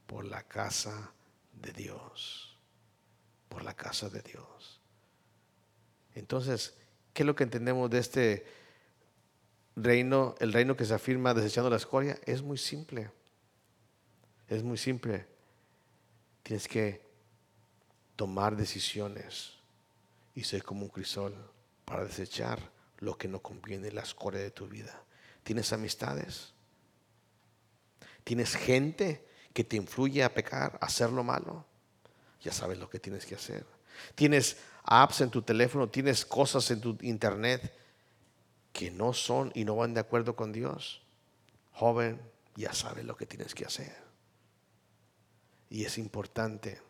Por 0.06 0.26
la 0.26 0.44
casa 0.44 1.14
de 1.54 1.72
Dios. 1.72 2.58
Por 3.48 3.64
la 3.64 3.74
casa 3.74 4.10
de 4.10 4.22
Dios. 4.22 4.82
Entonces, 6.14 6.76
¿qué 7.14 7.24
es 7.24 7.26
lo 7.26 7.38
que 7.38 7.46
entendemos 7.46 7.90
de 7.90 8.00
este 8.00 8.46
reino? 9.78 10.36
El 10.42 10.52
reino 10.52 10.76
que 10.76 10.84
se 10.84 10.94
afirma 10.94 11.34
desechando 11.34 11.70
la 11.70 11.78
escoria. 11.78 12.20
Es 12.26 12.42
muy 12.42 12.58
simple. 12.58 13.10
Es 14.50 14.62
muy 14.62 14.78
simple. 14.78 15.26
Tienes 16.44 16.68
que 16.68 17.02
tomar 18.18 18.58
decisiones 18.58 19.54
y 20.36 20.44
ser 20.44 20.64
como 20.64 20.82
un 20.82 20.90
crisol 20.90 21.34
para 21.86 22.04
desechar 22.04 22.74
lo 22.98 23.18
que 23.18 23.30
no 23.30 23.42
conviene, 23.42 23.90
la 23.90 24.02
escoria 24.02 24.42
de 24.42 24.52
tu 24.52 24.68
vida. 24.68 25.02
¿Tienes 25.44 25.74
amistades? 25.74 26.54
¿Tienes 28.24 28.56
gente 28.56 29.26
que 29.54 29.64
te 29.64 29.76
influye 29.76 30.24
a 30.24 30.34
pecar, 30.34 30.78
a 30.82 30.86
hacer 30.86 31.12
lo 31.12 31.24
malo? 31.24 31.66
Ya 32.42 32.52
sabes 32.52 32.78
lo 32.78 32.90
que 32.90 33.00
tienes 33.00 33.26
que 33.26 33.36
hacer. 33.36 33.66
¿Tienes 34.16 34.58
apps 34.84 35.22
en 35.22 35.30
tu 35.30 35.42
teléfono? 35.42 35.90
¿Tienes 35.90 36.26
cosas 36.26 36.70
en 36.72 36.82
tu 36.82 36.98
internet 37.02 37.74
que 38.72 38.90
no 38.90 39.14
son 39.14 39.52
y 39.54 39.66
no 39.66 39.76
van 39.76 39.94
de 39.94 40.00
acuerdo 40.00 40.36
con 40.36 40.52
Dios? 40.52 41.02
Joven, 41.74 42.22
ya 42.56 42.74
sabes 42.74 43.06
lo 43.06 43.16
que 43.16 43.26
tienes 43.26 43.54
que 43.54 43.66
hacer. 43.66 43.96
Y 45.70 45.86
es 45.86 45.98
importante 45.98 46.82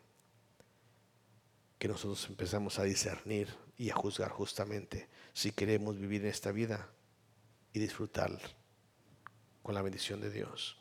que 1.78 1.88
nosotros 1.88 2.26
empezamos 2.28 2.78
a 2.78 2.84
discernir 2.84 3.48
y 3.76 3.90
a 3.90 3.94
juzgar 3.94 4.30
justamente 4.30 5.08
si 5.32 5.50
queremos 5.50 5.98
vivir 5.98 6.22
en 6.22 6.28
esta 6.28 6.52
vida 6.52 6.88
y 7.74 7.80
disfrutar 7.80 8.30
con 9.62 9.74
la 9.74 9.82
bendición 9.82 10.20
de 10.20 10.30
Dios. 10.30 10.78